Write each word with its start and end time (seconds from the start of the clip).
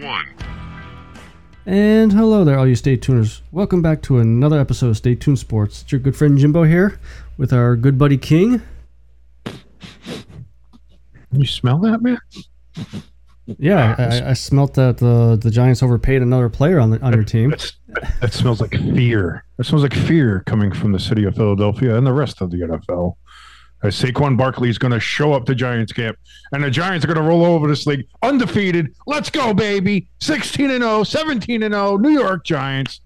one. 0.00 0.26
And 1.66 2.12
hello 2.12 2.42
there, 2.42 2.58
all 2.58 2.66
you 2.66 2.74
Stay 2.74 2.96
Tuners. 2.96 3.42
Welcome 3.52 3.82
back 3.82 4.02
to 4.02 4.18
another 4.18 4.58
episode 4.58 4.88
of 4.88 4.96
Stay 4.96 5.14
Tuned 5.14 5.38
Sports. 5.38 5.82
It's 5.82 5.92
your 5.92 6.00
good 6.00 6.16
friend 6.16 6.38
Jimbo 6.38 6.64
here 6.64 6.98
with 7.36 7.52
our 7.52 7.76
good 7.76 7.98
buddy 7.98 8.16
King. 8.16 8.62
You 11.32 11.46
smell 11.46 11.78
that, 11.80 12.00
man? 12.02 12.18
Yeah, 13.58 13.94
I, 13.98 14.02
I, 14.02 14.30
I 14.30 14.32
smelt 14.32 14.74
that 14.74 14.98
the 14.98 15.38
the 15.40 15.50
Giants 15.50 15.82
overpaid 15.82 16.22
another 16.22 16.48
player 16.48 16.80
on 16.80 16.90
the 16.90 17.00
on 17.02 17.12
your 17.12 17.24
team. 17.24 17.54
That 18.20 18.32
smells 18.32 18.60
like 18.60 18.72
fear. 18.72 19.44
That 19.56 19.64
smells 19.64 19.82
like 19.82 19.94
fear 19.94 20.44
coming 20.46 20.72
from 20.72 20.92
the 20.92 21.00
city 21.00 21.24
of 21.24 21.34
Philadelphia 21.34 21.96
and 21.96 22.06
the 22.06 22.12
rest 22.12 22.40
of 22.40 22.50
the 22.50 22.58
NFL. 22.58 23.16
As 23.82 23.98
Saquon 23.98 24.36
Barkley 24.36 24.68
is 24.68 24.76
going 24.76 24.92
to 24.92 25.00
show 25.00 25.32
up 25.32 25.46
to 25.46 25.54
Giants 25.54 25.92
camp, 25.92 26.18
and 26.52 26.62
the 26.62 26.70
Giants 26.70 27.04
are 27.04 27.08
going 27.08 27.16
to 27.16 27.22
roll 27.22 27.44
over 27.44 27.66
this 27.66 27.86
league 27.86 28.06
undefeated. 28.22 28.94
Let's 29.06 29.30
go, 29.30 29.54
baby! 29.54 30.08
16 30.20 30.70
and 30.70 30.82
0, 30.82 31.04
17 31.04 31.62
and 31.62 31.72
0, 31.72 31.96
New 31.96 32.10
York 32.10 32.44
Giants. 32.44 33.00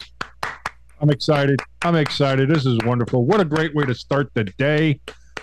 I'm 1.00 1.10
excited. 1.10 1.60
I'm 1.82 1.96
excited. 1.96 2.48
This 2.48 2.66
is 2.66 2.78
wonderful. 2.84 3.24
What 3.24 3.40
a 3.40 3.44
great 3.44 3.74
way 3.74 3.84
to 3.84 3.94
start 3.94 4.30
the 4.34 4.44
day. 4.44 5.00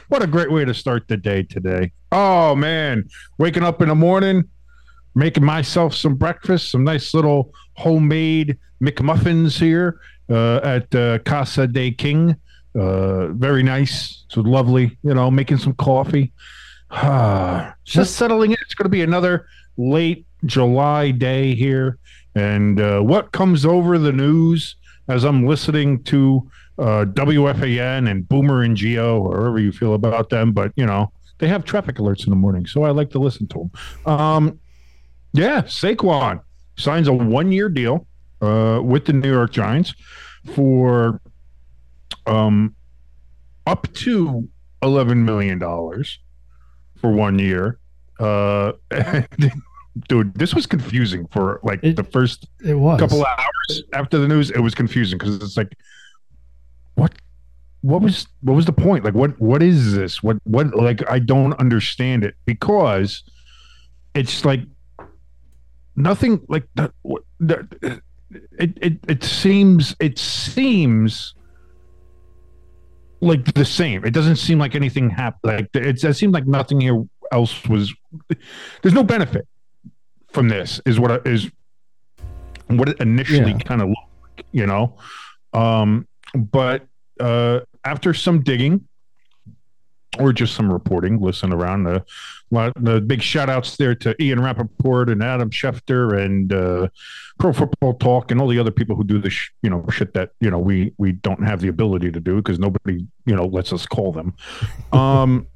What 0.10 0.22
a 0.22 0.28
great 0.28 0.52
way 0.52 0.66
to 0.66 0.74
start 0.74 1.08
the 1.08 1.16
day 1.16 1.44
today. 1.44 1.92
Oh 2.12 2.56
man, 2.56 3.08
waking 3.38 3.64
up 3.64 3.82
in 3.82 3.88
the 3.88 3.96
morning, 3.96 4.44
making 5.16 5.46
myself 5.46 5.96
some 5.96 6.16
breakfast, 6.16 6.70
some 6.70 6.84
nice 6.84 7.14
little 7.14 7.54
homemade 7.76 8.58
McMuffins 8.84 9.58
here 9.58 10.00
uh, 10.30 10.60
at 10.64 10.94
uh, 10.94 11.20
Casa 11.20 11.68
de 11.68 11.92
King. 11.92 12.36
Uh, 12.74 13.28
very 13.28 13.64
nice. 13.64 14.26
So 14.30 14.42
lovely, 14.42 14.98
you 15.04 15.14
know, 15.14 15.30
making 15.30 15.58
some 15.58 15.74
coffee. 15.74 16.32
Just 17.84 18.16
settling 18.16 18.52
in. 18.52 18.58
It's 18.62 18.74
going 18.74 18.86
to 18.86 18.90
be 18.90 19.02
another 19.02 19.48
late 19.78 20.26
July 20.46 21.12
day 21.12 21.56
here. 21.56 21.98
And 22.36 22.80
uh, 22.80 23.02
what 23.02 23.32
comes 23.32 23.66
over 23.66 23.98
the 23.98 24.12
news 24.12 24.76
as 25.08 25.24
I'm 25.24 25.46
listening 25.46 26.04
to 26.06 26.50
uh, 26.80 27.06
WFAN 27.06 28.10
and 28.10 28.28
Boomer 28.28 28.64
and 28.64 28.76
Gio, 28.76 29.20
or 29.20 29.40
wherever 29.40 29.60
you 29.60 29.72
feel 29.72 29.94
about 29.94 30.30
them, 30.30 30.52
but 30.52 30.72
you 30.76 30.86
know, 30.86 31.12
they 31.38 31.48
have 31.48 31.64
traffic 31.64 31.98
alerts 31.98 32.26
in 32.26 32.30
the 32.30 32.36
morning, 32.36 32.66
so 32.66 32.84
I 32.84 32.92
like 32.92 33.10
to 33.12 33.20
listen 33.20 33.48
to 33.48 33.70
them. 34.06 34.14
Um, 34.14 34.60
yeah, 35.34 35.62
Saquon 35.62 36.42
signs 36.78 37.08
a 37.08 37.14
one 37.14 37.52
year 37.52 37.70
deal 37.70 38.08
uh, 38.42 38.82
with 38.84 39.06
the 39.06 39.14
New 39.14 39.32
York 39.32 39.52
Giants 39.52 39.94
for 40.56 41.21
um, 42.28 42.76
up 43.68 43.92
to 43.94 44.48
eleven 44.82 45.24
million 45.26 45.60
dollars 45.60 46.20
for 46.98 47.12
one 47.12 47.40
year. 47.40 47.78
Uh, 48.20 48.74
dude, 50.08 50.34
this 50.36 50.54
was 50.54 50.66
confusing 50.66 51.28
for 51.28 51.60
like 51.64 51.80
It- 51.84 51.96
the 51.96 52.04
first 52.04 52.48
It 52.64 52.76
was. 52.76 53.00
couple 53.00 53.22
of 53.22 53.28
hours 53.28 53.84
after 53.94 54.18
the 54.20 54.28
news. 54.28 54.50
It 54.52 54.60
was 54.60 54.76
confusing 54.76 55.18
because 55.18 55.36
it's 55.38 55.58
like, 55.58 55.76
what, 56.96 57.14
what 57.82 58.02
was 58.02 58.28
what 58.42 58.54
was 58.56 58.66
the 58.66 58.74
point? 58.74 59.04
Like, 59.04 59.16
what 59.16 59.40
what 59.42 59.64
is 59.64 59.94
this? 59.96 60.22
What 60.22 60.38
what 60.44 60.76
like 60.76 61.10
I 61.10 61.20
don't 61.20 61.54
understand 61.54 62.24
it 62.24 62.36
because 62.46 63.24
it's 64.14 64.46
like 64.46 64.62
nothing 65.96 66.42
like 66.48 66.68
that- 66.76 66.94
It 68.60 68.78
it 68.82 69.00
it 69.10 69.24
seems 69.24 69.94
it 70.00 70.18
seems 70.18 71.34
like 73.22 73.54
the 73.54 73.66
same. 73.66 74.04
It 74.04 74.12
doesn't 74.12 74.38
seem 74.38 74.60
like 74.60 74.76
anything 74.76 75.10
happened. 75.10 75.54
Like 75.58 75.70
it's, 75.74 76.04
it 76.04 76.16
seemed 76.16 76.34
like 76.34 76.48
nothing 76.48 76.82
here 76.82 77.04
else 77.32 77.64
was. 77.68 77.94
There's 78.82 78.94
no 78.96 79.04
benefit 79.04 79.48
from 80.32 80.50
this. 80.50 80.82
Is 80.86 81.00
what 81.00 81.12
I- 81.12 81.30
is 81.30 81.50
what 82.68 82.90
it 82.90 83.00
initially 83.00 83.52
Yeah. 83.52 83.58
kind 83.60 83.82
of 83.82 83.90
looked 83.90 84.38
like, 84.38 84.46
you 84.52 84.66
know. 84.66 84.98
Um, 85.54 86.08
but 86.34 86.88
uh, 87.20 87.60
after 87.84 88.14
some 88.14 88.42
digging 88.42 88.88
or 90.20 90.34
just 90.34 90.54
some 90.56 90.72
reporting, 90.72 91.20
listen 91.20 91.54
around 91.54 91.84
the 91.84 92.04
the 92.52 93.00
big 93.00 93.22
shout 93.22 93.50
outs 93.50 93.78
there 93.78 93.96
to 93.96 94.22
Ian 94.22 94.42
Rapoport 94.42 95.10
and 95.10 95.24
Adam 95.24 95.50
Schefter 95.50 96.22
and 96.22 96.52
uh, 96.52 96.90
Pro 97.40 97.54
Football 97.54 97.94
Talk 97.94 98.30
and 98.30 98.42
all 98.42 98.48
the 98.48 98.60
other 98.60 98.72
people 98.72 98.96
who 98.96 99.06
do 99.06 99.20
this, 99.20 99.32
sh- 99.32 99.52
you 99.62 99.70
know, 99.70 99.86
shit 99.90 100.14
that 100.14 100.32
you 100.42 100.52
know 100.52 100.60
we 100.60 100.94
we 100.98 101.14
don't 101.14 101.44
have 101.44 101.62
the 101.62 101.70
ability 101.70 102.12
to 102.12 102.20
do 102.20 102.36
because 102.36 102.60
nobody 102.60 103.06
you 103.26 103.36
know 103.36 103.46
lets 103.46 103.72
us 103.72 103.86
call 103.86 104.12
them. 104.12 104.34
Um, 104.92 105.48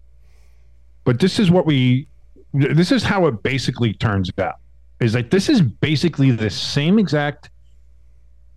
but 1.04 1.20
this 1.20 1.40
is 1.40 1.52
what 1.52 1.66
we, 1.66 2.08
this 2.54 2.92
is 2.92 3.04
how 3.04 3.28
it 3.28 3.44
basically 3.44 3.94
turns 3.94 4.32
out. 4.38 4.56
Is 5.02 5.14
like 5.14 5.30
this 5.30 5.50
is 5.50 5.62
basically 5.62 6.32
the 6.32 6.50
same 6.50 6.98
exact 6.98 7.50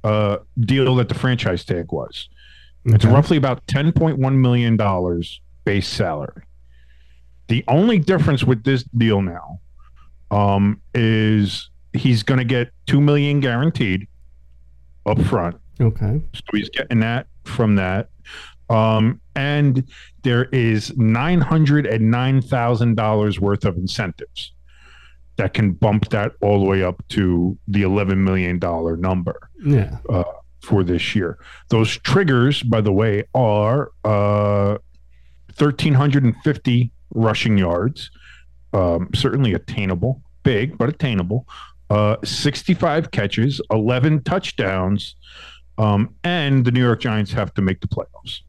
uh, 0.04 0.38
deal 0.60 0.94
that 0.96 1.08
the 1.08 1.14
franchise 1.14 1.64
tag 1.64 1.90
was. 1.90 2.28
It's 2.84 3.04
roughly 3.04 3.36
about 3.36 3.66
ten 3.66 3.92
point 3.92 4.18
one 4.18 4.40
million 4.40 4.76
dollars 4.76 5.40
base 5.64 5.88
salary. 5.88 6.44
The 7.48 7.64
only 7.68 7.98
difference 7.98 8.44
with 8.44 8.64
this 8.64 8.82
deal 8.96 9.22
now 9.22 9.60
um, 10.30 10.80
is 10.94 11.70
he's 11.92 12.22
going 12.22 12.38
to 12.38 12.44
get 12.44 12.70
two 12.86 13.00
million 13.00 13.40
guaranteed 13.40 14.06
up 15.06 15.20
front. 15.22 15.56
Okay. 15.80 16.20
So 16.34 16.42
he's 16.52 16.68
getting 16.68 17.00
that 17.00 17.26
from 17.44 17.76
that. 17.76 18.10
Um, 18.68 19.20
and 19.34 19.88
there 20.24 20.44
is 20.46 20.94
nine 20.98 21.40
hundred 21.40 21.86
and 21.86 22.10
nine 22.10 22.42
thousand 22.42 22.96
dollars 22.96 23.40
worth 23.40 23.64
of 23.64 23.76
incentives 23.76 24.52
that 25.36 25.54
can 25.54 25.72
bump 25.72 26.10
that 26.10 26.32
all 26.42 26.58
the 26.58 26.66
way 26.66 26.82
up 26.82 27.02
to 27.08 27.56
the 27.68 27.82
eleven 27.82 28.22
million 28.22 28.58
dollar 28.58 28.96
number. 28.96 29.48
Yeah. 29.64 29.96
for 30.60 30.84
this 30.84 31.14
year. 31.14 31.38
Those 31.68 31.96
triggers, 31.98 32.62
by 32.62 32.80
the 32.80 32.92
way, 32.92 33.24
are 33.34 33.92
uh, 34.04 34.78
1,350 35.58 36.90
rushing 37.14 37.58
yards, 37.58 38.10
um, 38.72 39.08
certainly 39.14 39.54
attainable, 39.54 40.22
big, 40.42 40.76
but 40.78 40.88
attainable. 40.88 41.46
Uh, 41.90 42.16
65 42.22 43.10
catches, 43.10 43.60
11 43.70 44.22
touchdowns, 44.24 45.16
um, 45.78 46.14
and 46.24 46.64
the 46.64 46.70
New 46.70 46.82
York 46.82 47.00
Giants 47.00 47.32
have 47.32 47.54
to 47.54 47.62
make 47.62 47.80
the 47.80 47.88
playoffs. 47.88 48.40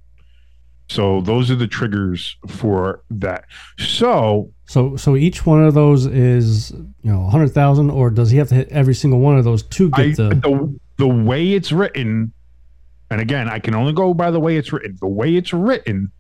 So 0.90 1.22
those 1.22 1.52
are 1.52 1.56
the 1.56 1.68
triggers 1.68 2.36
for 2.48 3.04
that. 3.12 3.46
So 3.78 4.52
So 4.66 4.96
so 4.96 5.16
each 5.16 5.46
one 5.46 5.64
of 5.64 5.76
those 5.76 6.08
is 6.08 6.72
you 6.72 7.12
know 7.12 7.30
hundred 7.30 7.50
thousand, 7.50 7.92
or 7.92 8.10
does 8.10 8.32
he 8.32 8.38
have 8.38 8.50
to 8.50 8.56
hit 8.56 8.70
every 8.70 8.96
single 8.96 9.20
one 9.20 9.38
of 9.38 9.46
those 9.46 9.64
to 9.64 9.90
get 9.92 10.00
I, 10.00 10.10
the? 10.10 10.30
the 10.30 10.80
the 10.98 11.08
way 11.08 11.54
it's 11.54 11.72
written, 11.72 12.34
and 13.12 13.22
again, 13.22 13.48
I 13.48 13.60
can 13.60 13.76
only 13.76 13.94
go 13.94 14.16
by 14.16 14.32
the 14.32 14.40
way 14.40 14.58
it's 14.58 14.74
written. 14.74 14.98
The 15.00 15.08
way 15.08 15.36
it's 15.36 15.54
written 15.54 16.12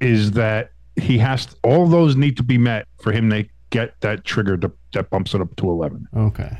is 0.00 0.32
that 0.32 0.70
he 0.96 1.18
has 1.18 1.48
all 1.62 1.86
those 1.86 2.16
need 2.16 2.36
to 2.36 2.42
be 2.42 2.58
met 2.58 2.86
for 3.00 3.12
him 3.12 3.30
to 3.30 3.46
get 3.70 4.00
that 4.00 4.24
trigger 4.24 4.56
to, 4.56 4.72
that 4.92 5.10
bumps 5.10 5.34
it 5.34 5.40
up 5.40 5.54
to 5.56 5.70
eleven. 5.70 6.06
Okay. 6.16 6.58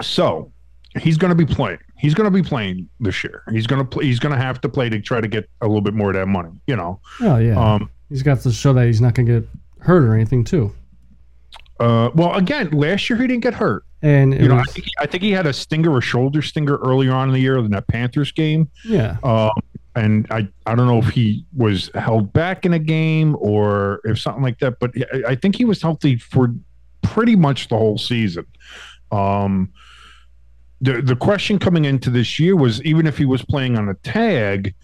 So 0.00 0.52
he's 1.00 1.18
going 1.18 1.30
to 1.30 1.34
be 1.34 1.46
playing. 1.46 1.78
He's 1.96 2.14
going 2.14 2.26
to 2.26 2.30
be 2.30 2.46
playing 2.46 2.88
this 3.00 3.24
year. 3.24 3.42
He's 3.50 3.66
going 3.66 3.80
to 3.80 3.84
play. 3.84 4.04
He's 4.04 4.20
going 4.20 4.34
to 4.34 4.40
have 4.40 4.60
to 4.60 4.68
play 4.68 4.88
to 4.88 5.00
try 5.00 5.20
to 5.20 5.28
get 5.28 5.48
a 5.60 5.66
little 5.66 5.80
bit 5.80 5.94
more 5.94 6.10
of 6.10 6.14
that 6.14 6.26
money. 6.26 6.60
You 6.66 6.76
know. 6.76 7.00
Oh 7.20 7.38
yeah. 7.38 7.58
Um. 7.58 7.90
he's 8.08 8.22
got 8.22 8.40
to 8.40 8.52
show 8.52 8.72
that 8.74 8.86
he's 8.86 9.00
not 9.00 9.14
going 9.14 9.26
to 9.26 9.40
get 9.40 9.48
hurt 9.80 10.04
or 10.04 10.14
anything 10.14 10.44
too. 10.44 10.72
Uh. 11.80 12.10
Well, 12.14 12.34
again, 12.34 12.70
last 12.70 13.10
year 13.10 13.18
he 13.18 13.26
didn't 13.26 13.42
get 13.42 13.54
hurt. 13.54 13.84
And 14.00 14.32
You 14.32 14.46
know, 14.46 14.58
I 14.58 14.62
think, 14.62 14.84
he, 14.86 14.92
I 15.00 15.06
think 15.06 15.24
he 15.24 15.32
had 15.32 15.46
a 15.46 15.52
stinger 15.52 15.90
or 15.90 16.00
shoulder 16.00 16.40
stinger 16.40 16.76
earlier 16.76 17.12
on 17.12 17.28
in 17.28 17.34
the 17.34 17.40
year 17.40 17.58
in 17.58 17.68
that 17.72 17.88
Panthers 17.88 18.30
game. 18.30 18.70
yeah. 18.84 19.16
Um, 19.24 19.50
and 19.98 20.26
I, 20.30 20.48
I 20.66 20.74
don't 20.74 20.86
know 20.86 20.98
if 20.98 21.08
he 21.08 21.44
was 21.56 21.90
held 21.94 22.32
back 22.32 22.64
in 22.64 22.72
a 22.72 22.78
game 22.78 23.36
or 23.38 24.00
if 24.04 24.18
something 24.18 24.42
like 24.42 24.58
that, 24.60 24.78
but 24.78 24.92
I, 25.12 25.30
I 25.30 25.34
think 25.34 25.56
he 25.56 25.64
was 25.64 25.82
healthy 25.82 26.16
for 26.16 26.54
pretty 27.02 27.36
much 27.36 27.68
the 27.68 27.76
whole 27.76 27.98
season. 27.98 28.46
Um, 29.10 29.72
the 30.80 31.02
the 31.02 31.16
question 31.16 31.58
coming 31.58 31.84
into 31.84 32.10
this 32.10 32.38
year 32.38 32.54
was 32.56 32.82
even 32.84 33.06
if 33.06 33.18
he 33.18 33.24
was 33.24 33.42
playing 33.44 33.76
on 33.76 33.88
a 33.88 33.94
tag, 33.94 34.74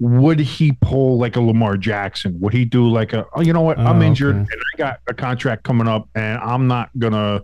would 0.00 0.38
he 0.38 0.72
pull 0.80 1.18
like 1.18 1.36
a 1.36 1.40
Lamar 1.40 1.76
Jackson? 1.76 2.38
Would 2.40 2.52
he 2.54 2.64
do 2.64 2.88
like 2.88 3.12
a 3.12 3.26
oh 3.34 3.42
you 3.42 3.52
know 3.52 3.60
what 3.60 3.78
I'm 3.78 4.00
Oh, 4.00 4.02
injured 4.06 4.36
okay. 4.36 4.48
and 4.50 4.62
I 4.74 4.78
got 4.78 5.00
a 5.08 5.14
contract 5.14 5.64
coming 5.64 5.88
up 5.88 6.08
and 6.14 6.38
I'm 6.38 6.66
not 6.68 6.90
gonna 6.98 7.42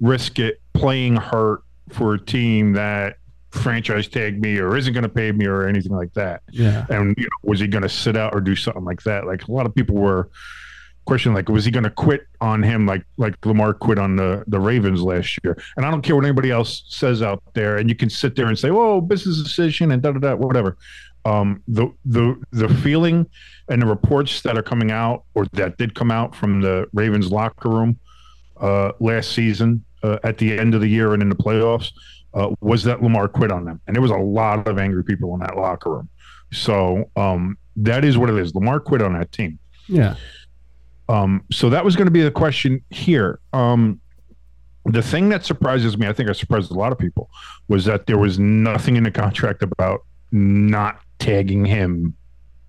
risk 0.00 0.38
it 0.38 0.60
playing 0.72 1.16
hurt 1.16 1.60
for 1.90 2.14
a 2.14 2.18
team 2.18 2.72
that 2.72 3.18
franchise 3.56 4.08
tag 4.08 4.40
me 4.40 4.58
or 4.58 4.76
isn't 4.76 4.92
going 4.92 5.02
to 5.02 5.08
pay 5.08 5.32
me 5.32 5.46
or 5.46 5.66
anything 5.66 5.92
like 5.92 6.12
that. 6.14 6.42
Yeah. 6.50 6.86
And 6.88 7.14
you 7.16 7.24
know, 7.24 7.38
was 7.42 7.60
he 7.60 7.66
going 7.66 7.82
to 7.82 7.88
sit 7.88 8.16
out 8.16 8.34
or 8.34 8.40
do 8.40 8.56
something 8.56 8.84
like 8.84 9.02
that? 9.02 9.26
Like 9.26 9.48
a 9.48 9.52
lot 9.52 9.66
of 9.66 9.74
people 9.74 9.96
were 9.96 10.30
questioning, 11.06 11.34
like, 11.34 11.48
was 11.48 11.64
he 11.64 11.70
going 11.70 11.84
to 11.84 11.90
quit 11.90 12.26
on 12.40 12.62
him, 12.62 12.84
like 12.86 13.04
like 13.16 13.34
Lamar 13.46 13.72
quit 13.72 13.98
on 13.98 14.16
the 14.16 14.44
the 14.46 14.60
Ravens 14.60 15.02
last 15.02 15.38
year? 15.42 15.56
And 15.76 15.86
I 15.86 15.90
don't 15.90 16.02
care 16.02 16.14
what 16.14 16.24
anybody 16.24 16.50
else 16.50 16.84
says 16.88 17.22
out 17.22 17.42
there, 17.54 17.78
and 17.78 17.88
you 17.88 17.94
can 17.94 18.10
sit 18.10 18.36
there 18.36 18.46
and 18.46 18.58
say, 18.58 18.68
"Oh, 18.70 19.00
business 19.00 19.42
decision," 19.42 19.92
and 19.92 20.02
da 20.02 20.12
da 20.12 20.18
da, 20.18 20.34
whatever. 20.34 20.76
Um, 21.24 21.62
the 21.66 21.88
the 22.04 22.40
the 22.52 22.68
feeling 22.68 23.26
and 23.68 23.82
the 23.82 23.86
reports 23.86 24.42
that 24.42 24.58
are 24.58 24.62
coming 24.62 24.90
out, 24.90 25.24
or 25.34 25.46
that 25.52 25.78
did 25.78 25.94
come 25.94 26.10
out 26.10 26.36
from 26.36 26.60
the 26.60 26.86
Ravens 26.92 27.32
locker 27.32 27.70
room 27.70 27.98
uh, 28.60 28.92
last 29.00 29.32
season 29.32 29.84
uh, 30.02 30.18
at 30.22 30.38
the 30.38 30.58
end 30.58 30.74
of 30.74 30.80
the 30.80 30.88
year 30.88 31.14
and 31.14 31.22
in 31.22 31.28
the 31.28 31.36
playoffs 31.36 31.92
uh, 32.36 32.54
was 32.60 32.84
that 32.84 33.02
Lamar 33.02 33.26
quit 33.26 33.50
on 33.50 33.64
them, 33.64 33.80
and 33.86 33.96
there 33.96 34.02
was 34.02 34.12
a 34.12 34.16
lot 34.16 34.68
of 34.68 34.78
angry 34.78 35.02
people 35.02 35.34
in 35.34 35.40
that 35.40 35.56
locker 35.56 35.90
room. 35.90 36.08
So 36.52 37.10
um, 37.16 37.58
that 37.76 38.04
is 38.04 38.16
what 38.16 38.30
it 38.30 38.36
is. 38.36 38.54
Lamar 38.54 38.78
quit 38.78 39.02
on 39.02 39.14
that 39.18 39.32
team. 39.32 39.58
Yeah. 39.88 40.14
Um, 41.08 41.42
so 41.50 41.70
that 41.70 41.84
was 41.84 41.96
going 41.96 42.06
to 42.06 42.12
be 42.12 42.22
the 42.22 42.30
question 42.30 42.82
here. 42.90 43.40
Um, 43.52 44.00
the 44.84 45.02
thing 45.02 45.28
that 45.30 45.44
surprises 45.44 45.98
me, 45.98 46.06
I 46.06 46.12
think 46.12 46.28
I 46.28 46.32
surprised 46.32 46.70
a 46.70 46.74
lot 46.74 46.92
of 46.92 46.98
people, 46.98 47.28
was 47.68 47.84
that 47.86 48.06
there 48.06 48.18
was 48.18 48.38
nothing 48.38 48.94
in 48.96 49.02
the 49.02 49.10
contract 49.10 49.62
about 49.62 50.04
not 50.30 51.00
tagging 51.18 51.64
him 51.64 52.14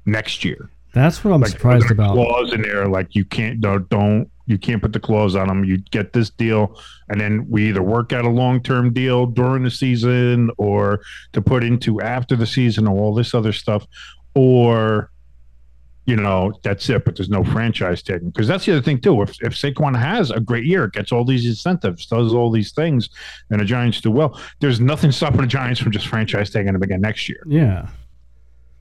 next 0.06 0.44
year. 0.44 0.70
That's 0.94 1.24
what 1.24 1.34
I'm 1.34 1.42
Like 1.42 1.52
surprised 1.52 1.92
about. 1.92 2.16
clause 2.16 2.54
in 2.54 2.62
there, 2.64 2.88
like 2.88 3.14
you 3.14 3.26
can't 3.26 3.62
don't, 3.62 3.88
don't 3.90 4.32
you 4.48 4.58
can't 4.58 4.82
put 4.82 4.94
the 4.94 5.00
clause 5.00 5.36
on 5.36 5.48
them. 5.48 5.64
You 5.64 5.78
get 5.78 6.14
this 6.14 6.30
deal, 6.30 6.80
and 7.10 7.20
then 7.22 7.46
we 7.50 7.68
either 7.68 7.84
work 7.84 8.14
out 8.14 8.26
a 8.26 8.30
long 8.30 8.64
term 8.64 8.94
deal 8.94 9.26
during 9.26 9.64
the 9.64 9.72
season, 9.72 10.50
or 10.58 11.02
to 11.34 11.42
put 11.42 11.64
into 11.64 12.02
after 12.02 12.36
the 12.36 12.48
season, 12.48 12.88
or 12.88 12.98
all 12.98 13.14
this 13.14 13.34
other 13.34 13.52
stuff, 13.54 13.86
or 14.34 15.12
you 16.06 16.16
know 16.16 16.54
that's 16.64 16.90
it. 16.90 17.04
But 17.04 17.18
there's 17.18 17.30
no 17.30 17.44
franchise 17.44 18.02
tagging 18.02 18.30
because 18.30 18.48
that's 18.48 18.66
the 18.66 18.72
other 18.72 18.82
thing 18.82 19.02
too. 19.02 19.22
If 19.22 19.32
if 19.42 19.54
Saquon 19.54 20.00
has 20.00 20.32
a 20.32 20.40
great 20.40 20.66
year, 20.66 20.88
gets 20.88 21.12
all 21.12 21.26
these 21.26 21.46
incentives, 21.46 22.06
does 22.06 22.34
all 22.34 22.50
these 22.50 22.72
things, 22.72 23.10
and 23.50 23.60
the 23.60 23.66
Giants 23.66 24.00
do 24.00 24.12
well, 24.12 24.40
there's 24.62 24.80
nothing 24.80 25.12
stopping 25.12 25.42
the 25.42 25.48
Giants 25.48 25.82
from 25.82 25.92
just 25.92 26.08
franchise 26.08 26.50
tagging 26.50 26.74
him 26.74 26.82
again 26.82 27.02
next 27.02 27.28
year 27.28 27.44
Yeah. 27.46 27.90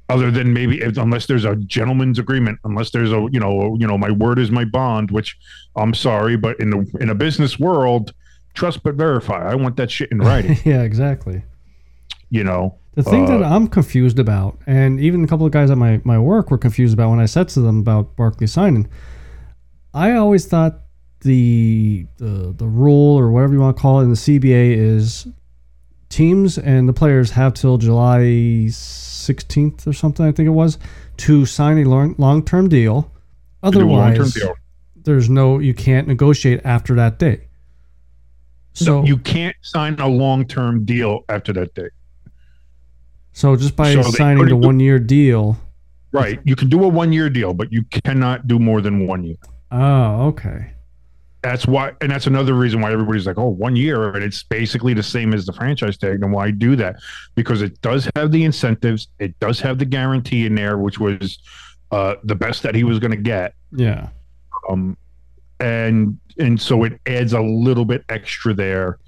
Other 0.08 0.30
than 0.30 0.52
maybe 0.52 0.80
if, 0.80 0.96
unless 0.98 1.26
there's 1.26 1.44
a 1.44 1.56
gentleman's 1.56 2.18
agreement 2.18 2.58
unless 2.64 2.90
there's 2.90 3.10
a 3.12 3.26
you 3.32 3.40
know 3.40 3.76
you 3.80 3.86
know 3.86 3.98
my 3.98 4.10
word 4.10 4.38
is 4.38 4.50
my 4.50 4.64
bond 4.64 5.10
which 5.10 5.36
i'm 5.76 5.92
sorry 5.94 6.36
but 6.36 6.58
in 6.60 6.70
the 6.70 6.86
in 7.00 7.10
a 7.10 7.14
business 7.14 7.58
world 7.58 8.12
trust 8.54 8.82
but 8.82 8.94
verify 8.94 9.50
i 9.50 9.54
want 9.54 9.76
that 9.76 9.90
shit 9.90 10.10
in 10.12 10.18
writing 10.28 10.56
yeah. 10.64 10.82
Exactly. 10.82 11.42
you 12.30 12.44
know 12.44 12.76
The 12.94 13.02
thing 13.02 13.26
that 13.26 13.42
Uh, 13.42 13.54
I'm 13.54 13.66
confused 13.68 14.18
about, 14.18 14.58
and 14.66 14.98
even 15.00 15.22
a 15.24 15.26
couple 15.26 15.44
of 15.44 15.52
guys 15.52 15.70
at 15.70 15.76
my, 15.76 16.00
my 16.04 16.18
work 16.18 16.50
were 16.50 16.56
confused 16.58 16.94
about 16.94 17.10
when 17.10 17.20
I 17.20 17.26
said 17.26 17.46
to 17.50 17.60
them 17.60 17.78
about 17.78 18.16
Barkley 18.16 18.46
signing, 18.46 18.88
I 19.92 20.12
always 20.12 20.46
thought 20.46 20.80
the 21.20 22.06
the 22.16 22.54
the 22.56 22.66
rule 22.66 23.18
or 23.18 23.30
whatever 23.32 23.52
you 23.54 23.60
want 23.60 23.76
to 23.76 23.80
call 23.82 24.00
it 24.00 24.04
in 24.04 24.10
the 24.10 24.16
CBA 24.16 24.76
is 24.76 25.26
teams 26.08 26.56
and 26.56 26.88
the 26.88 26.92
players 26.94 27.32
have 27.32 27.52
till 27.52 27.76
July 27.76 28.68
16th 29.26 29.86
or 29.86 29.92
something, 29.92 30.24
I 30.26 30.32
think 30.32 30.46
it 30.46 30.50
was, 30.50 30.78
to 31.18 31.46
sign 31.46 31.78
a 31.78 31.84
long 31.88 32.14
long 32.18 32.44
term 32.44 32.68
deal. 32.68 33.10
to 33.64 33.70
do 33.70 33.80
a 33.80 33.84
long-term 33.84 34.20
Otherwise, 34.22 34.34
deal. 34.34 34.54
there's 35.04 35.28
no 35.30 35.58
you 35.58 35.74
can't 35.74 36.06
negotiate 36.08 36.60
after 36.64 36.94
that 36.96 37.18
date. 37.18 37.40
So 38.74 39.04
you 39.04 39.16
can't 39.16 39.56
sign 39.62 39.98
a 40.00 40.06
long-term 40.08 40.84
deal 40.84 41.24
after 41.28 41.52
that 41.54 41.74
date 41.74 41.92
so 43.32 43.54
just 43.56 43.74
by 43.76 43.92
So 43.94 44.02
signing 44.02 44.46
the 44.46 44.56
one 44.56 44.80
year 44.80 44.98
deal. 44.98 45.56
right 46.12 46.38
you 46.44 46.54
can 46.56 46.68
do 46.68 46.84
a 46.84 46.88
one-year 46.88 47.28
deal 47.30 47.52
but 47.54 47.72
you 47.72 47.82
cannot 47.84 48.46
do 48.46 48.58
more 48.58 48.80
than 48.82 49.06
one 49.06 49.24
year 49.24 49.36
Oh, 49.72 50.28
okay. 50.28 50.72
That's 51.46 51.66
why 51.66 51.92
and 52.00 52.10
that's 52.10 52.26
another 52.26 52.54
reason 52.54 52.80
why 52.80 52.90
everybody's 52.92 53.26
like 53.26 53.38
oh 53.38 53.48
one 53.48 53.76
year 53.76 54.12
and 54.14 54.24
it's 54.24 54.42
basically 54.42 54.92
the 54.94 55.02
same 55.02 55.32
as 55.32 55.46
the 55.46 55.52
franchise 55.52 55.96
tag 55.96 56.22
and 56.22 56.32
why 56.32 56.50
do 56.50 56.74
that 56.74 56.96
because 57.36 57.62
it 57.62 57.80
does 57.82 58.08
have 58.16 58.32
the 58.32 58.42
incentives 58.44 59.08
it 59.20 59.38
does 59.38 59.60
have 59.60 59.78
the 59.78 59.84
guarantee 59.84 60.44
in 60.46 60.54
there 60.56 60.76
which 60.78 60.98
was 60.98 61.38
uh, 61.92 62.16
the 62.24 62.34
best 62.34 62.62
that 62.64 62.74
he 62.74 62.82
was 62.82 62.98
going 62.98 63.12
to 63.12 63.16
get 63.16 63.54
Yeah. 63.70 64.08
um, 64.68 64.96
and 65.60 66.18
and 66.38 66.60
so 66.60 66.82
it 66.84 67.00
adds 67.06 67.32
a 67.32 67.40
little 67.40 67.84
bit 67.84 68.04
extra 68.08 68.52
there 68.52 68.98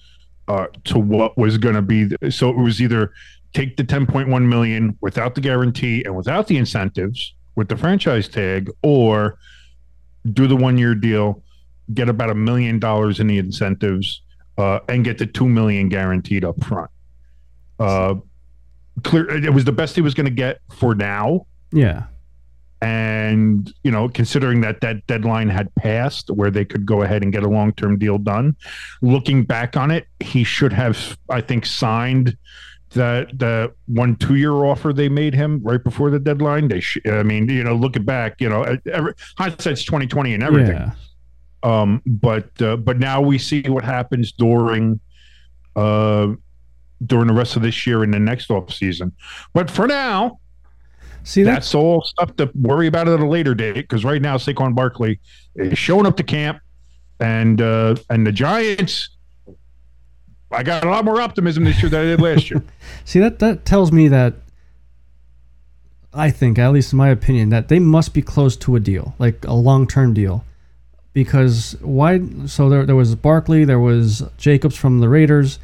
uh, 0.47 0.66
to 0.85 0.99
what 0.99 1.37
was 1.37 1.59
going 1.59 1.75
to 1.75 1.83
be 1.83 2.09
so 2.30 2.49
it 2.50 2.57
was 2.57 2.80
either 2.80 3.12
take 3.52 3.76
the 3.76 3.85
10.1 3.85 4.47
million 4.47 4.97
without 5.00 5.35
the 5.35 5.40
guarantee 5.40 6.04
and 6.04 6.14
without 6.16 6.47
the 6.47 6.57
incentives 6.57 7.35
with 7.57 7.68
the 7.68 7.76
franchise 7.76 8.28
tag 8.28 8.71
or 8.83 9.38
do 10.33 10.47
the 10.47 10.57
one 10.57 10.78
year 10.78 10.95
deal 10.95 11.42
get 11.95 12.09
about 12.09 12.30
a 12.30 12.35
million 12.35 12.78
dollars 12.78 13.21
in 13.21 13.26
the 13.26 13.38
incentives 13.38 14.23
uh, 14.59 14.80
and 14.88 15.04
get 15.04 15.18
the 15.18 15.26
2 15.26 15.49
million 15.49 15.88
guaranteed 15.88 16.45
up 16.45 16.62
front 16.64 16.90
uh, 17.78 18.14
clear 19.04 19.28
it 19.45 19.52
was 19.54 19.64
the 19.64 19.73
best 19.73 19.95
he 19.95 20.00
was 20.02 20.14
going 20.14 20.26
to 20.26 20.30
get 20.33 20.61
for 20.76 20.95
now 20.95 21.47
Yeah. 21.73 22.04
and 22.83 23.73
you 23.83 23.90
know 23.90 24.09
considering 24.09 24.61
that 24.62 24.80
that 24.80 25.07
deadline 25.07 25.49
had 25.49 25.75
passed 25.76 26.28
where 26.30 26.50
they 26.50 26.64
could 26.64 26.87
go 26.87 27.02
ahead 27.02 27.23
and 27.23 27.33
get 27.33 27.42
a 27.42 27.49
long-term 27.49 27.99
deal 27.99 28.18
done 28.18 28.54
looking 29.02 29.45
back 29.45 29.76
on 29.76 29.90
it 29.90 30.07
he 30.21 30.45
should 30.45 30.73
have 30.73 31.16
i 31.30 31.40
think 31.40 31.64
signed 31.66 32.37
that 32.90 33.38
the 33.38 33.73
one 33.87 34.16
two-year 34.16 34.52
offer 34.52 34.92
they 34.92 35.09
made 35.09 35.35
him 35.35 35.61
right 35.62 35.85
before 35.85 36.11
the 36.11 36.18
deadline 36.18 36.68
they 36.68 36.80
sh- 36.80 36.99
i 37.07 37.23
mean 37.23 37.49
you 37.49 37.62
know 37.62 37.75
looking 37.75 38.04
back 38.04 38.40
you 38.40 38.49
know 38.49 38.62
every, 38.92 39.12
hindsight's 39.37 39.85
2020 39.85 40.35
and 40.35 40.42
everything 40.42 40.75
Yeah. 40.75 40.92
Um 41.62 42.03
but 42.07 42.50
uh, 42.62 42.77
but 42.77 42.99
now 42.99 43.21
we 43.21 43.38
see 43.38 43.62
what 43.62 43.85
happens 43.85 44.33
during 44.33 45.00
uh 45.77 46.29
during 47.07 47.27
the 47.27 47.33
rest 47.33 47.57
of 47.57 47.62
this 47.62 47.87
year 47.87 48.03
and 48.03 48.12
the 48.12 48.19
next 48.19 48.50
off 48.50 48.73
season 48.73 49.12
but 49.53 49.71
for 49.71 49.87
now 49.87 50.38
See 51.25 51.43
that's 51.43 51.57
that's 51.57 51.75
all 51.75 52.03
stuff 52.03 52.35
to 52.37 52.50
worry 52.55 52.87
about 52.87 53.07
at 53.07 53.21
a 53.21 53.27
later 53.27 53.55
date 53.55 53.75
because 53.75 54.03
right 54.03 54.23
now 54.23 54.38
Saquon 54.38 54.75
Barkley 54.75 55.21
is 55.57 55.77
showing 55.77 56.07
up 56.07 56.17
to 56.17 56.23
camp, 56.23 56.61
and 57.21 57.61
uh, 57.61 57.97
and 58.09 58.27
the 58.27 58.33
Giants 58.33 59.11
I 60.50 60.62
got 60.62 60.85
a 60.85 60.88
lot 60.88 61.05
more 61.05 61.21
optimism 61.21 61.65
this 61.65 61.83
year 61.83 61.91
than 61.91 62.00
I 62.00 62.05
did 62.05 62.21
last 62.21 62.50
year. 62.50 62.62
See 63.05 63.19
that 63.21 63.38
that 63.41 63.65
tells 63.67 63.93
me 63.93 64.09
that 64.09 64.35
I 66.15 66.31
think, 66.31 66.59
at 66.59 66.73
least 66.73 66.93
in 66.93 66.97
my 66.97 67.11
opinion, 67.11 67.50
that 67.50 67.69
they 67.69 67.79
must 67.79 68.15
be 68.15 68.23
close 68.23 68.57
to 68.57 68.77
a 68.77 68.81
deal, 68.81 69.15
like 69.19 69.45
a 69.45 69.53
long 69.53 69.87
term 69.87 70.15
deal. 70.15 70.45
Because 71.19 71.75
why? 71.81 72.21
So 72.47 72.69
there, 72.69 72.87
there 72.87 72.95
was 72.95 73.17
Barkley, 73.17 73.65
there 73.65 73.81
was 73.81 74.23
Jacobs 74.37 74.77
from 74.77 75.01
the 75.01 75.09
Raiders, 75.09 75.59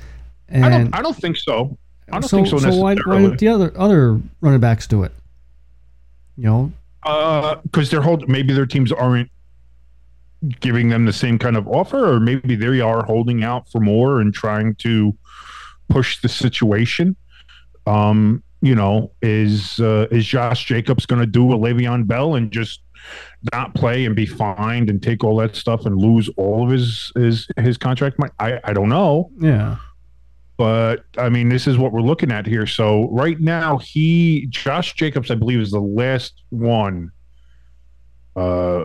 and 0.49 0.65
I 0.65 0.69
don't. 0.69 0.93
I 0.97 1.01
don't 1.01 1.17
think 1.17 1.37
so. 1.37 1.79
I 2.09 2.19
don't 2.19 2.29
so, 2.29 2.39
think 2.39 2.49
so, 2.49 2.59
so 2.59 2.71
why, 2.71 2.97
why 2.97 3.23
don't 3.23 3.39
the 3.39 3.47
other 3.47 3.73
other 3.79 4.21
running 4.41 4.59
backs 4.59 4.89
do 4.89 5.05
it? 5.05 5.13
You 6.37 6.73
know, 7.05 7.61
because 7.63 7.89
they're 7.89 8.03
hold 8.03 8.29
maybe 8.29 8.53
their 8.53 8.67
teams 8.67 8.91
aren't 8.91 9.31
giving 10.59 10.89
them 10.89 11.05
the 11.05 11.13
same 11.13 11.39
kind 11.39 11.57
of 11.57 11.69
offer, 11.69 12.15
or 12.15 12.19
maybe 12.19 12.57
they 12.57 12.81
are 12.81 13.05
holding 13.05 13.45
out 13.45 13.71
for 13.71 13.81
more 13.81 14.21
and 14.21 14.35
trying 14.35 14.75
to 14.75 15.17
push 15.89 16.21
the 16.21 16.29
situation. 16.29 17.15
Um, 17.87 18.43
you 18.61 18.75
know, 18.75 19.13
is 19.23 19.79
uh, 19.79 20.09
is 20.11 20.27
Josh 20.27 20.65
Jacobs 20.65 21.07
going 21.07 21.21
to 21.21 21.29
do 21.29 21.53
a 21.53 21.57
Le'Veon 21.57 22.09
Bell 22.09 22.35
and 22.35 22.51
just 22.51 22.81
not 23.53 23.75
play 23.75 24.05
and 24.05 24.15
be 24.17 24.27
fined 24.27 24.89
and 24.91 25.03
take 25.03 25.23
all 25.25 25.37
that 25.37 25.55
stuff 25.57 25.87
and 25.87 25.97
lose 25.97 26.29
all 26.37 26.65
of 26.65 26.71
his 26.71 27.13
his 27.15 27.47
his 27.59 27.77
contract 27.79 28.19
money? 28.19 28.33
I 28.39 28.61
I 28.65 28.73
don't 28.73 28.89
know 28.89 29.31
yeah, 29.41 29.77
but 30.57 31.05
I 31.19 31.29
mean, 31.29 31.49
this 31.49 31.67
is 31.67 31.77
what 31.79 31.93
we're 31.93 32.01
looking 32.01 32.31
at 32.33 32.47
here. 32.47 32.67
So 32.67 33.09
right 33.11 33.39
now, 33.41 33.79
he 33.79 34.47
Josh 34.51 34.95
Jacobs, 34.95 35.31
I 35.31 35.35
believe, 35.35 35.61
is 35.61 35.71
the 35.73 35.81
last 35.81 36.43
one. 36.51 37.11
Uh, 38.37 38.85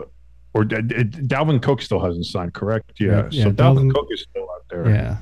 or 0.54 0.64
D- 0.64 0.82
D- 0.82 1.04
Dalvin 1.04 1.62
Cook 1.62 1.80
still 1.82 2.00
hasn't 2.00 2.26
signed, 2.26 2.54
correct? 2.54 2.92
Yeah. 3.00 3.06
Yeah, 3.08 3.28
yeah, 3.30 3.44
so 3.44 3.50
Dalvin, 3.52 3.54
Dalvin- 3.90 3.94
Cook 3.94 4.06
is 4.10 4.26
still 4.28 4.42
out 4.50 4.64
there. 4.70 4.88
yeah. 4.88 5.16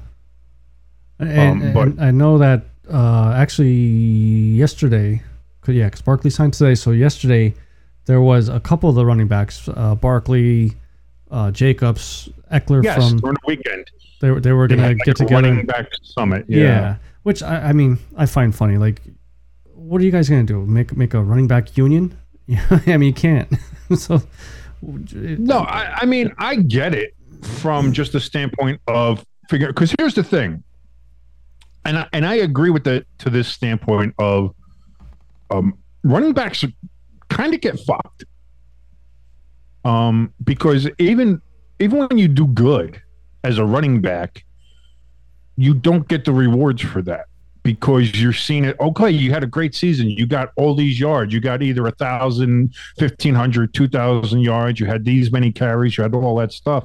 And, 1.18 1.62
Um, 1.62 1.72
but- 1.72 1.88
and 1.88 2.00
I 2.00 2.10
know 2.10 2.38
that 2.38 2.64
uh, 2.90 3.32
actually 3.36 3.74
yesterday, 3.74 5.20
'cause- 5.60 5.74
yeah, 5.74 5.84
because 5.86 6.00
Barkley 6.00 6.30
signed 6.30 6.54
today. 6.54 6.74
So 6.74 6.90
yesterday, 6.92 7.54
there 8.08 8.20
was 8.22 8.48
a 8.48 8.58
couple 8.58 8.88
of 8.88 8.94
the 8.96 9.04
running 9.04 9.28
backs, 9.28 9.68
uh, 9.68 9.94
Barkley, 9.94 10.72
uh, 11.30 11.50
Jacobs, 11.50 12.28
Ekeler 12.50 12.82
Yes, 12.82 12.96
from 13.10 13.18
during 13.18 13.34
the 13.34 13.46
weekend. 13.46 13.90
they, 14.22 14.30
were- 14.30 14.40
they 14.40 14.52
were 14.52 14.66
gonna 14.66 14.88
like, 14.88 14.96
get 15.04 15.16
together. 15.16 15.34
running 15.48 15.66
back 15.66 15.88
summit. 16.02 16.46
Yeah. 16.48 16.62
Yeah. 16.62 16.96
Which 17.24 17.42
I, 17.42 17.68
I 17.68 17.72
mean, 17.74 17.98
I 18.16 18.24
find 18.24 18.54
funny. 18.54 18.78
Like, 18.78 19.02
what 19.74 20.00
are 20.00 20.04
you 20.04 20.10
guys 20.10 20.28
gonna 20.30 20.44
do? 20.44 20.64
Make 20.64 20.96
make 20.96 21.12
a 21.12 21.22
running 21.22 21.46
back 21.46 21.76
union? 21.76 22.16
Yeah, 22.46 22.64
I 22.86 22.96
mean, 22.96 23.08
you 23.08 23.12
can't. 23.12 23.52
so, 23.96 24.22
it- 24.82 25.38
No, 25.38 25.58
I, 25.58 25.98
I 26.02 26.06
mean 26.06 26.32
I 26.38 26.56
get 26.56 26.94
it 26.94 27.14
from 27.42 27.92
just 27.92 28.12
the 28.12 28.20
standpoint 28.20 28.80
of 28.88 29.22
figure. 29.50 29.66
Because 29.68 29.94
here's 29.98 30.14
the 30.14 30.24
thing, 30.24 30.62
and 31.84 31.98
I, 31.98 32.08
and 32.14 32.24
I 32.24 32.36
agree 32.36 32.70
with 32.70 32.84
the 32.84 33.04
to 33.18 33.28
this 33.28 33.48
standpoint 33.48 34.14
of 34.18 34.54
um, 35.50 35.76
running 36.04 36.32
backs 36.32 36.64
kind 37.28 37.54
of 37.54 37.60
get 37.60 37.78
fucked. 37.80 38.24
Um, 39.84 40.32
because 40.44 40.88
even 40.98 41.40
even 41.78 41.98
when 41.98 42.18
you 42.18 42.28
do 42.28 42.46
good 42.46 43.00
as 43.44 43.58
a 43.58 43.64
running 43.64 44.00
back, 44.00 44.44
you 45.56 45.74
don't 45.74 46.06
get 46.08 46.24
the 46.24 46.32
rewards 46.32 46.82
for 46.82 47.02
that 47.02 47.26
because 47.62 48.20
you're 48.20 48.32
seeing 48.32 48.64
it. 48.64 48.76
Okay, 48.80 49.10
you 49.10 49.30
had 49.30 49.44
a 49.44 49.46
great 49.46 49.74
season. 49.74 50.08
You 50.10 50.26
got 50.26 50.50
all 50.56 50.74
these 50.74 50.98
yards. 50.98 51.32
You 51.32 51.40
got 51.40 51.62
either 51.62 51.86
a 51.86 51.92
thousand, 51.92 52.74
fifteen 52.98 53.34
hundred, 53.34 53.74
two 53.74 53.88
thousand 53.88 54.40
yards. 54.40 54.80
You 54.80 54.86
had 54.86 55.04
these 55.04 55.30
many 55.30 55.52
carries. 55.52 55.96
You 55.96 56.02
had 56.02 56.14
all 56.14 56.36
that 56.36 56.52
stuff. 56.52 56.84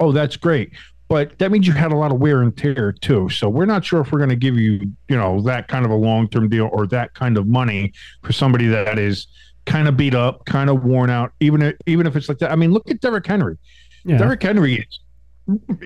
Oh, 0.00 0.12
that's 0.12 0.36
great. 0.36 0.72
But 1.08 1.38
that 1.38 1.50
means 1.50 1.66
you 1.66 1.72
had 1.72 1.90
a 1.90 1.96
lot 1.96 2.12
of 2.12 2.18
wear 2.18 2.42
and 2.42 2.54
tear 2.54 2.92
too. 2.92 3.30
So 3.30 3.48
we're 3.48 3.64
not 3.64 3.84
sure 3.84 4.00
if 4.02 4.12
we're 4.12 4.18
going 4.18 4.28
to 4.30 4.36
give 4.36 4.58
you, 4.58 4.92
you 5.08 5.16
know, 5.16 5.40
that 5.42 5.66
kind 5.66 5.86
of 5.86 5.90
a 5.90 5.96
long 5.96 6.28
term 6.28 6.48
deal 6.50 6.68
or 6.70 6.86
that 6.88 7.14
kind 7.14 7.38
of 7.38 7.46
money 7.46 7.94
for 8.22 8.32
somebody 8.32 8.66
that 8.66 8.98
is 8.98 9.26
kind 9.68 9.86
of 9.88 9.96
beat 9.96 10.14
up, 10.14 10.44
kind 10.46 10.68
of 10.70 10.82
worn 10.84 11.10
out. 11.10 11.32
Even 11.40 11.62
if, 11.62 11.76
even 11.86 12.06
if 12.06 12.16
it's 12.16 12.28
like 12.28 12.38
that. 12.38 12.50
I 12.50 12.56
mean, 12.56 12.72
look 12.72 12.90
at 12.90 13.00
Derrick 13.00 13.26
Henry. 13.26 13.56
yeah, 14.04 14.18
Derrick 14.18 14.42
Henry 14.42 14.74
is, 14.76 15.00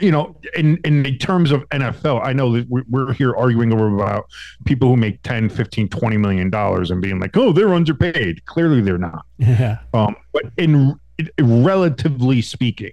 you 0.01 0.11
know, 0.11 0.37
in 0.57 0.79
in 0.85 1.03
the 1.03 1.17
terms 1.19 1.51
of 1.51 1.69
NFL, 1.71 2.25
I 2.25 2.33
know 2.33 2.53
that 2.53 2.67
we- 2.71 2.83
we're 2.89 3.13
here 3.13 3.35
arguing 3.35 3.73
over 3.73 3.95
about 3.95 4.25
people 4.65 4.89
who 4.89 4.97
make 4.97 5.23
10, 5.23 5.49
15, 5.49 5.89
20 5.89 6.17
million 6.17 6.51
dollars 6.51 6.91
and 6.91 7.01
being 7.03 7.21
like, 7.21 7.37
oh, 7.37 7.53
they're 7.53 7.75
underpaid. 7.75 8.45
Clearly, 8.47 8.81
they're 8.81 8.99
not. 8.99 9.25
yeah, 9.39 9.79
Um, 9.95 10.17
but 10.33 10.45
in, 10.57 10.95
in 11.39 11.65
relatively 11.65 12.43
speaking, 12.43 12.93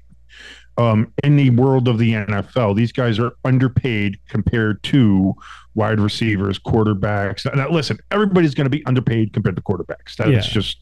um, 0.77 1.11
in 1.23 1.35
the 1.35 1.49
world 1.51 1.87
of 1.87 1.97
the 1.97 2.13
NFL, 2.13 2.75
these 2.75 2.91
guys 2.91 3.19
are 3.19 3.33
underpaid 3.43 4.17
compared 4.29 4.81
to 4.83 5.33
wide 5.75 5.99
receivers, 5.99 6.57
quarterbacks. 6.59 7.45
Now, 7.55 7.69
listen, 7.69 7.97
everybody's 8.11 8.53
going 8.53 8.65
to 8.65 8.69
be 8.69 8.85
underpaid 8.85 9.33
compared 9.33 9.55
to 9.55 9.61
quarterbacks. 9.61 10.15
That's 10.17 10.29
Yeah. 10.29 10.41
just 10.41 10.77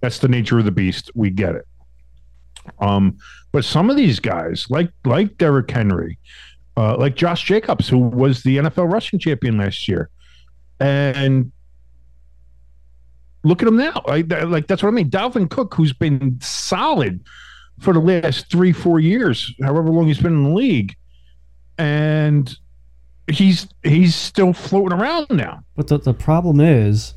that's 0.00 0.18
the 0.18 0.28
nature 0.28 0.58
of 0.58 0.64
the 0.66 0.70
beast. 0.72 1.10
We 1.14 1.30
get 1.30 1.54
it. 1.54 1.66
Um, 2.80 3.16
but 3.52 3.64
some 3.64 3.88
of 3.90 3.96
these 3.96 4.20
guys, 4.20 4.66
like 4.68 4.90
like 5.04 5.38
Derrick 5.38 5.70
Henry, 5.70 6.18
uh, 6.76 6.96
like 6.98 7.16
Josh 7.16 7.44
Jacobs, 7.44 7.88
who 7.88 7.98
was 7.98 8.42
the 8.42 8.58
NFL 8.58 8.92
rushing 8.92 9.18
champion 9.18 9.56
last 9.56 9.88
year, 9.88 10.10
and 10.80 11.50
look 13.44 13.62
at 13.62 13.68
him 13.68 13.76
now. 13.76 14.02
Like, 14.06 14.28
that- 14.28 14.50
like 14.50 14.66
that's 14.66 14.82
what 14.82 14.88
I 14.90 14.92
mean. 14.92 15.10
Dalvin 15.10 15.48
Cook, 15.48 15.74
who's 15.74 15.92
been 15.92 16.38
solid 16.40 17.20
for 17.80 17.92
the 17.92 18.00
last 18.00 18.50
three, 18.50 18.72
four 18.72 19.00
years, 19.00 19.54
however 19.62 19.88
long 19.90 20.06
he's 20.08 20.18
been 20.20 20.32
in 20.34 20.42
the 20.44 20.50
league, 20.54 20.94
and 21.78 22.56
he's 23.30 23.66
he's 23.82 24.14
still 24.14 24.52
floating 24.52 24.98
around 24.98 25.26
now. 25.30 25.62
But 25.74 25.88
the, 25.88 25.98
the 25.98 26.14
problem 26.14 26.60
is, 26.60 27.14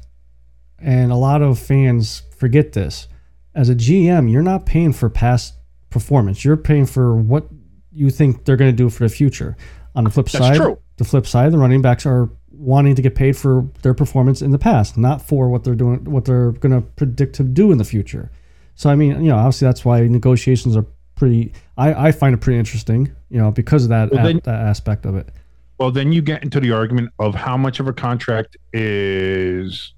and 0.79 1.11
a 1.11 1.15
lot 1.15 1.41
of 1.41 1.59
fans 1.59 2.23
forget 2.37 2.73
this, 2.73 3.07
as 3.55 3.69
a 3.69 3.75
GM, 3.75 4.31
you're 4.31 4.41
not 4.41 4.65
paying 4.65 4.93
for 4.93 5.09
past 5.09 5.53
performance. 5.89 6.43
You're 6.45 6.57
paying 6.57 6.85
for 6.85 7.15
what 7.15 7.47
you 7.91 8.09
think 8.09 8.45
they're 8.45 8.57
going 8.57 8.71
to 8.71 8.75
do 8.77 8.89
for 8.89 9.03
the 9.03 9.09
future. 9.13 9.57
On 9.95 10.03
the 10.03 10.09
flip 10.11 10.27
That's 10.27 10.45
side, 10.45 10.55
true. 10.57 10.79
the 10.97 11.03
flip 11.03 11.25
side, 11.25 11.51
the 11.51 11.57
running 11.57 11.81
backs 11.81 12.05
are 12.05 12.29
wanting 12.51 12.95
to 12.95 13.01
get 13.01 13.15
paid 13.15 13.35
for 13.35 13.67
their 13.81 13.93
performance 13.93 14.41
in 14.41 14.51
the 14.51 14.59
past, 14.59 14.97
not 14.97 15.21
for 15.21 15.49
what 15.49 15.63
they're 15.63 15.75
doing, 15.75 16.03
what 16.05 16.25
they're 16.25 16.51
going 16.53 16.71
to 16.73 16.81
predict 16.81 17.35
to 17.35 17.43
do 17.43 17.71
in 17.71 17.77
the 17.79 17.83
future. 17.83 18.31
So 18.75 18.89
I 18.89 18.95
mean, 18.95 19.11
you 19.23 19.29
know, 19.29 19.35
obviously 19.37 19.65
that's 19.67 19.83
why 19.83 20.01
negotiations 20.07 20.77
are 20.77 20.85
pretty. 21.15 21.53
I, 21.77 22.07
I 22.07 22.11
find 22.11 22.33
it 22.33 22.37
pretty 22.37 22.59
interesting, 22.59 23.13
you 23.29 23.39
know, 23.39 23.51
because 23.51 23.83
of 23.83 23.89
that 23.89 24.11
Well, 24.11 24.25
a- 24.27 24.33
that 24.41 24.61
aspect 24.61 25.05
of 25.05 25.15
it. 25.15 25.29
Well, 25.79 25.91
then 25.91 26.11
you 26.11 26.21
get 26.21 26.43
into 26.43 26.59
the 26.59 26.71
argument 26.71 27.11
of 27.19 27.35
how 27.35 27.55
much 27.55 27.79
of 27.79 27.87
a 27.87 27.93
contract 27.93 28.57
is 28.73 29.93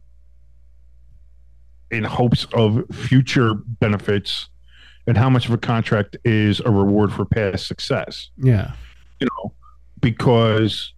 in 1.89 2.03
hopes 2.03 2.45
of 2.53 2.83
future 2.93 3.55
benefits 3.55 4.49
and 5.07 5.17
how 5.17 5.29
much 5.29 5.47
of 5.47 5.51
a 5.51 5.57
contract 5.57 6.15
is 6.23 6.59
a 6.61 6.69
reward 6.69 7.11
for 7.11 7.25
past 7.25 7.67
success. 7.67 8.29
Yeah, 8.37 8.73
You 9.19 9.27
know, 9.27 9.53
because 9.99 10.93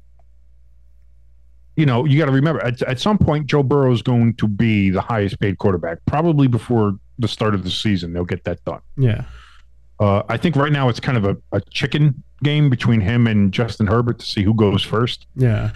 you 1.76 1.88
know, 1.88 2.06
you 2.06 2.20
got 2.20 2.26
to 2.26 2.32
remember 2.32 2.64
at, 2.64 2.82
at 2.84 3.00
some 3.00 3.18
point 3.18 3.48
Joe 3.48 3.64
Burrow 3.64 3.92
is 3.92 4.04
going 4.04 4.36
to 4.36 4.48
be 4.48 4.92
the 4.92 5.02
highest 5.02 5.40
paid 5.40 5.58
quarterback, 5.58 6.00
probably 6.06 6.48
before 6.48 7.00
the 7.18 7.28
start 7.28 7.56
of 7.56 7.64
the 7.64 7.72
season. 7.72 8.14
They'll 8.14 8.26
get 8.26 8.44
that 8.44 8.64
done. 8.66 8.82
yeah, 8.98 9.24
Uh, 10.04 10.22
I 10.28 10.36
think 10.36 10.58
right 10.58 10.72
now 10.72 10.90
it's 10.90 11.00
kind 11.00 11.18
of 11.18 11.24
a, 11.24 11.38
a 11.54 11.62
chicken 11.70 12.22
game 12.44 12.70
between 12.70 13.00
him 13.00 13.26
and 13.26 13.54
Justin 13.54 13.88
Herbert 13.88 14.20
to 14.20 14.26
see 14.26 14.44
who 14.44 14.54
goes 14.54 14.84
first 14.84 15.28
yeah, 15.38 15.72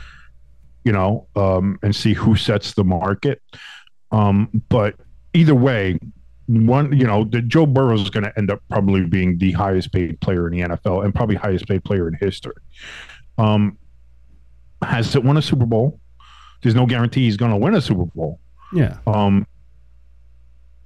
you 0.84 0.92
know, 0.92 1.28
um, 1.38 1.80
and 1.82 1.96
see 1.96 2.14
who 2.14 2.36
sets 2.36 2.74
the 2.74 2.84
market. 2.84 3.42
Um, 4.12 4.50
but 4.68 4.96
either 5.34 5.56
way, 5.56 5.98
one, 6.48 6.98
you 6.98 7.08
know, 7.08 7.24
the 7.24 7.42
Joe 7.42 7.66
Burrow 7.66 7.96
is 7.96 8.10
going 8.10 8.26
to 8.26 8.38
end 8.38 8.52
up 8.52 8.62
probably 8.70 9.06
being 9.06 9.38
the 9.38 9.54
highest 9.54 9.94
paid 9.94 10.20
player 10.20 10.46
in 10.48 10.54
the 10.54 10.76
NFL 10.76 11.06
and 11.06 11.16
probably 11.16 11.36
highest 11.36 11.66
paid 11.66 11.86
player 11.86 12.10
in 12.10 12.14
history. 12.16 12.56
Um, 13.38 13.78
has 14.82 15.16
it 15.16 15.24
won 15.24 15.38
a 15.38 15.42
Super 15.42 15.66
Bowl? 15.66 16.02
There's 16.64 16.76
no 16.76 16.86
guarantee 16.86 17.24
he's 17.24 17.38
going 17.38 17.52
to 17.52 17.58
win 17.58 17.76
a 17.76 17.82
Super 17.82 18.06
Bowl. 18.14 18.42
yeah. 18.74 18.98
Um, 19.08 19.48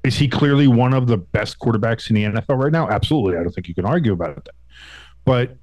is 0.03 0.17
he 0.17 0.27
clearly 0.27 0.67
one 0.67 0.93
of 0.93 1.07
the 1.07 1.17
best 1.17 1.59
quarterbacks 1.59 2.09
in 2.09 2.15
the 2.15 2.23
NFL 2.23 2.61
right 2.61 2.71
now? 2.71 2.89
Absolutely. 2.89 3.37
I 3.37 3.43
don't 3.43 3.51
think 3.51 3.67
you 3.67 3.75
can 3.75 3.85
argue 3.85 4.13
about 4.13 4.35
that. 4.35 4.55
But 5.25 5.57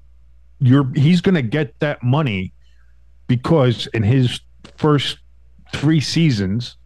you're 0.59 0.91
he's 0.95 1.21
going 1.21 1.35
to 1.35 1.41
get 1.41 1.77
that 1.79 2.01
money 2.03 2.53
because 3.27 3.87
in 3.87 4.03
his 4.03 4.39
first 4.77 5.19
three 5.73 5.99
seasons, 5.99 6.77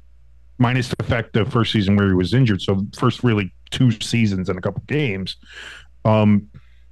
minus 0.57 0.89
the 0.89 1.03
fact 1.03 1.33
the 1.33 1.45
first 1.45 1.72
season 1.72 1.95
where 1.95 2.07
he 2.07 2.13
was 2.13 2.33
injured, 2.33 2.62
so 2.62 2.86
first 2.98 3.24
really 3.24 3.53
two 3.72 3.91
seasons 3.91 4.50
and 4.50 4.57
a 4.57 4.62
couple 4.62 4.81
games, 4.88 5.38
um, 6.05 6.48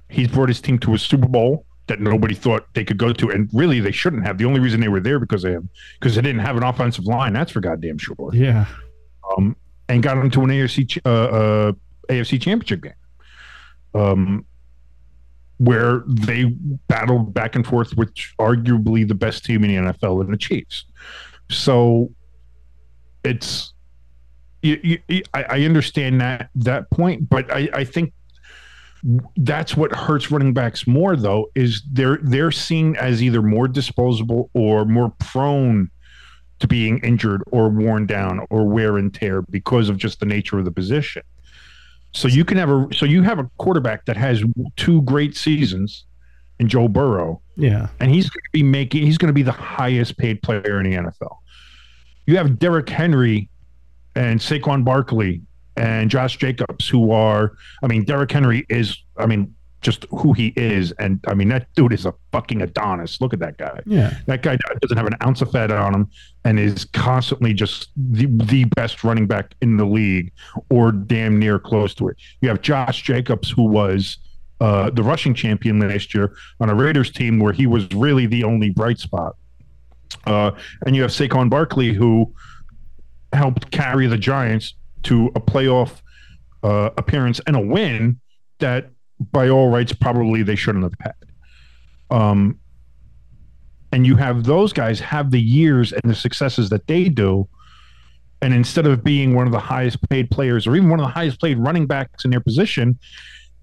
he's 0.08 0.28
brought 0.28 0.48
his 0.48 0.60
team 0.60 0.78
to 0.80 0.94
a 0.94 0.98
Super 0.98 1.28
Bowl 1.28 1.66
that 1.88 2.00
nobody 2.00 2.34
thought 2.34 2.66
they 2.74 2.84
could 2.84 2.98
go 2.98 3.12
to, 3.12 3.30
and 3.30 3.50
really 3.52 3.80
they 3.80 3.92
shouldn't 3.92 4.24
have. 4.24 4.38
The 4.38 4.44
only 4.44 4.60
reason 4.60 4.80
they 4.80 4.88
were 4.88 5.00
there 5.00 5.18
because 5.18 5.44
of 5.44 5.52
him, 5.52 5.68
because 5.98 6.14
they 6.14 6.22
didn't 6.22 6.40
have 6.40 6.56
an 6.56 6.62
offensive 6.62 7.04
line. 7.04 7.32
That's 7.32 7.50
for 7.50 7.60
goddamn 7.60 7.98
sure 7.98 8.16
Yeah, 8.32 8.66
um, 9.36 9.56
and 9.92 10.02
got 10.02 10.16
him 10.16 10.30
to 10.30 10.40
an 10.40 10.48
AFC 10.48 10.98
uh, 11.04 11.10
uh, 11.10 11.72
AFC 12.08 12.40
championship 12.40 12.82
game. 12.82 12.92
Um, 13.94 14.46
where 15.58 16.02
they 16.08 16.44
battled 16.88 17.32
back 17.34 17.54
and 17.54 17.64
forth 17.64 17.96
with 17.96 18.12
arguably 18.40 19.06
the 19.06 19.14
best 19.14 19.44
team 19.44 19.62
in 19.62 19.84
the 19.84 19.92
NFL 19.92 20.24
in 20.24 20.30
the 20.30 20.36
Chiefs. 20.36 20.86
So 21.50 22.10
it's 23.22 23.74
you, 24.62 24.98
you, 25.08 25.22
I, 25.34 25.42
I 25.42 25.60
understand 25.62 26.20
that 26.20 26.48
that 26.54 26.90
point, 26.90 27.28
but 27.28 27.52
I, 27.52 27.68
I 27.74 27.84
think 27.84 28.14
that's 29.36 29.76
what 29.76 29.92
hurts 29.94 30.30
running 30.30 30.54
backs 30.54 30.86
more 30.86 31.16
though 31.16 31.50
is 31.54 31.82
they're 31.92 32.18
they're 32.22 32.52
seen 32.52 32.96
as 32.96 33.22
either 33.22 33.42
more 33.42 33.68
disposable 33.68 34.48
or 34.54 34.84
more 34.84 35.12
prone 35.18 35.90
to 36.62 36.66
being 36.68 36.98
injured 37.00 37.42
or 37.52 37.68
worn 37.68 38.06
down 38.06 38.44
or 38.50 38.66
wear 38.66 38.96
and 38.96 39.12
tear 39.12 39.42
because 39.42 39.88
of 39.88 39.96
just 39.98 40.18
the 40.20 40.26
nature 40.26 40.58
of 40.58 40.64
the 40.64 40.70
position. 40.72 41.22
So 42.12 42.28
you 42.28 42.44
can 42.44 42.56
have 42.58 42.70
a 42.70 42.88
so 42.92 43.06
you 43.06 43.22
have 43.22 43.38
a 43.38 43.48
quarterback 43.58 44.04
that 44.06 44.16
has 44.16 44.42
two 44.76 45.02
great 45.02 45.36
seasons 45.36 46.04
in 46.58 46.68
Joe 46.68 46.86
Burrow, 46.88 47.40
Yeah. 47.56 47.88
and 48.00 48.10
he's 48.10 48.28
going 48.28 48.42
to 48.44 48.50
be 48.52 48.62
making 48.62 49.04
he's 49.06 49.18
going 49.18 49.28
to 49.28 49.32
be 49.34 49.42
the 49.42 49.52
highest 49.52 50.16
paid 50.18 50.42
player 50.42 50.80
in 50.80 50.90
the 50.90 50.96
NFL. 50.96 51.38
You 52.26 52.36
have 52.36 52.58
Derrick 52.58 52.88
Henry 52.88 53.48
and 54.14 54.38
Saquon 54.40 54.84
Barkley 54.84 55.40
and 55.76 56.10
Josh 56.10 56.36
Jacobs, 56.36 56.86
who 56.88 57.10
are 57.12 57.52
I 57.82 57.86
mean 57.86 58.04
Derrick 58.04 58.30
Henry 58.30 58.66
is 58.68 58.96
I 59.16 59.26
mean 59.26 59.54
just 59.82 60.06
who 60.10 60.32
he 60.32 60.52
is, 60.56 60.92
and 60.92 61.20
I 61.26 61.34
mean 61.34 61.48
that 61.48 61.66
dude 61.74 61.92
is 61.92 62.06
a 62.06 62.14
fucking 62.30 62.62
Adonis. 62.62 63.20
Look 63.20 63.32
at 63.32 63.40
that 63.40 63.58
guy. 63.58 63.80
Yeah. 63.84 64.16
That 64.26 64.42
guy 64.42 64.56
doesn't 64.80 64.96
have 64.96 65.06
an 65.06 65.16
ounce 65.22 65.42
of 65.42 65.50
fat 65.50 65.70
on 65.70 65.94
him 65.94 66.10
and 66.44 66.58
is 66.58 66.84
constantly 66.86 67.52
just 67.52 67.90
the, 67.96 68.26
the 68.26 68.64
best 68.64 69.04
running 69.04 69.26
back 69.26 69.54
in 69.60 69.76
the 69.76 69.84
league 69.84 70.32
or 70.70 70.92
damn 70.92 71.38
near 71.38 71.58
close 71.58 71.94
to 71.96 72.08
it. 72.08 72.16
You 72.40 72.48
have 72.48 72.62
Josh 72.62 73.02
Jacobs, 73.02 73.50
who 73.50 73.64
was 73.64 74.18
uh, 74.60 74.90
the 74.90 75.02
rushing 75.02 75.34
champion 75.34 75.80
last 75.80 76.14
year 76.14 76.34
on 76.60 76.70
a 76.70 76.74
Raiders 76.74 77.10
team 77.10 77.40
where 77.40 77.52
he 77.52 77.66
was 77.66 77.92
really 77.92 78.26
the 78.26 78.44
only 78.44 78.70
bright 78.70 78.98
spot. 78.98 79.36
Uh, 80.24 80.52
and 80.86 80.94
you 80.94 81.02
have 81.02 81.10
Saquon 81.10 81.50
Barkley, 81.50 81.92
who 81.92 82.32
helped 83.32 83.70
carry 83.72 84.06
the 84.06 84.18
Giants 84.18 84.74
to 85.04 85.26
a 85.34 85.40
playoff 85.40 86.02
uh, 86.62 86.90
appearance 86.96 87.40
and 87.46 87.56
a 87.56 87.60
win 87.60 88.20
that, 88.60 88.90
by 89.30 89.48
all 89.48 89.68
rights, 89.68 89.92
probably 89.92 90.42
they 90.42 90.56
shouldn't 90.56 90.84
have 90.84 90.94
had. 91.00 91.14
Um, 92.10 92.58
and 93.92 94.06
you 94.06 94.16
have 94.16 94.44
those 94.44 94.72
guys 94.72 95.00
have 95.00 95.30
the 95.30 95.40
years 95.40 95.92
and 95.92 96.02
the 96.04 96.14
successes 96.14 96.70
that 96.70 96.86
they 96.86 97.08
do. 97.08 97.48
And 98.40 98.52
instead 98.52 98.86
of 98.86 99.04
being 99.04 99.34
one 99.34 99.46
of 99.46 99.52
the 99.52 99.60
highest 99.60 100.08
paid 100.08 100.30
players 100.30 100.66
or 100.66 100.74
even 100.74 100.88
one 100.88 100.98
of 100.98 101.06
the 101.06 101.12
highest 101.12 101.40
paid 101.40 101.58
running 101.58 101.86
backs 101.86 102.24
in 102.24 102.30
their 102.30 102.40
position, 102.40 102.98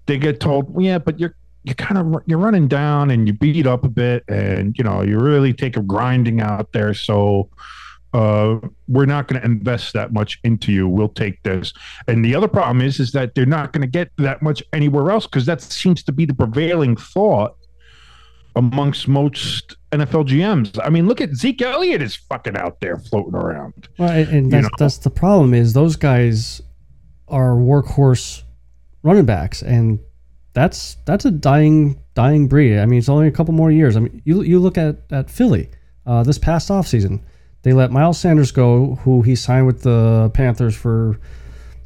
they 0.06 0.16
get 0.16 0.40
told, 0.40 0.74
yeah, 0.82 0.98
but 0.98 1.20
you're 1.20 1.34
you're 1.64 1.74
kind 1.74 1.98
of 1.98 2.22
you're 2.26 2.38
running 2.38 2.68
down 2.68 3.10
and 3.10 3.26
you 3.26 3.34
beat 3.34 3.66
up 3.66 3.84
a 3.84 3.88
bit 3.88 4.24
and 4.28 4.76
you 4.78 4.84
know 4.84 5.02
you 5.02 5.18
really 5.18 5.52
take 5.52 5.76
a 5.76 5.82
grinding 5.82 6.40
out 6.40 6.72
there 6.72 6.94
so 6.94 7.48
uh, 8.12 8.58
we're 8.88 9.06
not 9.06 9.28
going 9.28 9.40
to 9.40 9.46
invest 9.46 9.92
that 9.92 10.12
much 10.12 10.40
into 10.42 10.72
you 10.72 10.88
we'll 10.88 11.08
take 11.08 11.42
this 11.44 11.72
and 12.08 12.24
the 12.24 12.34
other 12.34 12.48
problem 12.48 12.80
is 12.80 12.98
is 12.98 13.12
that 13.12 13.34
they're 13.34 13.46
not 13.46 13.72
going 13.72 13.82
to 13.82 13.86
get 13.86 14.10
that 14.18 14.42
much 14.42 14.62
anywhere 14.72 15.10
else 15.10 15.26
because 15.26 15.46
that 15.46 15.62
seems 15.62 16.02
to 16.02 16.12
be 16.12 16.24
the 16.24 16.34
prevailing 16.34 16.96
thought 16.96 17.56
amongst 18.56 19.08
most 19.08 19.76
NFL 19.92 20.26
GMs. 20.28 20.78
I 20.84 20.90
mean, 20.90 21.06
look 21.06 21.20
at 21.20 21.34
Zeke 21.34 21.62
Elliott 21.62 22.02
is 22.02 22.16
fucking 22.16 22.56
out 22.56 22.80
there 22.80 22.96
floating 22.98 23.34
around. 23.34 23.88
Well, 23.98 24.10
and, 24.10 24.28
and 24.28 24.46
You 24.46 24.50
that's, 24.50 24.64
know? 24.64 24.70
that's 24.78 24.98
the 24.98 25.10
problem 25.10 25.54
is 25.54 25.72
those 25.72 25.96
guys 25.96 26.60
are 27.28 27.54
workhorse 27.54 28.42
running 29.02 29.24
backs, 29.24 29.62
and 29.62 29.98
that's 30.52 30.96
that's 31.06 31.24
a 31.24 31.30
dying 31.30 32.00
dying 32.14 32.48
breed. 32.48 32.78
I 32.78 32.86
mean, 32.86 32.98
it's 32.98 33.08
only 33.08 33.28
a 33.28 33.32
couple 33.32 33.54
more 33.54 33.70
years. 33.70 33.96
I 33.96 34.00
mean, 34.00 34.22
you 34.24 34.42
you 34.42 34.58
look 34.58 34.76
at 34.76 34.96
at 35.10 35.30
Philly 35.30 35.70
uh, 36.06 36.22
this 36.22 36.38
past 36.38 36.68
offseason. 36.68 37.20
They 37.62 37.72
let 37.72 37.90
Miles 37.90 38.18
Sanders 38.18 38.52
go, 38.52 38.96
who 39.02 39.22
he 39.22 39.36
signed 39.36 39.66
with 39.66 39.82
the 39.82 40.30
Panthers 40.32 40.74
for, 40.74 41.20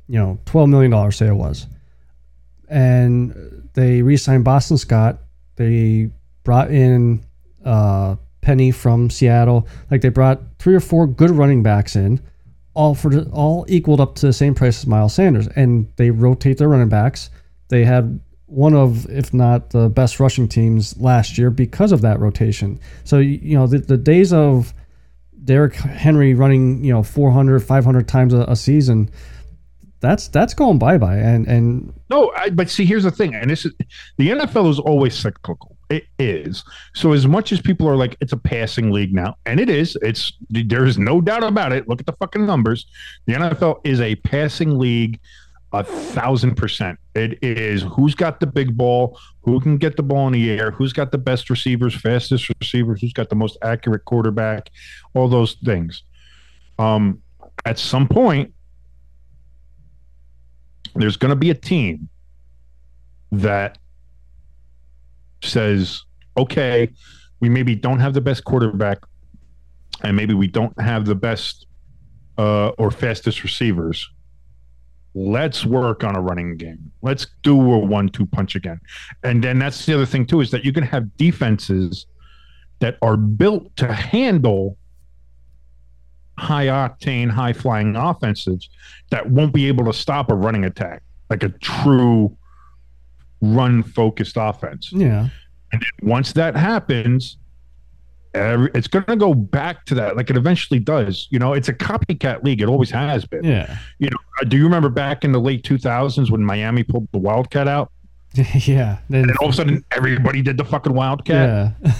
you 0.09 0.19
know, 0.19 0.39
twelve 0.45 0.69
million 0.69 0.91
dollars, 0.91 1.17
say 1.17 1.27
it 1.27 1.35
was, 1.35 1.67
and 2.69 3.71
they 3.75 4.03
re-signed 4.03 4.45
Boston 4.45 4.79
Scott. 4.79 5.19
They 5.57 6.11
brought 6.45 6.71
in 6.71 7.25
uh, 7.65 8.17
Penny 8.41 8.71
from 8.71 9.11
Seattle. 9.11 9.67
Like 9.91 10.01
they 10.01 10.11
brought 10.11 10.41
three 10.59 10.75
or 10.75 10.81
four 10.81 11.07
good 11.07 11.31
running 11.31 11.63
backs 11.63 11.97
in, 11.97 12.21
all 12.75 12.95
for 12.95 13.23
all 13.31 13.65
equaled 13.69 14.01
up 14.01 14.15
to 14.17 14.27
the 14.27 14.33
same 14.33 14.55
price 14.55 14.79
as 14.79 14.87
Miles 14.87 15.15
Sanders, 15.15 15.49
and 15.57 15.89
they 15.97 16.11
rotate 16.11 16.59
their 16.59 16.69
running 16.69 16.89
backs. 16.89 17.31
They 17.69 17.85
had 17.85 18.21
one 18.47 18.75
of, 18.75 19.11
if 19.11 19.35
not 19.35 19.71
the 19.71 19.89
best 19.89 20.21
rushing 20.21 20.47
teams 20.47 20.97
last 21.01 21.39
year 21.39 21.51
because 21.51 21.91
of 21.91 22.03
that 22.03 22.21
rotation. 22.21 22.79
So 23.03 23.19
you 23.19 23.57
know 23.57 23.67
the, 23.67 23.79
the 23.79 23.97
days 23.97 24.33
of 24.33 24.73
Derrick 25.45 25.75
Henry 25.75 26.35
running 26.35 26.83
you 26.85 26.93
know 26.93 27.03
400, 27.03 27.61
500 27.61 28.09
times 28.09 28.35
a, 28.35 28.43
a 28.49 28.57
season. 28.57 29.11
That's 30.01 30.29
that's 30.29 30.53
going 30.53 30.79
bye 30.79 30.99
bye, 30.99 31.17
and 31.17 31.47
and 31.47 31.93
No, 32.11 32.31
I, 32.37 32.51
but 32.51 32.69
see, 32.69 32.85
here's 32.85 33.05
the 33.05 33.11
thing, 33.11 33.35
and 33.35 33.51
this 33.51 33.65
is 33.65 33.73
the 34.19 34.31
NFL 34.31 34.71
is 34.71 34.79
always 34.79 35.15
cyclical. 35.15 35.77
It 35.91 36.05
is. 36.19 36.65
So 36.95 37.13
as 37.13 37.27
much 37.27 37.53
as 37.53 37.61
people 37.61 37.89
are 37.89 37.97
like, 37.97 38.17
it's 38.21 38.33
a 38.33 38.37
passing 38.37 38.91
league 38.91 39.15
now, 39.15 39.37
and 39.47 39.61
it 39.61 39.71
is. 39.71 39.97
It's 40.03 40.33
there 40.51 40.85
is 40.85 40.99
no 40.99 41.21
doubt 41.21 41.45
about 41.45 41.73
it. 41.73 41.89
Look 41.89 42.01
at 42.01 42.07
the 42.07 42.13
fucking 42.15 42.45
numbers. 42.45 42.87
The 43.27 43.35
NFL 43.35 43.81
is 43.85 44.01
a 44.01 44.17
passing 44.17 44.79
league, 44.79 45.21
a 45.75 45.85
thousand 45.85 46.55
percent. 46.55 46.99
It 47.15 47.43
is 47.43 47.83
who's 47.83 48.15
got 48.15 48.41
the 48.41 48.47
big 48.47 48.77
ball, 48.77 49.19
who 49.43 49.61
can 49.61 49.77
get 49.77 49.97
the 49.97 50.03
ball 50.03 50.27
in 50.29 50.33
the 50.33 50.51
air, 50.51 50.71
who's 50.71 50.93
got 50.93 51.11
the 51.11 51.19
best 51.19 51.51
receivers, 51.51 51.95
fastest 51.95 52.51
receivers, 52.61 53.01
who's 53.01 53.13
got 53.13 53.29
the 53.29 53.35
most 53.35 53.59
accurate 53.63 54.05
quarterback, 54.05 54.71
all 55.15 55.29
those 55.29 55.55
things. 55.65 56.05
Um, 56.79 57.21
at 57.65 57.79
some 57.79 58.07
point, 58.09 58.55
there's 60.95 61.17
going 61.17 61.31
to 61.31 61.37
be 61.37 61.51
a 61.51 61.55
team 61.55 62.09
that 63.33 63.79
says, 65.43 66.05
okay, 66.37 66.89
we 67.41 67.49
maybe 67.49 67.75
don't 67.75 67.99
have 67.99 68.15
the 68.15 68.21
best 68.21 68.45
quarterback 68.45 68.99
and 70.03 70.17
maybe 70.17 70.35
we 70.35 70.47
don't 70.47 70.79
have 70.81 71.05
the 71.05 71.15
best 71.15 71.67
uh, 72.39 72.69
or 72.79 72.91
fastest 72.91 73.43
receivers. 73.43 74.09
Let's 75.15 75.65
work 75.65 76.03
on 76.03 76.17
a 76.17 76.21
running 76.21 76.57
game. 76.57 76.91
Let's 77.03 77.27
do 77.43 77.57
a 77.73 77.79
one 77.79 78.09
two 78.09 78.27
punch 78.27 78.55
again. 78.57 78.81
And 79.23 79.43
then 79.43 79.59
that's 79.59 79.87
the 79.87 79.95
other 79.95 80.07
thing, 80.07 80.27
too, 80.27 80.41
is 80.41 80.51
that 80.51 80.65
you 80.65 80.73
can 80.73 80.83
have 80.85 81.17
defenses 81.17 82.07
that 82.81 82.99
are 83.01 83.17
built 83.17 83.75
to 83.77 83.93
handle 83.93 84.77
high 86.37 86.67
octane, 86.67 87.31
high 87.31 87.53
flying 87.53 87.95
offenses 87.95 88.69
that 89.11 89.31
won't 89.31 89.55
be 89.55 89.69
able 89.69 89.85
to 89.85 89.93
stop 89.93 90.31
a 90.31 90.35
running 90.35 90.65
attack, 90.65 91.03
like 91.31 91.45
a 91.45 91.49
true 91.49 92.37
run 93.41 93.83
focused 93.83 94.37
offense. 94.37 94.91
yeah, 94.93 95.29
And 95.73 95.81
then 95.81 96.09
once 96.11 96.33
that 96.33 96.57
happens, 96.57 97.37
every, 98.35 98.71
it's 98.75 98.87
going 98.89 99.05
to 99.07 99.17
go 99.17 99.33
back 99.35 99.85
to 99.87 99.95
that, 99.97 100.17
like 100.17 100.31
it 100.31 100.37
eventually 100.37 100.81
does. 100.81 101.27
You 101.31 101.39
know, 101.39 101.53
it's 101.53 101.69
a 101.69 101.73
copycat 101.75 102.43
league. 102.45 102.61
It 102.61 102.69
always 102.69 102.91
has 102.91 103.25
been. 103.25 103.45
yeah, 103.45 103.79
You 103.99 104.11
know, 104.11 104.19
uh, 104.41 104.45
do 104.45 104.57
you 104.57 104.65
remember 104.65 104.89
back 104.89 105.25
in 105.25 105.33
the 105.33 105.41
late 105.41 105.63
2000s 105.65 106.31
when 106.31 106.45
Miami 106.45 106.83
pulled 106.83 107.09
the 107.13 107.19
Wildcat 107.19 107.69
out? 107.69 107.91
yeah. 108.55 108.99
Then 109.09 109.31
And 109.31 109.37
all 109.39 109.49
of 109.49 109.55
a 109.55 109.57
sudden, 109.57 109.85
everybody 109.93 110.43
did 110.43 110.57
the 110.57 110.65
fucking 110.65 110.93
Wildcat. 110.93 111.75
yeah, 111.83 111.93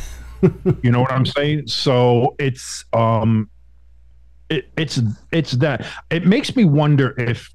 You 0.83 0.91
know 0.91 1.01
what 1.01 1.13
I'm 1.13 1.25
saying? 1.25 1.69
So 1.69 2.35
it's 2.39 2.85
um 2.93 3.49
it, 4.51 4.69
it's 4.77 5.01
it's 5.33 5.53
that 5.53 5.87
it 6.11 6.27
makes 6.27 6.55
me 6.55 6.65
wonder 6.65 7.15
if 7.19 7.51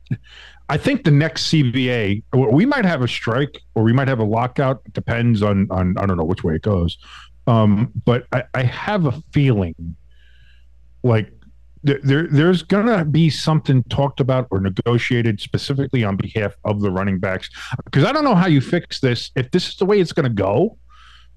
I 0.69 0.77
think 0.77 1.03
the 1.03 1.11
next 1.11 1.51
CBA 1.51 2.23
we 2.33 2.65
might 2.65 2.85
have 2.85 3.01
a 3.03 3.07
strike 3.07 3.61
or 3.75 3.83
we 3.83 3.93
might 3.93 4.07
have 4.07 4.19
a 4.19 4.23
lockout. 4.23 4.81
It 4.85 4.93
depends 4.93 5.43
on 5.43 5.67
on 5.69 5.97
I 5.97 6.05
don't 6.07 6.17
know 6.17 6.23
which 6.23 6.43
way 6.43 6.55
it 6.55 6.63
goes. 6.63 6.97
Um, 7.49 7.91
but 8.05 8.27
I, 8.31 8.43
I 8.53 8.63
have 8.63 9.05
a 9.05 9.11
feeling 9.31 9.95
like 11.03 11.31
there, 11.81 11.99
there 12.03 12.27
there's 12.27 12.61
gonna 12.61 13.05
be 13.05 13.29
something 13.29 13.83
talked 13.85 14.19
about 14.19 14.47
or 14.51 14.59
negotiated 14.59 15.39
specifically 15.39 16.03
on 16.03 16.15
behalf 16.15 16.53
of 16.63 16.81
the 16.81 16.91
running 16.91 17.17
backs. 17.17 17.49
Because 17.85 18.03
I 18.03 18.11
don't 18.11 18.23
know 18.23 18.35
how 18.35 18.47
you 18.47 18.61
fix 18.61 18.99
this. 18.99 19.31
If 19.35 19.49
this 19.49 19.69
is 19.69 19.75
the 19.77 19.85
way 19.85 19.99
it's 19.99 20.13
gonna 20.13 20.29
go 20.29 20.77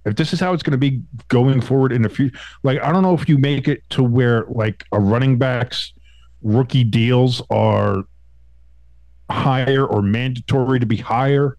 if 0.05 0.17
this 0.17 0.33
is 0.33 0.41
how 0.41 0.53
it's 0.53 0.63
going 0.65 0.73
to 0.73 0.79
be 0.79 1.01
going 1.29 1.61
forward 1.61 1.93
in 1.93 2.03
the 2.03 2.09
future 2.09 2.37
like 2.65 2.83
i 2.83 2.91
don't 2.91 3.03
know 3.03 3.15
if 3.15 3.29
you 3.29 3.39
make 3.39 3.69
it 3.69 3.89
to 3.89 4.03
where 4.03 4.45
like 4.49 4.85
a 4.91 4.99
running 4.99 5.39
backs 5.39 5.93
rookie 6.43 6.83
deals 6.83 7.41
are 7.51 8.03
higher 9.31 9.87
or 9.87 10.03
mandatory 10.03 10.81
to 10.81 10.87
be 10.87 10.97
higher 10.97 11.57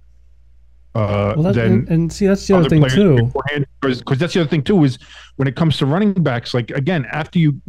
uh 0.96 1.34
well, 1.36 1.44
that, 1.44 1.54
than 1.56 1.72
and, 1.74 1.90
and 1.90 2.14
see 2.14 2.28
that's 2.28 2.46
the 2.46 2.54
other 2.56 2.66
other 2.66 2.70
thing 2.70 2.90
too. 2.90 3.32
because 3.82 4.20
that's 4.20 4.34
the 4.34 4.42
other 4.42 4.50
thing 4.50 4.62
too 4.64 4.84
is 4.84 5.00
when 5.38 5.48
it 5.48 5.56
comes 5.56 5.78
to 5.78 5.86
running 5.86 6.14
backs 6.14 6.54
like 6.54 6.70
again 6.72 7.06
after 7.12 7.40
you 7.40 7.60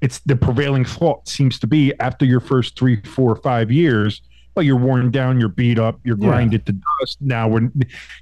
it's 0.00 0.20
the 0.20 0.36
prevailing 0.36 0.84
thought 0.84 1.26
seems 1.26 1.58
to 1.58 1.66
be 1.66 1.92
after 1.98 2.24
your 2.24 2.40
first 2.40 2.78
three 2.78 3.00
four 3.02 3.34
five 3.36 3.70
years 3.72 4.22
well, 4.56 4.64
you're 4.64 4.76
worn 4.76 5.12
down, 5.12 5.38
you're 5.38 5.48
beat 5.50 5.78
up, 5.78 6.00
you're 6.02 6.18
Yeah. 6.18 6.30
grinded 6.30 6.66
to 6.66 6.72
dust. 6.72 7.18
Now, 7.20 7.46
when 7.46 7.70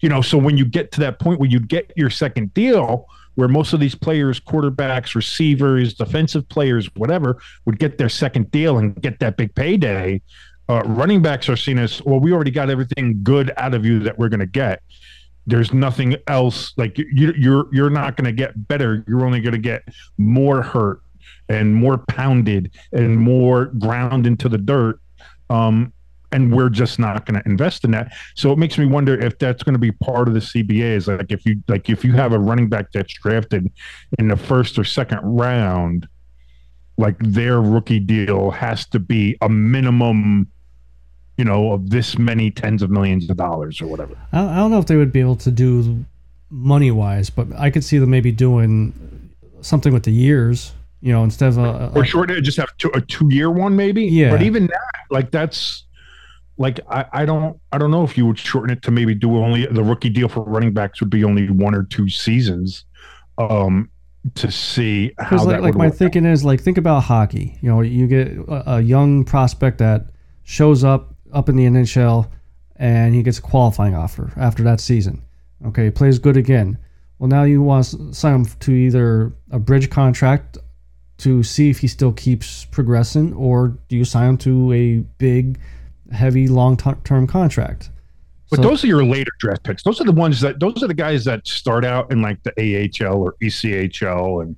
you 0.02 0.10
know, 0.10 0.20
so 0.20 0.36
when 0.36 0.58
you 0.58 0.66
get 0.66 0.92
to 0.92 1.00
that 1.00 1.18
point 1.18 1.40
where 1.40 1.48
you 1.48 1.58
get 1.60 1.90
your 1.96 2.10
second 2.10 2.52
deal, 2.52 3.06
where 3.36 3.48
most 3.48 3.72
of 3.72 3.80
these 3.80 3.94
players, 3.94 4.38
quarterbacks, 4.38 5.14
receivers, 5.14 5.94
defensive 5.94 6.46
players, 6.50 6.90
whatever, 6.94 7.38
would 7.64 7.78
get 7.78 7.96
their 7.96 8.10
second 8.10 8.50
deal 8.50 8.76
and 8.76 9.00
get 9.00 9.18
that 9.20 9.38
big 9.38 9.54
payday. 9.54 10.20
Uh, 10.68 10.82
running 10.84 11.22
backs 11.22 11.48
are 11.48 11.56
seen 11.56 11.78
as 11.78 12.02
well. 12.04 12.18
We 12.18 12.32
already 12.32 12.50
got 12.50 12.70
everything 12.70 13.20
good 13.22 13.52
out 13.56 13.74
of 13.74 13.84
you 13.84 14.00
that 14.00 14.18
we're 14.18 14.28
going 14.28 14.40
to 14.40 14.46
get. 14.46 14.82
There's 15.46 15.72
nothing 15.72 16.16
else. 16.26 16.72
Like 16.76 16.98
you, 16.98 17.32
you're 17.38 17.72
you're 17.72 17.90
not 17.90 18.16
going 18.16 18.24
to 18.24 18.32
get 18.32 18.66
better. 18.66 19.04
You're 19.06 19.24
only 19.24 19.40
going 19.40 19.52
to 19.52 19.58
get 19.58 19.84
more 20.18 20.62
hurt 20.62 21.02
and 21.48 21.74
more 21.74 21.98
pounded 21.98 22.72
and 22.92 23.16
more 23.16 23.66
ground 23.66 24.26
into 24.26 24.48
the 24.48 24.58
dirt. 24.58 25.00
Um, 25.50 25.92
and 26.32 26.54
we're 26.54 26.68
just 26.68 26.98
not 26.98 27.24
going 27.24 27.40
to 27.40 27.48
invest 27.48 27.84
in 27.84 27.92
that. 27.92 28.12
So 28.34 28.50
it 28.52 28.58
makes 28.58 28.76
me 28.76 28.86
wonder 28.86 29.18
if 29.18 29.38
that's 29.38 29.62
going 29.62 29.74
to 29.74 29.78
be 29.78 29.92
part 29.92 30.26
of 30.26 30.34
the 30.34 30.40
CBA. 30.40 30.96
Is 30.96 31.06
like 31.06 31.30
if 31.30 31.46
you 31.46 31.62
like 31.68 31.88
if 31.88 32.04
you 32.04 32.12
have 32.12 32.32
a 32.32 32.38
running 32.38 32.68
back 32.68 32.90
that's 32.92 33.14
drafted 33.14 33.70
in 34.18 34.28
the 34.28 34.36
first 34.36 34.78
or 34.78 34.84
second 34.84 35.20
round, 35.22 36.08
like 36.98 37.16
their 37.20 37.60
rookie 37.60 38.00
deal 38.00 38.50
has 38.50 38.86
to 38.88 38.98
be 38.98 39.36
a 39.40 39.48
minimum, 39.48 40.50
you 41.36 41.44
know, 41.44 41.72
of 41.72 41.90
this 41.90 42.18
many 42.18 42.50
tens 42.50 42.82
of 42.82 42.90
millions 42.90 43.28
of 43.28 43.36
dollars 43.36 43.80
or 43.80 43.86
whatever. 43.86 44.16
I, 44.32 44.56
don't 44.56 44.70
know 44.70 44.78
if 44.78 44.86
they 44.86 44.96
would 44.96 45.12
be 45.12 45.20
able 45.20 45.36
to 45.36 45.50
do 45.50 46.04
money 46.50 46.90
wise, 46.90 47.30
but 47.30 47.48
I 47.56 47.70
could 47.70 47.84
see 47.84 47.98
them 47.98 48.10
maybe 48.10 48.32
doing 48.32 49.32
something 49.60 49.92
with 49.92 50.04
the 50.04 50.12
years. 50.12 50.72
You 51.02 51.12
know, 51.12 51.24
instead 51.24 51.48
of 51.48 51.58
a, 51.58 51.92
or 51.94 52.02
a 52.02 52.06
short 52.06 52.30
just 52.42 52.56
have 52.56 52.74
two, 52.78 52.90
a 52.94 53.00
two 53.00 53.28
year 53.30 53.50
one 53.50 53.76
maybe 53.76 54.04
Yeah. 54.04 54.30
but 54.30 54.42
even 54.42 54.66
that 54.66 54.80
like 55.10 55.30
that's 55.30 55.84
like 56.56 56.80
I, 56.90 57.04
I 57.12 57.24
don't 57.26 57.60
i 57.70 57.78
don't 57.78 57.90
know 57.90 58.02
if 58.02 58.16
you 58.16 58.26
would 58.26 58.38
shorten 58.38 58.70
it 58.70 58.82
to 58.82 58.90
maybe 58.90 59.14
do 59.14 59.36
only 59.36 59.66
the 59.66 59.84
rookie 59.84 60.08
deal 60.08 60.26
for 60.28 60.42
running 60.42 60.72
backs 60.72 61.00
would 61.00 61.10
be 61.10 61.22
only 61.22 61.50
one 61.50 61.74
or 61.74 61.84
two 61.84 62.08
seasons 62.08 62.86
um 63.36 63.90
to 64.34 64.50
see 64.50 65.12
how 65.18 65.44
that 65.44 65.62
like, 65.62 65.74
like 65.74 65.74
my 65.74 65.90
thinking 65.90 66.24
is 66.24 66.44
like 66.44 66.60
think 66.60 66.78
about 66.78 67.04
hockey. 67.04 67.58
You 67.60 67.68
know, 67.70 67.80
you 67.80 68.06
get 68.06 68.28
a, 68.48 68.76
a 68.76 68.80
young 68.80 69.24
prospect 69.24 69.78
that 69.78 70.06
shows 70.44 70.84
up 70.84 71.14
up 71.32 71.48
in 71.48 71.56
the 71.56 71.64
NHL 71.64 72.28
and 72.76 73.14
he 73.14 73.22
gets 73.22 73.38
a 73.38 73.42
qualifying 73.42 73.94
offer 73.94 74.32
after 74.36 74.62
that 74.64 74.80
season. 74.80 75.22
Okay, 75.66 75.90
plays 75.90 76.18
good 76.18 76.36
again. 76.36 76.78
Well, 77.18 77.28
now 77.28 77.44
you 77.44 77.62
want 77.62 77.86
to 77.86 78.12
sign 78.12 78.34
him 78.34 78.44
to 78.60 78.72
either 78.72 79.32
a 79.50 79.58
bridge 79.58 79.88
contract 79.88 80.58
to 81.18 81.42
see 81.42 81.70
if 81.70 81.78
he 81.78 81.88
still 81.88 82.12
keeps 82.12 82.66
progressing, 82.66 83.32
or 83.32 83.68
do 83.88 83.96
you 83.96 84.04
sign 84.04 84.30
him 84.30 84.36
to 84.38 84.72
a 84.74 84.96
big, 85.16 85.58
heavy, 86.12 86.46
long-term 86.46 87.26
contract? 87.26 87.88
But 88.50 88.56
So- 88.58 88.62
those 88.62 88.84
are 88.84 88.88
your 88.88 89.02
later 89.04 89.30
draft 89.40 89.62
picks. 89.64 89.82
Those 89.82 89.98
are 90.00 90.04
the 90.04 90.12
ones 90.12 90.40
that 90.42 90.60
those 90.60 90.82
are 90.82 90.86
the 90.86 90.94
guys 90.94 91.24
that 91.24 91.48
start 91.48 91.84
out 91.86 92.12
in 92.12 92.20
like 92.20 92.42
the 92.42 92.52
AHL 92.60 93.16
or 93.16 93.34
ECHL 93.42 94.42
and 94.42 94.54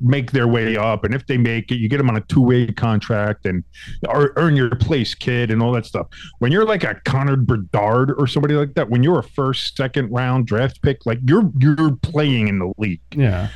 make 0.00 0.32
their 0.32 0.48
way 0.48 0.76
up. 0.76 1.04
And 1.04 1.14
if 1.14 1.26
they 1.26 1.36
make 1.36 1.70
it, 1.70 1.76
you 1.76 1.88
get 1.88 1.98
them 1.98 2.08
on 2.08 2.16
a 2.16 2.20
two 2.22 2.40
way 2.40 2.66
contract 2.72 3.46
and 3.46 3.62
earn 4.08 4.56
your 4.56 4.74
place, 4.76 5.14
kid, 5.14 5.50
and 5.50 5.62
all 5.62 5.72
that 5.72 5.86
stuff. 5.86 6.06
When 6.38 6.50
you're 6.52 6.64
like 6.64 6.84
a 6.84 6.94
Connor 7.04 7.36
Bedard 7.36 8.12
or 8.18 8.26
somebody 8.26 8.54
like 8.54 8.74
that, 8.74 8.88
when 8.90 9.02
you're 9.02 9.18
a 9.18 9.22
first, 9.22 9.76
second 9.76 10.10
round 10.10 10.46
draft 10.46 10.82
pick, 10.82 11.04
like 11.06 11.18
you're 11.26 11.50
you're 11.58 11.96
playing 12.02 12.48
in 12.48 12.58
the 12.58 12.72
league. 12.78 13.00
Yeah, 13.12 13.48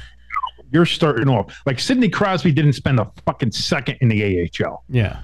You're 0.72 0.86
starting 0.86 1.28
off. 1.28 1.54
Like 1.66 1.78
Sidney 1.80 2.08
Crosby 2.08 2.52
didn't 2.52 2.74
spend 2.74 3.00
a 3.00 3.10
fucking 3.26 3.52
second 3.52 3.98
in 4.00 4.08
the 4.08 4.50
AHL. 4.62 4.84
yeah, 4.88 5.20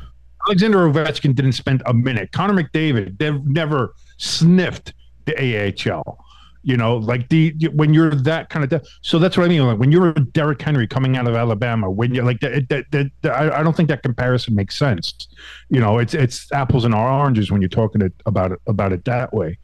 Alexander 0.46 0.78
Ovechkin 0.78 1.34
didn't 1.34 1.52
spend 1.52 1.82
a 1.86 1.92
minute. 1.94 2.32
Connor 2.32 2.62
McDavid 2.62 3.18
they've 3.18 3.44
never 3.46 3.94
sniffed 4.16 4.94
the 5.26 5.36
AHL. 5.36 6.18
You 6.62 6.76
know, 6.76 6.96
like 6.96 7.28
the 7.30 7.54
when 7.72 7.94
you're 7.94 8.10
that 8.10 8.50
kind 8.50 8.64
of 8.64 8.70
de- 8.70 8.82
so 9.00 9.18
that's 9.18 9.36
what 9.36 9.46
I 9.46 9.48
mean. 9.48 9.64
Like 9.66 9.78
when 9.78 9.90
you're 9.90 10.12
Derrick 10.12 10.60
Henry 10.60 10.86
coming 10.86 11.16
out 11.16 11.26
of 11.26 11.34
Alabama, 11.34 11.90
when 11.90 12.14
you're 12.14 12.24
like 12.24 12.40
that, 12.40 12.68
that, 12.68 12.84
that, 12.90 13.10
I, 13.32 13.60
I 13.60 13.62
don't 13.62 13.74
think 13.74 13.88
that 13.88 14.02
comparison 14.02 14.54
makes 14.54 14.76
sense. 14.78 15.28
You 15.70 15.80
know, 15.80 15.98
it's 15.98 16.12
it's 16.12 16.52
apples 16.52 16.84
and 16.84 16.94
oranges 16.94 17.50
when 17.50 17.62
you're 17.62 17.70
talking 17.70 18.02
it, 18.02 18.12
about 18.26 18.52
it 18.52 18.60
about 18.66 18.92
it 18.92 19.06
that 19.06 19.32
way. 19.32 19.58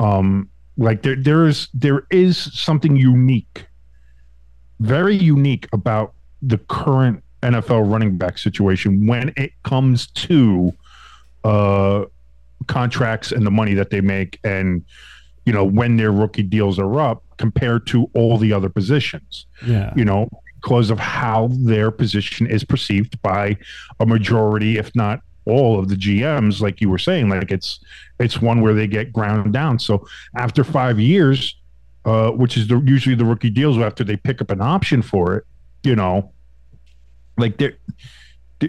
Um, 0.00 0.48
like 0.76 1.02
there 1.02 1.16
there 1.16 1.46
is 1.46 1.68
there 1.72 2.06
is 2.10 2.36
something 2.58 2.96
unique, 2.96 3.66
very 4.80 5.14
unique 5.14 5.68
about 5.72 6.14
the 6.42 6.58
current 6.58 7.22
NFL 7.42 7.90
running 7.90 8.16
back 8.16 8.38
situation 8.38 9.06
when 9.06 9.32
it 9.36 9.52
comes 9.62 10.08
to 10.08 10.72
uh, 11.44 12.04
contracts 12.66 13.32
and 13.32 13.46
the 13.46 13.50
money 13.50 13.74
that 13.74 13.90
they 13.90 14.00
make, 14.00 14.38
and 14.44 14.84
you 15.46 15.52
know 15.52 15.64
when 15.64 15.96
their 15.96 16.12
rookie 16.12 16.42
deals 16.42 16.78
are 16.78 17.00
up 17.00 17.22
compared 17.36 17.86
to 17.88 18.10
all 18.14 18.36
the 18.38 18.52
other 18.52 18.68
positions. 18.68 19.46
yeah. 19.66 19.92
You 19.96 20.04
know, 20.04 20.28
because 20.60 20.90
of 20.90 20.98
how 20.98 21.48
their 21.52 21.90
position 21.90 22.46
is 22.46 22.64
perceived 22.64 23.20
by 23.22 23.56
a 23.98 24.06
majority, 24.06 24.76
if 24.76 24.94
not 24.94 25.20
all 25.46 25.78
of 25.78 25.88
the 25.88 25.94
GMs, 25.94 26.60
like 26.60 26.80
you 26.80 26.90
were 26.90 26.98
saying, 26.98 27.30
like 27.30 27.50
it's 27.50 27.80
it's 28.18 28.40
one 28.42 28.60
where 28.60 28.74
they 28.74 28.86
get 28.86 29.12
ground 29.12 29.52
down. 29.52 29.78
So 29.78 30.06
after 30.36 30.62
five 30.62 31.00
years, 31.00 31.56
uh, 32.04 32.30
which 32.30 32.56
is 32.56 32.68
the, 32.68 32.78
usually 32.80 33.14
the 33.14 33.24
rookie 33.24 33.50
deals 33.50 33.78
after 33.78 34.04
they 34.04 34.16
pick 34.16 34.42
up 34.42 34.50
an 34.50 34.60
option 34.60 35.00
for 35.00 35.36
it, 35.36 35.44
you 35.82 35.96
know, 35.96 36.32
like 37.38 37.56
they're 37.56 37.76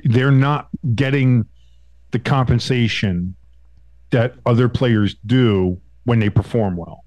they're 0.06 0.32
not 0.32 0.70
getting 0.96 1.46
the 2.12 2.20
compensation 2.20 3.36
that 4.12 4.36
other 4.46 4.70
players 4.70 5.16
do 5.26 5.80
when 6.06 6.20
they 6.20 6.30
perform 6.30 6.76
well. 6.76 7.06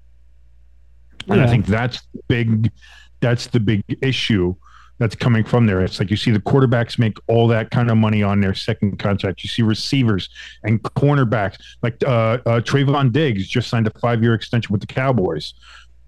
And 1.27 1.41
I 1.41 1.47
think 1.47 1.65
that's 1.65 2.01
the 2.13 2.21
big 2.27 2.71
that's 3.19 3.47
the 3.47 3.59
big 3.59 3.83
issue 4.01 4.55
that's 4.97 5.15
coming 5.15 5.43
from 5.43 5.65
there. 5.65 5.81
It's 5.81 5.99
like 5.99 6.09
you 6.09 6.17
see 6.17 6.31
the 6.31 6.39
quarterbacks 6.39 6.97
make 6.97 7.17
all 7.27 7.47
that 7.47 7.71
kind 7.71 7.89
of 7.89 7.97
money 7.97 8.23
on 8.23 8.39
their 8.39 8.53
second 8.53 8.97
contract. 8.99 9.43
You 9.43 9.49
see 9.49 9.61
receivers 9.61 10.29
and 10.63 10.81
cornerbacks 10.81 11.57
like 11.81 12.01
uh, 12.05 12.37
uh, 12.45 12.61
Trevon 12.61 13.11
Diggs 13.11 13.47
just 13.47 13.69
signed 13.69 13.87
a 13.87 13.99
five 13.99 14.21
year 14.21 14.33
extension 14.33 14.71
with 14.71 14.81
the 14.81 14.87
Cowboys 14.87 15.53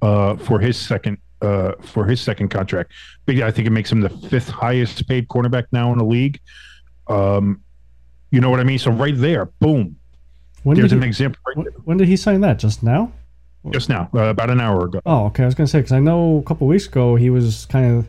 uh, 0.01 0.37
for 0.37 0.59
his 0.59 0.77
second 0.77 1.17
uh, 1.41 1.73
for 1.81 2.05
his 2.05 2.21
second 2.21 2.49
contract. 2.49 2.91
Big, 3.25 3.41
I 3.41 3.51
think 3.51 3.67
it 3.67 3.71
makes 3.71 3.91
him 3.91 4.01
the 4.01 4.09
fifth 4.09 4.49
highest 4.49 5.07
paid 5.07 5.27
cornerback 5.27 5.65
now 5.71 5.91
in 5.91 5.97
the 5.97 6.05
league. 6.05 6.39
Um, 7.07 7.61
you 8.31 8.41
know 8.41 8.49
what 8.49 8.59
I 8.59 8.63
mean? 8.63 8.79
So 8.79 8.91
right 8.91 9.15
there, 9.15 9.45
boom. 9.45 9.97
When 10.67 10.77
There's 10.77 10.89
did 10.89 10.97
an 10.97 11.03
he, 11.03 11.07
example 11.07 11.39
right 11.47 11.57
when, 11.57 11.65
when 11.85 11.97
did 11.97 12.07
he 12.07 12.17
sign 12.17 12.41
that? 12.41 12.59
Just 12.59 12.83
now? 12.83 13.11
just 13.71 13.89
now, 13.89 14.09
uh, 14.13 14.19
about 14.29 14.49
an 14.49 14.61
hour 14.61 14.85
ago. 14.85 15.01
Oh, 15.05 15.25
okay. 15.25 15.43
I 15.43 15.45
was 15.45 15.53
gonna 15.55 15.67
say 15.67 15.79
because 15.79 15.91
I 15.91 15.99
know 15.99 16.37
a 16.37 16.43
couple 16.43 16.67
weeks 16.67 16.87
ago 16.87 17.15
he 17.15 17.29
was 17.29 17.65
kind 17.65 17.97
of, 17.97 18.07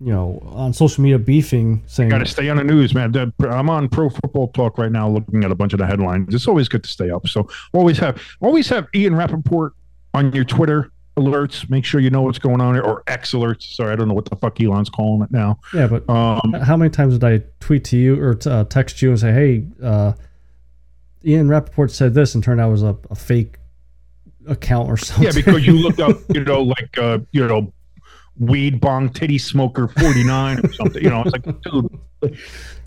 you 0.00 0.12
know, 0.12 0.40
on 0.52 0.72
social 0.72 1.02
media 1.02 1.18
beefing, 1.18 1.82
saying, 1.86 2.10
Got 2.10 2.18
to 2.18 2.26
stay 2.26 2.48
on 2.48 2.58
the 2.58 2.64
news, 2.64 2.94
man. 2.94 3.12
I'm 3.40 3.68
on 3.70 3.88
Pro 3.88 4.08
Football 4.08 4.48
Talk 4.48 4.78
right 4.78 4.92
now, 4.92 5.08
looking 5.08 5.42
at 5.44 5.50
a 5.50 5.56
bunch 5.56 5.72
of 5.72 5.80
the 5.80 5.86
headlines. 5.86 6.32
It's 6.32 6.46
always 6.46 6.68
good 6.68 6.84
to 6.84 6.88
stay 6.90 7.10
up. 7.10 7.26
So 7.26 7.48
always 7.72 7.98
have 7.98 8.22
always 8.40 8.68
have 8.68 8.86
Ian 8.94 9.16
Rapoport 9.16 9.72
on 10.14 10.32
your 10.32 10.44
Twitter 10.44 10.92
alerts. 11.16 11.68
Make 11.68 11.84
sure 11.84 12.00
you 12.00 12.10
know 12.10 12.22
what's 12.22 12.38
going 12.38 12.60
on 12.60 12.74
there, 12.74 12.84
or 12.84 13.02
X 13.08 13.32
alerts. 13.32 13.74
Sorry, 13.74 13.92
I 13.92 13.96
don't 13.96 14.06
know 14.06 14.14
what 14.14 14.26
the 14.26 14.36
fuck 14.36 14.60
Elon's 14.60 14.90
calling 14.90 15.22
it 15.22 15.32
now. 15.32 15.58
"Yeah, 15.74 15.88
but 15.88 16.08
Um, 16.08 16.52
how 16.52 16.76
many 16.76 16.90
times 16.90 17.18
did 17.18 17.24
I 17.24 17.42
tweet 17.58 17.82
to 17.86 17.96
you 17.96 18.22
or 18.22 18.34
t- 18.34 18.48
uh, 18.48 18.62
text 18.64 19.02
you 19.02 19.10
and 19.10 19.18
say, 19.18 19.32
hey, 19.32 19.64
uh, 19.82 20.12
Ian 21.24 21.48
Rapoport 21.48 21.90
said 21.90 22.14
this, 22.14 22.34
and 22.34 22.42
turned 22.42 22.60
out 22.60 22.68
it 22.68 22.72
was 22.72 22.82
a, 22.82 22.96
a 23.10 23.14
fake 23.14 23.58
account 24.46 24.88
or 24.88 24.96
something? 24.96 25.24
yeah, 25.24 25.32
because 25.34 25.66
you 25.66 25.74
looked 25.74 26.00
up, 26.00 26.16
you 26.28 26.44
know, 26.44 26.62
like 26.62 26.96
uh, 26.98 27.18
you 27.32 27.46
know, 27.46 27.72
weed 28.38 28.80
bong 28.80 29.10
titty 29.10 29.38
smoker 29.38 29.88
49 29.88 30.64
or 30.64 30.72
something. 30.72 31.02
You 31.02 31.10
know, 31.10 31.22
it's 31.22 31.32
like, 31.32 31.62
dude, 31.62 32.38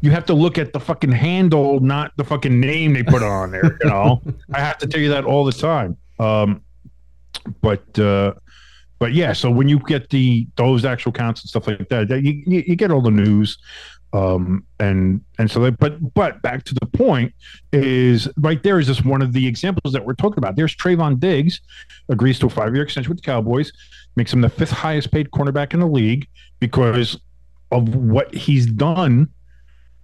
you 0.02 0.12
have 0.12 0.26
to 0.26 0.34
look 0.34 0.58
at 0.58 0.74
the 0.74 0.80
fucking 0.80 1.12
handle, 1.12 1.80
not 1.80 2.12
the 2.18 2.24
fucking 2.24 2.60
name 2.60 2.94
they 2.94 3.04
put 3.04 3.24
on 3.24 3.52
there. 3.52 3.78
You 3.84 3.90
know, 3.90 4.22
I 4.54 4.60
have 4.60 4.78
to 4.80 4.88
tell 4.88 5.02
you 5.02 5.10
that 5.10 5.26
all 5.26 5.46
the 5.46 5.52
time. 5.52 5.98
Um, 6.20 6.62
but 7.62 7.98
uh, 8.00 8.34
but 9.00 9.14
yeah, 9.14 9.34
so 9.34 9.50
when 9.50 9.68
you 9.68 9.80
get 9.80 10.10
the 10.10 10.48
those 10.56 10.86
actual 10.86 11.12
counts 11.12 11.42
and 11.42 11.50
stuff 11.50 11.68
like 11.68 11.90
that, 11.90 12.10
you, 12.10 12.44
you, 12.46 12.64
you 12.68 12.76
get 12.76 12.92
all 12.92 13.02
the 13.02 13.12
news. 13.12 13.58
Um, 14.14 14.66
and 14.80 15.22
and 15.40 15.50
so 15.50 15.62
they, 15.62 15.70
but 15.70 16.14
but 16.14 16.42
back 16.42 16.64
to 16.66 16.74
the 16.74 16.86
point 16.86 17.34
is 17.72 18.28
right 18.38 18.62
there 18.62 18.78
is 18.78 18.88
just 18.88 19.06
one 19.06 19.22
of 19.22 19.32
the 19.32 19.48
examples 19.48 19.94
that 19.94 20.06
we're 20.06 20.16
talking 20.16 20.38
about. 20.38 20.58
There's 20.58 20.76
Trevon 20.76 21.20
Diggs 21.20 21.62
agrees 22.10 22.38
to 22.40 22.48
a 22.48 22.50
five 22.50 22.74
year 22.74 22.84
extension 22.84 23.10
with 23.10 23.20
the 23.20 23.26
Cowboys, 23.26 23.72
makes 24.18 24.34
him 24.34 24.42
the 24.42 24.50
fifth 24.50 24.72
highest 24.72 25.12
paid 25.12 25.32
cornerback 25.32 25.74
in 25.74 25.80
the 25.80 25.88
league 25.88 26.28
because 26.60 27.18
of 27.72 27.96
what 27.96 28.34
he's 28.34 28.66
done 28.66 29.30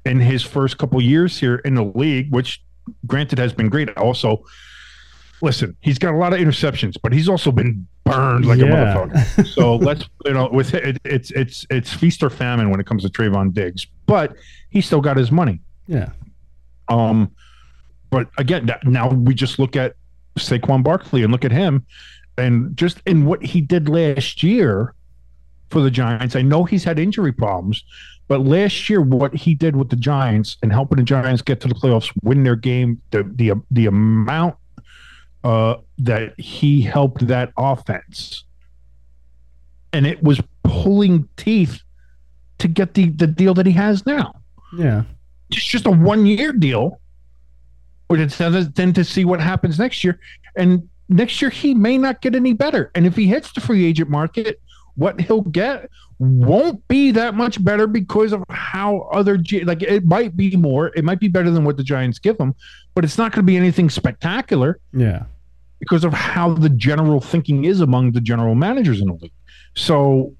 in 0.06 0.22
his 0.22 0.42
first 0.42 0.78
couple 0.78 1.02
years 1.02 1.38
here 1.38 1.58
in 1.58 1.76
the 1.76 1.84
league, 1.84 2.34
which 2.34 2.64
granted 3.06 3.38
has 3.38 3.52
been 3.52 3.68
great. 3.68 3.90
Also, 3.98 4.44
listen, 5.42 5.76
he's 5.82 6.00
got 6.00 6.14
a 6.14 6.18
lot 6.18 6.34
of 6.34 6.40
interceptions, 6.40 6.96
but 7.02 7.12
he's 7.12 7.28
also 7.28 7.52
been 7.52 7.86
burned 8.12 8.46
like 8.46 8.60
a 8.60 8.64
motherfucker. 8.64 9.48
So 9.54 9.76
let's 9.76 10.08
you 10.26 10.34
know 10.34 10.50
with 10.52 10.74
it, 10.74 10.98
it's 11.06 11.32
it's 11.32 11.66
it's 11.70 11.94
feast 11.94 12.24
or 12.24 12.30
famine 12.30 12.70
when 12.70 12.80
it 12.80 12.86
comes 12.86 13.04
to 13.04 13.10
Trevon 13.10 13.54
Diggs, 13.54 13.86
but 14.06 14.36
he 14.70 14.82
still 14.82 15.02
got 15.02 15.18
his 15.18 15.32
money. 15.32 15.60
yeah. 15.88 16.10
Um, 16.90 17.32
but 18.10 18.30
again, 18.38 18.66
that, 18.68 18.86
now 18.86 19.10
we 19.10 19.34
just 19.34 19.60
look 19.60 19.76
at 19.76 19.96
Saquon 20.38 20.84
Barkley 20.84 21.24
and 21.24 21.32
look 21.32 21.44
at 21.44 21.52
him, 21.52 21.86
and 22.38 22.76
just 22.78 23.02
in 23.06 23.26
what 23.26 23.44
he 23.44 23.60
did 23.60 23.90
last 23.90 24.42
year 24.44 24.94
for 25.70 25.82
the 25.82 25.92
Giants. 25.92 26.36
I 26.36 26.42
know 26.42 26.64
he's 26.64 26.84
had 26.84 26.98
injury 27.00 27.32
problems, 27.34 27.84
but 28.28 28.46
last 28.46 28.90
year 28.90 29.02
what 29.02 29.34
he 29.34 29.54
did 29.54 29.76
with 29.76 29.90
the 29.90 29.96
Giants 29.96 30.58
and 30.62 30.72
helping 30.72 30.98
the 30.98 31.04
Giants 31.04 31.42
get 31.42 31.60
to 31.62 31.68
the 31.68 31.76
playoffs, 31.76 32.12
win 32.24 32.44
their 32.44 32.56
game, 32.56 33.02
the 33.12 33.24
the 33.36 33.54
the 33.72 33.86
amount 33.86 34.56
uh, 35.48 35.80
that 35.98 36.38
he 36.38 36.82
helped 36.82 37.26
that 37.28 37.54
offense, 37.58 38.44
and 39.94 40.06
it 40.06 40.22
was 40.22 40.42
pulling 40.64 41.26
teeth 41.38 41.82
to 42.58 42.68
get 42.68 42.94
the 42.96 43.10
the 43.12 43.28
deal 43.28 43.54
that 43.54 43.66
he 43.66 43.72
has 43.72 44.06
now. 44.06 44.34
Yeah. 44.78 45.04
It's 45.50 45.66
just 45.66 45.86
a 45.86 45.92
one 45.92 46.26
year 46.26 46.52
deal. 46.52 47.00
But 48.10 48.20
it's 48.20 48.38
then 48.38 48.94
to 48.94 49.04
see 49.06 49.24
what 49.24 49.40
happens 49.40 49.80
next 49.80 50.04
year. 50.04 50.20
And 50.58 50.88
next 51.08 51.42
year 51.42 51.50
he 51.50 51.74
may 51.74 51.98
not 51.98 52.22
get 52.22 52.36
any 52.36 52.54
better. 52.54 52.92
And 52.96 53.06
if 53.06 53.16
he 53.16 53.28
hits 53.28 53.52
the 53.54 53.62
free 53.62 53.86
agent 53.86 54.10
market, 54.10 54.62
what 54.96 55.20
he'll 55.22 55.42
get 55.42 55.90
won't 56.20 56.86
be 56.88 57.12
that 57.12 57.36
much 57.36 57.64
better 57.64 57.86
because 57.86 58.34
of 58.34 58.44
how 58.50 59.10
other 59.14 59.38
G- 59.38 59.64
like 59.64 59.82
it 59.82 60.06
might 60.06 60.36
be 60.36 60.58
more. 60.58 60.88
It 60.96 61.06
might 61.06 61.20
be 61.20 61.28
better 61.28 61.52
than 61.52 61.64
what 61.64 61.78
the 61.78 61.84
Giants 61.84 62.20
give 62.20 62.38
him, 62.38 62.56
but 62.96 63.06
it's 63.06 63.18
not 63.18 63.32
going 63.32 63.46
to 63.46 63.48
be 63.48 63.56
anything 63.56 63.90
spectacular 63.90 64.80
Yeah. 64.94 65.24
Because 65.80 66.04
of 66.04 66.14
how 66.14 66.54
the 66.54 66.70
general 66.70 67.22
thinking 67.22 67.66
is 67.66 67.82
among 67.82 68.12
the 68.12 68.22
general 68.22 68.56
managers 68.56 69.00
in 69.00 69.08
the 69.08 69.14
league. 69.14 69.32
So, 69.76 70.36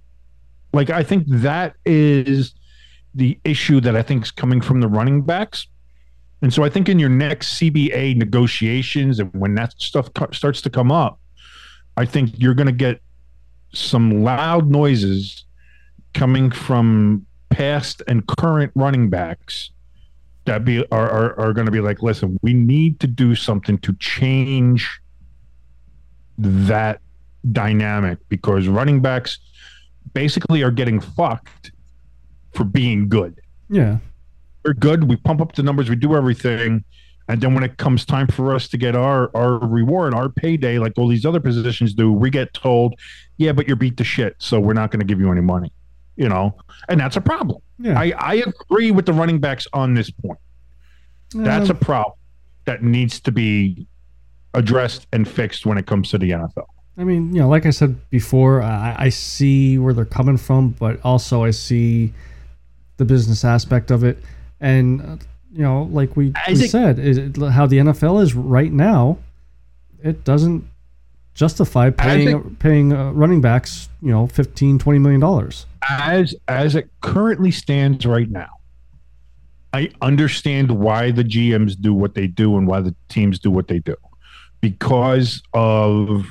like, 0.74 0.90
I 0.90 1.04
think 1.04 1.26
that 1.28 1.76
is 1.86 2.54
the 3.14 3.40
issue 3.44 3.80
that 3.82 3.96
I 3.96 4.02
think 4.02 4.24
is 4.24 4.32
coming 4.32 4.62
from 4.62 4.82
the 4.82 4.88
running 4.88 5.22
backs. 5.22 5.68
And 6.42 6.54
so 6.54 6.64
I 6.64 6.70
think 6.70 6.88
in 6.88 7.00
your 7.00 7.10
next 7.10 7.60
CBA 7.60 8.16
negotiations 8.16 9.20
and 9.20 9.34
when 9.34 9.56
that 9.56 9.74
stuff 9.78 10.14
co- 10.14 10.32
starts 10.32 10.62
to 10.62 10.70
come 10.70 10.92
up, 10.92 11.20
I 11.98 12.06
think 12.06 12.32
you're 12.38 12.54
going 12.54 12.68
to 12.68 12.72
get 12.72 13.02
some 13.74 14.24
loud 14.24 14.70
noises 14.70 15.46
coming 16.14 16.52
from 16.52 17.26
past 17.50 18.04
and 18.08 18.26
current 18.28 18.72
running 18.76 19.10
backs 19.10 19.72
that 20.46 20.64
be 20.64 20.86
are 20.92 21.10
are, 21.10 21.40
are 21.40 21.54
going 21.54 21.66
to 21.66 21.72
be 21.72 21.82
like, 21.82 22.04
listen, 22.04 22.38
we 22.42 22.54
need 22.54 23.00
to 23.00 23.08
do 23.08 23.36
something 23.36 23.78
to 23.80 23.94
change 23.96 25.00
that 26.38 27.02
dynamic 27.52 28.20
because 28.30 28.68
running 28.68 29.02
backs 29.02 29.40
basically 30.14 30.64
are 30.64 30.72
getting 30.72 31.00
fucked 31.00 31.72
for 32.54 32.64
being 32.64 33.08
good. 33.10 33.40
Yeah. 33.70 33.98
We're 34.66 34.74
good. 34.74 35.04
We 35.06 35.16
pump 35.18 35.42
up 35.42 35.54
the 35.56 35.64
numbers. 35.64 35.90
We 35.90 35.96
do 35.96 36.16
everything. 36.16 36.84
And 37.30 37.42
then 37.42 37.54
when 37.54 37.64
it 37.64 37.78
comes 37.78 38.06
time 38.06 38.28
for 38.28 38.56
us 38.56 38.68
to 38.70 38.78
get 38.78 38.96
our 38.96 39.30
our 39.36 39.58
reward, 39.60 40.14
our 40.14 40.30
payday, 40.30 40.80
like 40.80 40.94
all 40.98 41.08
these 41.10 41.26
other 41.26 41.42
positions 41.42 41.94
do, 41.94 42.12
we 42.12 42.30
get 42.30 42.54
told, 42.54 42.96
"Yeah, 43.36 43.52
but 43.52 43.68
you're 43.68 43.76
beat 43.76 43.98
to 43.98 44.06
shit, 44.06 44.36
so 44.40 44.62
we're 44.62 44.74
not 44.74 44.92
going 44.92 45.02
to 45.02 45.06
give 45.06 45.20
you 45.20 45.30
any 45.30 45.42
money." 45.42 45.72
You 46.16 46.30
know, 46.30 46.56
and 46.88 47.00
that's 47.00 47.18
a 47.18 47.22
problem. 47.22 47.60
Yeah. 47.80 48.00
I 48.00 48.14
I 48.18 48.34
agree 48.36 48.92
with 48.92 49.06
the 49.06 49.12
running 49.14 49.40
backs 49.40 49.68
on 49.74 49.94
this 49.94 50.10
point. 50.10 50.40
That's 51.36 51.70
a 51.70 51.74
Um, 51.74 51.80
problem 51.80 52.16
that 52.64 52.82
needs 52.82 53.20
to 53.22 53.32
be 53.34 53.88
addressed 54.58 55.08
and 55.14 55.28
fixed 55.28 55.66
when 55.66 55.78
it 55.78 55.86
comes 55.86 56.10
to 56.10 56.18
the 56.18 56.32
NFL. 56.32 56.66
I 56.98 57.04
mean, 57.04 57.34
you 57.34 57.42
know, 57.42 57.48
like 57.48 57.66
I 57.66 57.70
said 57.70 58.10
before, 58.10 58.62
I, 58.64 58.96
I 58.98 59.10
see 59.10 59.78
where 59.78 59.94
they're 59.94 60.04
coming 60.06 60.36
from, 60.38 60.70
but 60.80 61.00
also 61.04 61.44
I 61.44 61.52
see 61.52 62.12
the 62.98 63.06
business 63.06 63.46
aspect 63.46 63.92
of 63.92 64.04
it. 64.04 64.18
And, 64.60 65.02
uh, 65.02 65.18
you 65.54 65.62
know, 65.62 65.84
like 65.92 66.16
we, 66.18 66.34
we 66.48 66.54
it- 66.54 66.70
said, 66.70 66.98
is 66.98 67.18
it, 67.20 67.38
how 67.38 67.68
the 67.68 67.78
NFL 67.78 68.24
is 68.24 68.34
right 68.34 68.72
now, 68.72 69.20
it 70.04 70.24
doesn't 70.24 70.66
justify 71.36 71.92
paying 71.92 72.56
paying 72.56 72.94
uh, 72.94 73.12
running 73.12 73.42
backs, 73.42 73.90
you 74.02 74.10
know, 74.12 74.26
15, 74.26 74.80
20 74.80 74.98
million 75.00 75.22
dollars. 75.22 75.68
as 75.88 76.34
as 76.48 76.76
it 76.76 76.90
currently 77.02 77.52
stands 77.52 78.06
right 78.08 78.30
now 78.32 78.50
i 79.74 79.90
understand 80.02 80.72
why 80.72 81.12
the 81.12 81.24
gms 81.24 81.80
do 81.80 81.94
what 81.94 82.16
they 82.16 82.26
do 82.26 82.58
and 82.58 82.68
why 82.68 82.80
the 82.82 82.96
teams 83.10 83.38
do 83.38 83.52
what 83.52 83.68
they 83.68 83.80
do 83.80 83.96
because 84.62 85.42
of 85.54 86.26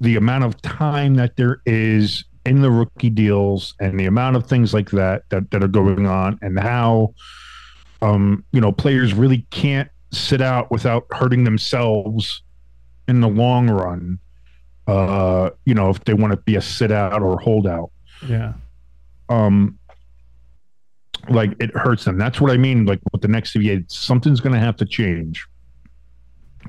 the 0.00 0.16
amount 0.16 0.44
of 0.44 0.60
time 0.62 1.14
that 1.14 1.36
there 1.36 1.60
is 1.66 2.24
in 2.46 2.62
the 2.62 2.70
rookie 2.70 3.10
deals 3.10 3.74
and 3.80 4.00
the 4.00 4.06
amount 4.06 4.36
of 4.36 4.46
things 4.46 4.72
like 4.72 4.90
that 4.90 5.28
that, 5.28 5.50
that 5.50 5.62
are 5.62 5.68
going 5.68 6.06
on 6.06 6.38
and 6.40 6.58
how 6.58 7.12
um 8.00 8.42
you 8.52 8.60
know 8.60 8.72
players 8.72 9.12
really 9.12 9.46
can't 9.50 9.90
sit 10.10 10.40
out 10.40 10.70
without 10.70 11.06
hurting 11.10 11.44
themselves 11.44 12.42
in 13.08 13.20
the 13.20 13.28
long 13.28 13.68
run 13.68 14.18
uh, 14.90 15.50
you 15.64 15.74
know, 15.74 15.90
if 15.90 16.02
they 16.04 16.14
want 16.14 16.32
to 16.32 16.36
be 16.38 16.56
a 16.56 16.60
sit 16.60 16.90
out 16.90 17.22
or 17.22 17.38
hold 17.38 17.66
out. 17.66 17.90
Yeah. 18.26 18.54
Um, 19.28 19.78
like 21.28 21.54
it 21.60 21.70
hurts 21.76 22.04
them. 22.04 22.18
That's 22.18 22.40
what 22.40 22.50
I 22.50 22.56
mean. 22.56 22.86
Like 22.86 23.00
with 23.12 23.22
the 23.22 23.28
next 23.28 23.54
CBA, 23.54 23.90
something's 23.90 24.40
going 24.40 24.54
to 24.54 24.58
have 24.58 24.76
to 24.76 24.84
change 24.84 25.46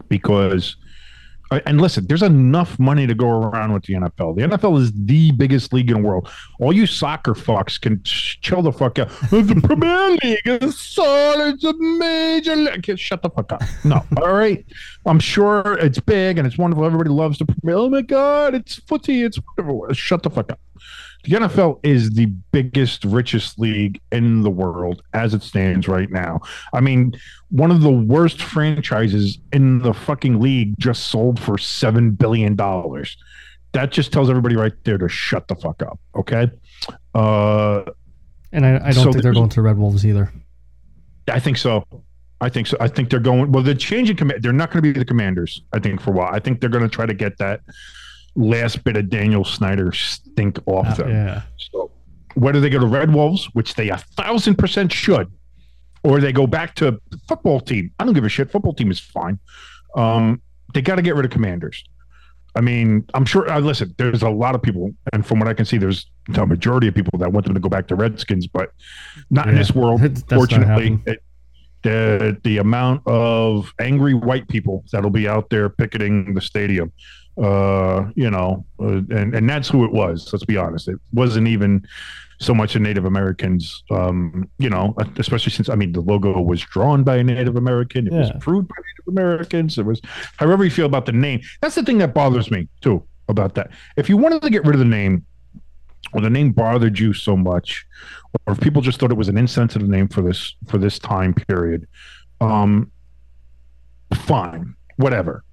because, 0.09 0.75
and 1.65 1.81
listen, 1.81 2.07
there's 2.07 2.23
enough 2.23 2.79
money 2.79 3.05
to 3.07 3.13
go 3.13 3.29
around 3.29 3.73
with 3.73 3.83
the 3.83 3.93
NFL. 3.95 4.35
The 4.37 4.43
NFL 4.43 4.79
is 4.79 4.91
the 4.93 5.31
biggest 5.31 5.73
league 5.73 5.91
in 5.91 6.01
the 6.01 6.07
world. 6.07 6.29
All 6.59 6.71
you 6.71 6.85
soccer 6.85 7.33
fucks 7.33 7.79
can 7.79 8.01
chill 8.03 8.61
the 8.61 8.71
fuck 8.71 8.99
out. 8.99 9.09
the 9.29 9.61
Premier 9.61 10.17
League 10.23 10.41
is 10.45 10.79
solid. 10.79 11.55
It's 11.55 11.63
a 11.63 11.73
major 11.73 12.55
league. 12.55 12.97
Shut 12.97 13.21
the 13.21 13.29
fuck 13.29 13.51
up. 13.51 13.63
No. 13.83 14.03
All 14.21 14.33
right. 14.33 14.65
I'm 15.05 15.19
sure 15.19 15.77
it's 15.79 15.99
big 15.99 16.37
and 16.37 16.47
it's 16.47 16.57
wonderful. 16.57 16.85
Everybody 16.85 17.09
loves 17.09 17.37
the 17.39 17.45
Premier. 17.45 17.75
Oh 17.75 17.89
my 17.89 18.01
God, 18.01 18.55
it's 18.55 18.75
footy. 18.75 19.23
It's 19.23 19.37
whatever. 19.37 19.93
Shut 19.93 20.23
the 20.23 20.29
fuck 20.29 20.51
up. 20.51 20.59
The 21.23 21.31
NFL 21.37 21.79
is 21.83 22.11
the 22.11 22.25
biggest, 22.51 23.05
richest 23.05 23.59
league 23.59 24.01
in 24.11 24.41
the 24.41 24.49
world 24.49 25.03
as 25.13 25.33
it 25.33 25.43
stands 25.43 25.87
right 25.87 26.09
now. 26.09 26.41
I 26.73 26.81
mean, 26.81 27.13
one 27.49 27.69
of 27.71 27.81
the 27.81 27.91
worst 27.91 28.41
franchises 28.41 29.37
in 29.53 29.79
the 29.79 29.93
fucking 29.93 30.39
league 30.39 30.73
just 30.79 31.07
sold 31.07 31.39
for 31.39 31.57
seven 31.57 32.11
billion 32.11 32.55
dollars. 32.55 33.17
That 33.73 33.91
just 33.91 34.11
tells 34.11 34.29
everybody 34.29 34.55
right 34.55 34.73
there 34.83 34.97
to 34.97 35.07
shut 35.07 35.47
the 35.47 35.55
fuck 35.55 35.81
up. 35.83 35.99
Okay. 36.15 36.49
Uh, 37.13 37.83
And 38.51 38.65
I, 38.65 38.75
I 38.75 38.79
don't 38.91 38.93
So 38.95 39.11
think 39.11 39.23
they're 39.23 39.31
the- 39.33 39.39
going 39.39 39.49
to 39.49 39.61
Red 39.61 39.77
Wolves 39.77 40.05
either. 40.05 40.31
I 41.31 41.39
think 41.39 41.57
so. 41.57 41.85
I 42.41 42.49
think 42.49 42.65
so. 42.67 42.75
I 42.79 42.87
think 42.87 43.09
they're 43.11 43.19
going. 43.19 43.51
Well, 43.51 43.63
the 43.63 43.75
change 43.75 44.09
in 44.09 44.17
command. 44.17 44.41
They're 44.41 44.51
not 44.51 44.71
going 44.71 44.83
to 44.83 44.93
be 44.93 44.97
the 44.97 45.05
commanders. 45.05 45.61
I 45.71 45.79
think 45.79 46.01
for 46.01 46.09
a 46.09 46.13
while. 46.13 46.33
I 46.33 46.39
think 46.39 46.59
they're 46.59 46.71
going 46.71 46.83
to 46.83 46.89
try 46.89 47.05
to 47.05 47.13
get 47.13 47.37
that 47.37 47.61
last 48.35 48.83
bit 48.83 48.97
of 48.97 49.09
Daniel 49.09 49.43
Snyder 49.43 49.91
stink 49.91 50.59
off 50.65 50.87
Uh, 50.87 50.93
them. 51.03 51.09
yeah. 51.09 51.41
So 51.57 51.91
whether 52.35 52.59
they 52.59 52.69
go 52.69 52.79
to 52.79 52.85
Red 52.87 53.13
Wolves, 53.13 53.45
which 53.53 53.75
they 53.75 53.89
a 53.89 53.97
thousand 53.97 54.55
percent 54.55 54.91
should, 54.91 55.31
or 56.03 56.19
they 56.19 56.31
go 56.31 56.47
back 56.47 56.75
to 56.75 56.99
football 57.27 57.59
team, 57.59 57.91
I 57.99 58.05
don't 58.05 58.13
give 58.13 58.23
a 58.23 58.29
shit. 58.29 58.49
Football 58.51 58.73
team 58.73 58.89
is 58.89 58.99
fine. 58.99 59.37
Um, 59.95 60.41
they 60.73 60.81
got 60.81 60.95
to 60.95 61.01
get 61.01 61.15
rid 61.15 61.25
of 61.25 61.31
Commanders. 61.31 61.83
I 62.55 62.61
mean, 62.61 63.05
I'm 63.13 63.23
sure. 63.25 63.49
Uh, 63.49 63.59
listen, 63.59 63.93
there's 63.97 64.23
a 64.23 64.29
lot 64.29 64.55
of 64.55 64.61
people, 64.61 64.91
and 65.13 65.25
from 65.25 65.39
what 65.39 65.47
I 65.47 65.53
can 65.53 65.65
see, 65.65 65.77
there's 65.77 66.05
a 66.35 66.45
majority 66.45 66.87
of 66.87 66.95
people 66.95 67.17
that 67.19 67.31
want 67.31 67.45
them 67.45 67.53
to 67.53 67.61
go 67.61 67.69
back 67.69 67.87
to 67.87 67.95
Redskins, 67.95 68.47
but 68.47 68.71
not 69.29 69.47
in 69.47 69.55
this 69.55 69.71
world. 69.73 70.01
Fortunately, 70.29 70.99
it, 71.05 71.23
the 71.83 72.37
the 72.43 72.57
amount 72.57 73.03
of 73.07 73.73
angry 73.79 74.13
white 74.13 74.47
people 74.49 74.83
that'll 74.91 75.09
be 75.09 75.27
out 75.29 75.49
there 75.49 75.69
picketing 75.69 76.33
the 76.33 76.41
stadium 76.41 76.91
uh 77.37 78.05
you 78.15 78.29
know 78.29 78.65
uh, 78.79 79.01
and 79.09 79.33
and 79.35 79.49
that's 79.49 79.69
who 79.69 79.85
it 79.85 79.91
was 79.91 80.31
let's 80.33 80.45
be 80.45 80.57
honest. 80.57 80.87
It 80.87 80.99
wasn't 81.13 81.47
even 81.47 81.85
so 82.39 82.55
much 82.55 82.73
the 82.73 82.79
native 82.79 83.05
americans 83.05 83.83
um 83.91 84.49
you 84.57 84.67
know 84.67 84.95
especially 85.17 85.51
since 85.51 85.69
i 85.69 85.75
mean 85.75 85.91
the 85.91 86.01
logo 86.01 86.41
was 86.41 86.59
drawn 86.59 87.03
by 87.03 87.17
a 87.17 87.23
native 87.23 87.55
american. 87.55 88.07
It 88.07 88.13
was 88.13 88.31
approved 88.31 88.67
by 88.67 88.75
native 88.77 89.07
americans. 89.07 89.77
It 89.77 89.85
was 89.85 90.01
however 90.37 90.63
you 90.63 90.71
feel 90.71 90.87
about 90.87 91.05
the 91.05 91.11
name. 91.11 91.41
That's 91.61 91.75
the 91.75 91.83
thing 91.83 91.99
that 91.99 92.13
bothers 92.15 92.49
me 92.49 92.67
too 92.81 93.03
about 93.27 93.53
that. 93.55 93.69
If 93.95 94.09
you 94.09 94.17
wanted 94.17 94.41
to 94.41 94.49
get 94.49 94.65
rid 94.65 94.73
of 94.73 94.79
the 94.79 94.85
name 94.85 95.25
or 96.13 96.21
the 96.21 96.29
name 96.29 96.51
bothered 96.51 96.97
you 96.99 97.13
so 97.13 97.37
much 97.37 97.85
or 98.47 98.53
if 98.53 98.59
people 98.59 98.81
just 98.81 98.99
thought 98.99 99.11
it 99.11 99.17
was 99.17 99.29
an 99.29 99.37
insensitive 99.37 99.87
name 99.87 100.07
for 100.07 100.21
this 100.21 100.55
for 100.67 100.77
this 100.77 100.97
time 100.99 101.33
period 101.33 101.87
um 102.41 102.91
fine 104.13 104.75
whatever 104.97 105.43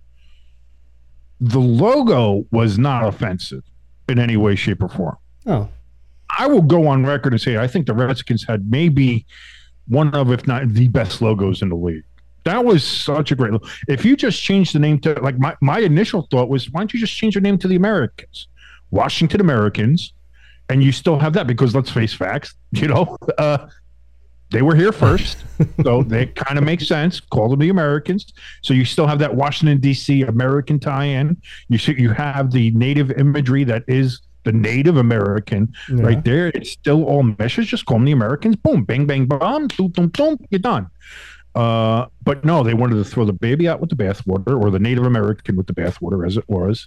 the 1.41 1.61
logo 1.61 2.45
was 2.51 2.79
not 2.79 3.05
offensive 3.05 3.63
in 4.09 4.19
any 4.19 4.37
way 4.37 4.55
shape 4.55 4.83
or 4.83 4.89
form. 4.89 5.17
Oh, 5.47 5.69
i 6.39 6.47
will 6.47 6.63
go 6.63 6.87
on 6.87 7.07
record 7.07 7.33
and 7.33 7.41
say 7.41 7.57
i 7.57 7.67
think 7.67 7.87
the 7.87 7.95
redskins 7.95 8.45
had 8.47 8.71
maybe 8.71 9.25
one 9.89 10.15
of 10.15 10.31
if 10.31 10.47
not 10.47 10.69
the 10.69 10.89
best 10.89 11.23
logos 11.23 11.63
in 11.63 11.71
the 11.71 11.75
league. 11.75 12.05
That 12.45 12.65
was 12.65 12.85
such 12.85 13.33
a 13.33 13.35
great 13.35 13.53
look. 13.53 13.67
if 13.89 14.05
you 14.05 14.17
just 14.17 14.43
change 14.43 14.73
the 14.73 14.79
name 14.79 14.99
to 15.01 15.15
like 15.21 15.39
my, 15.39 15.57
my 15.61 15.81
initial 15.81 16.29
thought 16.31 16.49
was 16.49 16.71
why 16.71 16.81
don't 16.81 16.95
you 16.95 17.01
just 17.01 17.15
change 17.15 17.35
your 17.35 17.43
name 17.43 17.59
to 17.59 17.69
the 17.69 17.77
americans? 17.77 18.49
Washington 18.91 19.41
americans. 19.41 20.13
And 20.71 20.85
you 20.85 20.93
still 20.93 21.19
have 21.19 21.33
that 21.33 21.47
because 21.47 21.75
let's 21.75 21.91
face 21.91 22.13
facts 22.13 22.55
you 22.73 22.89
know 22.89 23.17
uh 23.39 23.67
they 24.51 24.63
were 24.63 24.75
here 24.75 24.93
first, 24.93 25.45
so 25.83 26.03
they 26.03 26.27
kind 26.27 26.59
of 26.59 26.65
make 26.65 26.81
sense. 26.81 27.21
Call 27.21 27.51
them 27.51 27.59
the 27.61 27.69
Americans. 27.69 28.33
So 28.63 28.73
you 28.75 28.85
still 28.85 29.07
have 29.07 29.19
that 29.19 29.35
Washington 29.35 29.79
D.C. 29.79 30.23
American 30.23 30.79
tie-in. 30.81 31.37
You 31.69 31.79
see, 31.79 31.95
you 31.99 32.11
have 32.11 32.51
the 32.51 32.71
native 32.71 33.11
imagery 33.13 33.65
that 33.65 33.85
is 33.89 34.21
the 34.45 34.53
Native 34.53 34.97
American 34.97 35.73
Yeah. 35.91 36.03
right 36.03 36.25
there. 36.25 36.47
It's 36.55 36.71
still 36.71 37.05
all 37.05 37.23
meshes. 37.23 37.67
Just 37.67 37.85
call 37.85 37.99
them 37.99 38.07
the 38.07 38.13
Americans. 38.13 38.57
Boom, 38.57 38.85
bang, 38.85 39.05
bang, 39.07 39.27
bomb, 39.27 39.67
boom, 39.77 39.89
boom, 39.89 40.09
boom. 40.09 40.39
You're 40.51 40.61
done. 40.61 40.87
Uh, 41.55 42.07
but 42.23 42.45
no, 42.45 42.63
they 42.63 42.73
wanted 42.73 42.95
to 42.97 43.05
throw 43.05 43.25
the 43.25 43.33
baby 43.33 43.69
out 43.69 43.81
with 43.81 43.91
the 43.91 43.97
bathwater, 43.97 44.59
or 44.63 44.71
the 44.71 44.79
Native 44.79 45.05
American 45.05 45.57
with 45.57 45.67
the 45.67 45.75
bathwater, 45.75 46.27
as 46.27 46.37
it 46.37 46.45
was. 46.49 46.87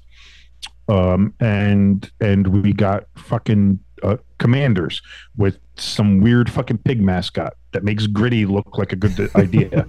Um, 0.88 1.34
and 1.40 2.10
and 2.20 2.48
we 2.48 2.74
got 2.74 3.06
fucking 3.16 3.80
uh, 4.04 4.18
commanders 4.38 5.02
with 5.38 5.60
some 5.76 6.20
weird 6.22 6.50
fucking 6.50 6.78
pig 6.80 7.02
mascot 7.02 7.54
that 7.72 7.84
makes 7.84 8.08
Gritty 8.08 8.46
look 8.46 8.78
like 8.78 8.92
a 8.92 8.96
good 8.96 9.30
idea. 9.36 9.88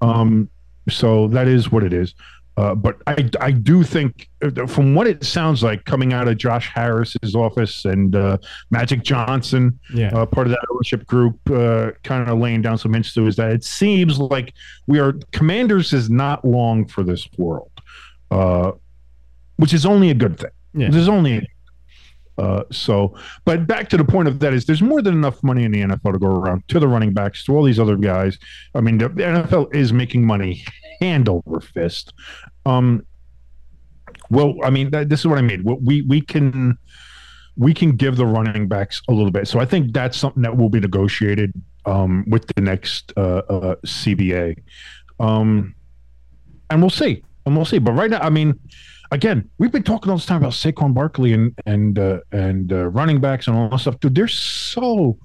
um, 0.00 0.48
so 0.88 1.28
that 1.28 1.48
is 1.48 1.70
what 1.72 1.82
it 1.82 1.92
is. 1.92 2.14
Uh, 2.58 2.74
but 2.74 2.96
I, 3.06 3.28
I 3.38 3.50
do 3.50 3.82
think, 3.82 4.30
uh, 4.42 4.66
from 4.66 4.94
what 4.94 5.06
it 5.06 5.22
sounds 5.24 5.62
like 5.62 5.84
coming 5.84 6.14
out 6.14 6.26
of 6.26 6.38
Josh 6.38 6.70
Harris's 6.74 7.34
office 7.34 7.84
and 7.84 8.16
uh, 8.16 8.38
Magic 8.70 9.02
Johnson, 9.02 9.78
Yeah. 9.92 10.08
uh, 10.16 10.24
part 10.24 10.46
of 10.46 10.52
that 10.52 10.64
ownership 10.72 11.06
group, 11.06 11.38
uh, 11.50 11.90
kind 12.02 12.26
of 12.30 12.38
laying 12.38 12.62
down 12.62 12.78
some 12.78 12.94
hints 12.94 13.12
to 13.12 13.26
is 13.26 13.36
that 13.36 13.50
it 13.52 13.62
seems 13.62 14.18
like 14.18 14.54
we 14.86 14.98
are 14.98 15.12
Commanders 15.32 15.92
is 15.92 16.08
not 16.08 16.46
long 16.46 16.86
for 16.86 17.02
this 17.02 17.28
world, 17.36 17.70
uh, 18.30 18.72
which 19.56 19.74
is 19.74 19.84
only 19.84 20.08
a 20.08 20.14
good 20.14 20.38
thing. 20.38 20.50
Yeah. 20.72 20.88
There's 20.90 21.08
only 21.08 21.46
uh, 22.38 22.64
so, 22.70 23.14
but 23.44 23.66
back 23.66 23.88
to 23.88 23.96
the 23.96 24.04
point 24.04 24.28
of 24.28 24.40
that 24.40 24.52
is 24.52 24.66
there's 24.66 24.82
more 24.82 25.00
than 25.00 25.14
enough 25.14 25.42
money 25.42 25.64
in 25.64 25.72
the 25.72 25.80
NFL 25.80 26.12
to 26.12 26.18
go 26.18 26.26
around 26.26 26.66
to 26.68 26.78
the 26.78 26.88
running 26.88 27.12
backs, 27.12 27.44
to 27.44 27.56
all 27.56 27.62
these 27.62 27.80
other 27.80 27.96
guys. 27.96 28.38
I 28.74 28.80
mean, 28.80 28.98
the 28.98 29.08
NFL 29.08 29.74
is 29.74 29.92
making 29.92 30.26
money 30.26 30.64
hand 31.00 31.28
over 31.28 31.60
fist. 31.60 32.12
Um, 32.66 33.06
well, 34.30 34.54
I 34.62 34.70
mean, 34.70 34.90
this 34.90 35.20
is 35.20 35.26
what 35.26 35.38
I 35.38 35.42
mean. 35.42 35.62
We 35.64 36.02
we 36.02 36.20
can 36.20 36.78
we 37.56 37.72
can 37.72 37.92
give 37.92 38.16
the 38.16 38.26
running 38.26 38.68
backs 38.68 39.00
a 39.08 39.12
little 39.12 39.30
bit. 39.30 39.48
So 39.48 39.58
I 39.58 39.64
think 39.64 39.92
that's 39.92 40.16
something 40.16 40.42
that 40.42 40.56
will 40.56 40.68
be 40.68 40.80
negotiated 40.80 41.54
um, 41.86 42.24
with 42.28 42.46
the 42.54 42.60
next 42.60 43.12
uh, 43.16 43.42
uh, 43.48 43.74
CBA, 43.86 44.62
um, 45.20 45.74
and 46.68 46.82
we'll 46.82 46.90
see, 46.90 47.22
and 47.46 47.56
we'll 47.56 47.64
see. 47.64 47.78
But 47.78 47.92
right 47.92 48.10
now, 48.10 48.20
I 48.20 48.30
mean, 48.30 48.58
again, 49.10 49.48
we've 49.58 49.72
been 49.72 49.82
talking 49.82 50.10
all 50.10 50.16
this 50.16 50.26
time 50.26 50.38
about 50.38 50.52
Saquon 50.52 50.94
Barkley 50.94 51.32
and 51.32 51.52
and 51.66 51.98
uh, 51.98 52.20
and 52.32 52.72
uh, 52.72 52.86
running 52.88 53.20
backs 53.20 53.46
and 53.48 53.56
all 53.56 53.68
that 53.68 53.78
stuff. 53.80 53.98
Dude, 54.00 54.14
there's 54.14 54.34
so 54.34 55.18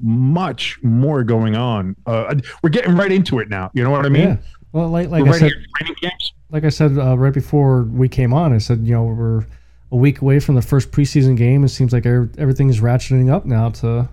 much 0.00 0.78
more 0.82 1.22
going 1.22 1.56
on. 1.56 1.94
Uh, 2.06 2.34
we're 2.62 2.70
getting 2.70 2.96
right 2.96 3.12
into 3.12 3.38
it 3.38 3.48
now. 3.48 3.70
You 3.74 3.84
know 3.84 3.90
what 3.90 4.06
I 4.06 4.08
mean? 4.08 4.28
yeah. 4.28 4.36
Well, 4.72 4.88
like 4.88 5.08
like 5.08 5.24
I 5.24 5.26
right 5.30 5.38
said, 5.38 5.52
here, 5.52 5.64
training 5.76 5.94
camps. 6.02 6.32
like 6.50 6.64
I 6.64 6.68
said 6.68 6.98
uh, 6.98 7.16
right 7.16 7.32
before 7.34 7.84
we 7.84 8.08
came 8.08 8.32
on, 8.32 8.52
I 8.52 8.58
said 8.58 8.80
you 8.86 8.94
know 8.94 9.04
we're 9.04 9.46
a 9.92 9.96
week 9.96 10.20
away 10.22 10.40
from 10.40 10.54
the 10.56 10.62
first 10.62 10.90
preseason 10.90 11.36
game. 11.36 11.62
It 11.64 11.68
seems 11.68 11.92
like 11.92 12.06
every- 12.06 12.28
everything 12.38 12.68
is 12.68 12.80
ratcheting 12.80 13.30
up 13.30 13.44
now 13.46 13.70
to 13.70 14.08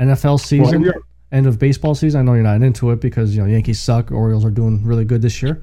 NFL 0.00 0.40
season, 0.40 0.82
we 0.82 0.88
are- 0.88 1.02
end 1.30 1.46
of 1.46 1.58
baseball 1.60 1.94
season. 1.94 2.20
I 2.20 2.22
know 2.24 2.34
you're 2.34 2.42
not 2.42 2.62
into 2.62 2.90
it 2.90 3.00
because 3.00 3.36
you 3.36 3.42
know 3.42 3.46
Yankees 3.48 3.78
suck. 3.78 4.10
Orioles 4.10 4.44
are 4.44 4.50
doing 4.50 4.82
really 4.84 5.04
good 5.04 5.22
this 5.22 5.40
year. 5.42 5.62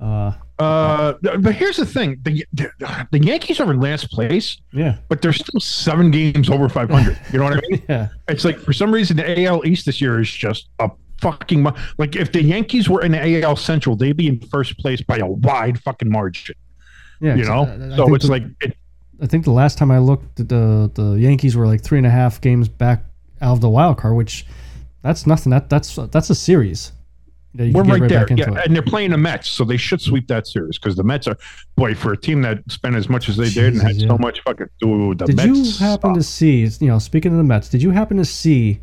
Uh, 0.00 0.32
Uh, 0.58 1.14
but 1.22 1.54
here's 1.54 1.76
the 1.76 1.86
thing: 1.86 2.20
the, 2.22 2.44
the 2.52 2.70
the 3.10 3.18
Yankees 3.18 3.58
are 3.58 3.70
in 3.72 3.80
last 3.80 4.10
place, 4.10 4.58
yeah, 4.72 4.96
but 5.08 5.20
they're 5.22 5.32
still 5.32 5.58
seven 5.60 6.10
games 6.10 6.48
over 6.50 6.68
500. 6.68 7.18
You 7.32 7.38
know 7.38 7.44
what 7.46 7.54
I 7.56 7.60
mean? 7.70 7.82
yeah, 7.88 8.08
It's 8.28 8.44
like 8.44 8.58
for 8.58 8.72
some 8.72 8.92
reason 8.92 9.16
the 9.16 9.44
AL 9.44 9.66
East 9.66 9.86
this 9.86 10.00
year 10.00 10.20
is 10.20 10.30
just 10.30 10.68
a 10.78 10.90
fucking 11.20 11.66
like 11.98 12.16
if 12.16 12.32
the 12.32 12.42
Yankees 12.42 12.88
were 12.88 13.02
in 13.02 13.12
the 13.12 13.42
AL 13.42 13.56
Central, 13.56 13.96
they'd 13.96 14.16
be 14.16 14.28
in 14.28 14.40
first 14.40 14.78
place 14.78 15.00
by 15.00 15.16
a 15.18 15.26
wide 15.26 15.80
fucking 15.80 16.10
margin. 16.10 16.54
yeah. 17.20 17.34
You 17.34 17.44
know, 17.44 17.64
I- 17.64 17.94
I 17.94 17.96
so 17.96 18.14
it's 18.14 18.26
the- 18.26 18.30
like 18.32 18.44
it, 18.60 18.76
I 19.20 19.26
think 19.26 19.44
the 19.44 19.52
last 19.52 19.78
time 19.78 19.90
I 19.90 19.98
looked, 19.98 20.36
the 20.36 20.90
the 20.94 21.16
Yankees 21.18 21.56
were 21.56 21.66
like 21.66 21.82
three 21.82 21.98
and 21.98 22.06
a 22.06 22.10
half 22.10 22.40
games 22.40 22.68
back 22.68 23.04
out 23.40 23.52
of 23.54 23.60
the 23.60 23.68
wild 23.70 23.98
card, 23.98 24.16
which 24.16 24.44
that's 25.02 25.26
nothing. 25.26 25.50
That 25.50 25.70
that's 25.70 25.96
that's 26.10 26.28
a 26.30 26.34
series. 26.34 26.92
We're 27.54 27.70
get 27.84 28.00
right, 28.00 28.08
there, 28.08 28.26
yeah, 28.30 28.50
it. 28.50 28.66
and 28.66 28.74
they're 28.74 28.82
playing 28.82 29.10
the 29.10 29.18
Mets, 29.18 29.48
so 29.48 29.64
they 29.64 29.76
should 29.76 30.00
sweep 30.00 30.26
that 30.28 30.46
series 30.46 30.78
because 30.78 30.96
the 30.96 31.02
Mets 31.02 31.26
are 31.26 31.36
boy 31.76 31.94
for 31.94 32.12
a 32.12 32.16
team 32.16 32.42
that 32.42 32.58
spent 32.68 32.96
as 32.96 33.08
much 33.08 33.28
as 33.28 33.36
they 33.36 33.50
did 33.50 33.74
and 33.74 33.82
had 33.82 33.94
Jesus, 33.94 34.08
so 34.08 34.14
yeah. 34.14 34.20
much 34.20 34.40
fucking. 34.40 34.68
Dude, 34.80 35.18
the 35.18 35.26
Did 35.26 35.36
Mets 35.36 35.48
you 35.80 35.86
happen 35.86 36.14
to 36.14 36.22
see? 36.22 36.66
You 36.80 36.88
know, 36.88 36.98
speaking 36.98 37.32
of 37.32 37.38
the 37.38 37.44
Mets, 37.44 37.68
did 37.68 37.82
you 37.82 37.90
happen 37.90 38.16
to 38.16 38.24
see 38.24 38.80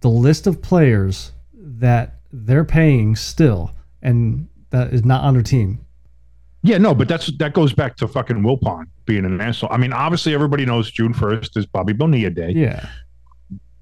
the 0.00 0.08
list 0.08 0.46
of 0.46 0.62
players 0.62 1.32
that 1.54 2.16
they're 2.32 2.64
paying 2.64 3.16
still, 3.16 3.70
and 4.02 4.48
that 4.70 4.92
is 4.92 5.04
not 5.04 5.24
on 5.24 5.34
their 5.34 5.42
team? 5.42 5.84
Yeah, 6.62 6.78
no, 6.78 6.94
but 6.94 7.06
that's 7.08 7.30
that 7.38 7.52
goes 7.52 7.72
back 7.72 7.96
to 7.96 8.08
fucking 8.08 8.38
Wilpon 8.38 8.86
being 9.04 9.24
an 9.24 9.40
asshole. 9.40 9.70
I 9.70 9.76
mean, 9.76 9.92
obviously 9.92 10.34
everybody 10.34 10.66
knows 10.66 10.90
June 10.90 11.14
first 11.14 11.56
is 11.56 11.64
Bobby 11.64 11.92
Bonilla 11.92 12.30
Day. 12.30 12.50
Yeah, 12.50 12.88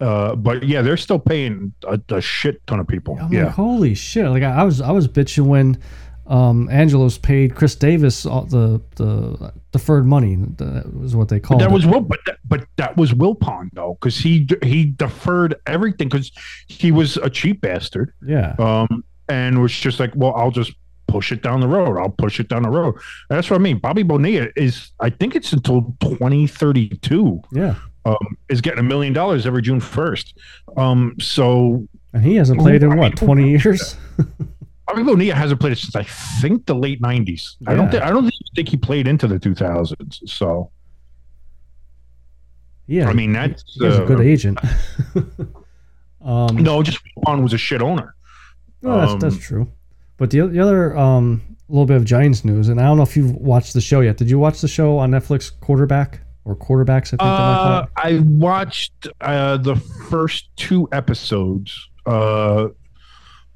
Uh, 0.04 0.36
but 0.36 0.62
yeah, 0.64 0.82
they're 0.82 0.96
still 0.96 1.18
paying 1.18 1.72
a, 1.88 1.98
a 2.10 2.20
shit 2.20 2.64
ton 2.66 2.80
of 2.80 2.86
people. 2.86 3.18
I'm 3.20 3.32
yeah, 3.32 3.46
like, 3.46 3.54
holy 3.54 3.94
shit! 3.94 4.26
Like 4.26 4.42
I, 4.42 4.60
I 4.60 4.62
was, 4.64 4.80
I 4.80 4.90
was 4.90 5.08
bitching 5.08 5.46
when 5.46 5.78
um, 6.26 6.68
Angelos 6.70 7.16
paid 7.18 7.54
Chris 7.54 7.74
Davis 7.74 8.26
all 8.26 8.44
the 8.44 8.82
the 8.96 9.52
deferred 9.72 10.06
money. 10.06 10.36
That 10.36 10.94
was 10.94 11.16
what 11.16 11.28
they 11.28 11.40
called 11.40 11.60
that 11.60 11.70
it. 11.70 11.72
was 11.72 11.86
Will, 11.86 12.00
but 12.00 12.20
that, 12.26 12.38
but 12.46 12.66
that 12.76 12.96
was 12.96 13.12
Wilpon 13.12 13.70
though, 13.72 13.96
because 14.00 14.18
he 14.18 14.46
he 14.62 14.84
deferred 14.84 15.54
everything 15.66 16.08
because 16.08 16.32
he 16.66 16.92
was 16.92 17.16
a 17.16 17.30
cheap 17.30 17.60
bastard. 17.60 18.12
yeah. 18.26 18.54
um, 18.58 19.04
and 19.28 19.62
was 19.62 19.72
just 19.72 20.00
like, 20.00 20.12
well, 20.14 20.34
I'll 20.36 20.50
just 20.50 20.74
push 21.06 21.32
it 21.32 21.42
down 21.42 21.60
the 21.60 21.68
road. 21.68 21.98
I'll 21.98 22.10
push 22.10 22.40
it 22.40 22.48
down 22.48 22.62
the 22.62 22.70
road. 22.70 22.96
That's 23.30 23.48
what 23.50 23.56
I 23.56 23.62
mean. 23.62 23.78
Bobby 23.78 24.02
Bonilla 24.02 24.48
is, 24.56 24.92
I 25.00 25.10
think 25.10 25.34
it's 25.34 25.52
until 25.52 25.96
2032, 26.00 27.42
Yeah, 27.52 27.76
um, 28.04 28.36
is 28.48 28.60
getting 28.60 28.80
a 28.80 28.82
million 28.82 29.12
dollars 29.12 29.46
every 29.46 29.62
June 29.62 29.80
1st. 29.80 30.34
Um, 30.76 31.16
so 31.20 31.86
and 32.12 32.24
he 32.24 32.36
hasn't 32.36 32.60
played 32.60 32.82
in 32.82 32.92
I 32.92 32.96
what 32.96 33.02
mean, 33.02 33.12
twenty 33.16 33.50
years. 33.50 33.96
Bobby 34.86 35.02
Bonilla 35.02 35.34
hasn't 35.34 35.60
played 35.60 35.72
it 35.72 35.78
since 35.78 35.96
I 35.96 36.02
think 36.40 36.66
the 36.66 36.74
late 36.74 37.00
90s. 37.00 37.56
I 37.66 37.74
don't 37.74 37.90
think 37.90 38.02
I 38.02 38.10
don't 38.10 38.30
think 38.54 38.68
he 38.68 38.76
played 38.76 39.08
into 39.08 39.26
the 39.26 39.38
2000s. 39.38 40.28
So 40.28 40.70
yeah, 42.86 43.08
I 43.08 43.14
mean 43.14 43.32
that's 43.32 43.64
he's 43.66 43.82
a 43.82 44.02
uh, 44.02 44.06
good 44.06 44.20
agent. 44.20 44.58
um, 46.24 46.56
no, 46.56 46.82
just 46.82 47.00
Wilpon 47.16 47.42
was 47.42 47.52
a 47.52 47.58
shit 47.58 47.80
owner. 47.82 48.14
No, 48.82 49.00
that's 49.00 49.22
that's 49.22 49.34
Um, 49.36 49.40
true. 49.40 49.72
But 50.18 50.30
the 50.30 50.46
the 50.46 50.60
other 50.60 50.96
um 50.96 51.42
little 51.68 51.86
bit 51.86 51.96
of 51.96 52.04
Giants 52.04 52.44
news, 52.44 52.68
and 52.68 52.78
I 52.78 52.84
don't 52.84 52.98
know 52.98 53.02
if 53.02 53.16
you've 53.16 53.32
watched 53.32 53.72
the 53.72 53.80
show 53.80 54.00
yet. 54.00 54.18
Did 54.18 54.28
you 54.28 54.38
watch 54.38 54.60
the 54.60 54.68
show 54.68 54.98
on 54.98 55.10
Netflix, 55.10 55.50
Quarterback 55.60 56.20
or 56.44 56.56
Quarterbacks? 56.56 57.08
I 57.08 57.16
think 57.16 57.20
they 57.20 57.26
might 57.26 57.56
call 57.56 57.72
Uh. 57.72 57.86
I 57.96 58.18
watched 58.20 59.08
uh, 59.20 59.56
the 59.58 59.76
first 59.76 60.48
two 60.56 60.88
episodes 60.92 61.88
uh, 62.06 62.68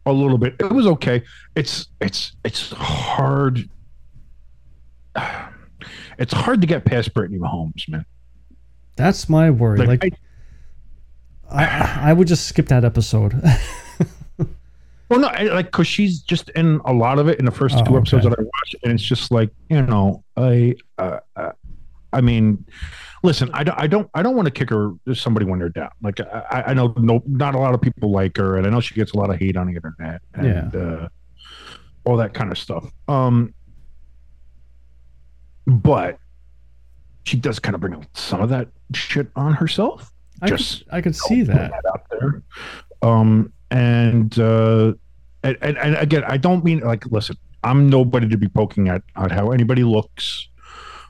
a 0.07 0.13
little 0.13 0.39
bit. 0.39 0.57
It 0.59 0.73
was 0.73 0.87
okay. 0.87 1.23
It's 1.55 1.89
it's 2.01 2.33
it's 2.45 2.73
hard. 2.73 3.69
It's 6.19 6.33
hard 6.33 6.61
to 6.63 6.67
get 6.67 6.85
past 6.85 7.15
Brittany 7.15 7.39
Mahomes, 7.39 7.89
man. 7.89 8.05
That's 8.97 9.29
my 9.29 9.51
worry. 9.51 9.79
Like, 9.79 10.03
Like, 10.03 10.15
I, 11.49 11.65
I, 11.65 12.01
I 12.11 12.13
would 12.13 12.27
just 12.27 12.47
skip 12.47 12.67
that 12.67 12.85
episode. 12.85 13.41
well, 15.09 15.21
no, 15.21 15.29
I, 15.29 15.45
like 15.45 15.67
because 15.67 15.87
she's 15.87 16.21
just 16.21 16.51
in 16.51 16.81
a 16.85 16.93
lot 16.93 17.21
of 17.21 17.29
it 17.29 17.39
in 17.39 17.45
the 17.45 17.53
first 17.53 17.77
Oh, 17.79 17.85
two 17.85 17.97
episodes 17.97 18.27
okay. 18.27 18.35
that 18.35 18.41
I 18.41 18.43
watched, 18.43 18.75
and 18.83 18.93
it's 18.93 19.03
just 19.03 19.31
like 19.31 19.51
you 19.71 19.81
know, 19.83 20.25
I, 20.37 20.75
uh, 20.99 21.21
uh, 21.37 21.53
I 22.13 22.21
mean, 22.23 22.65
listen, 23.23 23.51
I 23.53 23.65
don't, 23.65 23.79
I 23.79 23.87
don't, 23.87 24.09
I 24.15 24.23
don't 24.23 24.35
want 24.37 24.47
to 24.47 24.51
kick 24.53 24.71
her 24.71 24.93
somebody 25.15 25.45
when 25.47 25.59
they're 25.59 25.69
down. 25.69 25.91
Like 26.03 26.21
I, 26.21 26.65
I- 26.69 26.75
know 26.75 26.95
no, 26.97 27.23
not 27.27 27.55
a 27.55 27.59
lot 27.59 27.75
of 27.75 27.81
people 27.81 28.11
like 28.11 28.37
her, 28.39 28.57
and 28.57 28.67
I 28.67 28.71
know 28.71 28.81
she 28.81 28.95
gets 28.95 29.13
a 29.13 29.17
lot 29.19 29.31
of 29.31 29.37
hate 29.39 29.57
on 29.57 29.67
the 29.67 29.75
internet, 29.75 30.23
and 30.35 30.75
uh, 30.75 31.09
all 32.05 32.17
that 32.17 32.33
kind 32.35 32.51
of 32.51 32.59
stuff. 32.59 32.91
Um, 33.09 33.53
but 35.67 36.19
she 37.25 37.37
does 37.37 37.59
kind 37.59 37.75
of 37.75 37.81
bring 37.81 38.07
some 38.15 38.41
of 38.41 38.49
that 38.49 38.69
shit 38.95 39.29
on 39.37 39.53
herself. 39.55 40.11
I 40.41 40.49
could, 40.49 40.59
Just 40.59 40.85
I 40.91 41.01
could 41.01 41.15
see 41.17 41.45
put 41.45 41.49
that. 41.55 41.73
out 41.93 42.03
there. 42.11 42.43
Um, 43.03 43.53
and, 43.71 44.37
uh, 44.39 44.95
and, 45.43 45.59
and, 45.61 45.77
and 45.79 45.97
again, 45.97 46.25
I 46.27 46.37
don't 46.39 46.65
mean 46.65 46.81
like, 46.81 47.05
listen, 47.07 47.37
I'm 47.65 47.91
nobody 47.91 48.29
to 48.29 48.39
be 48.39 48.49
poking 48.49 48.89
at, 48.89 49.03
at 49.17 49.31
how 49.31 49.51
anybody 49.51 49.85
looks 49.85 50.49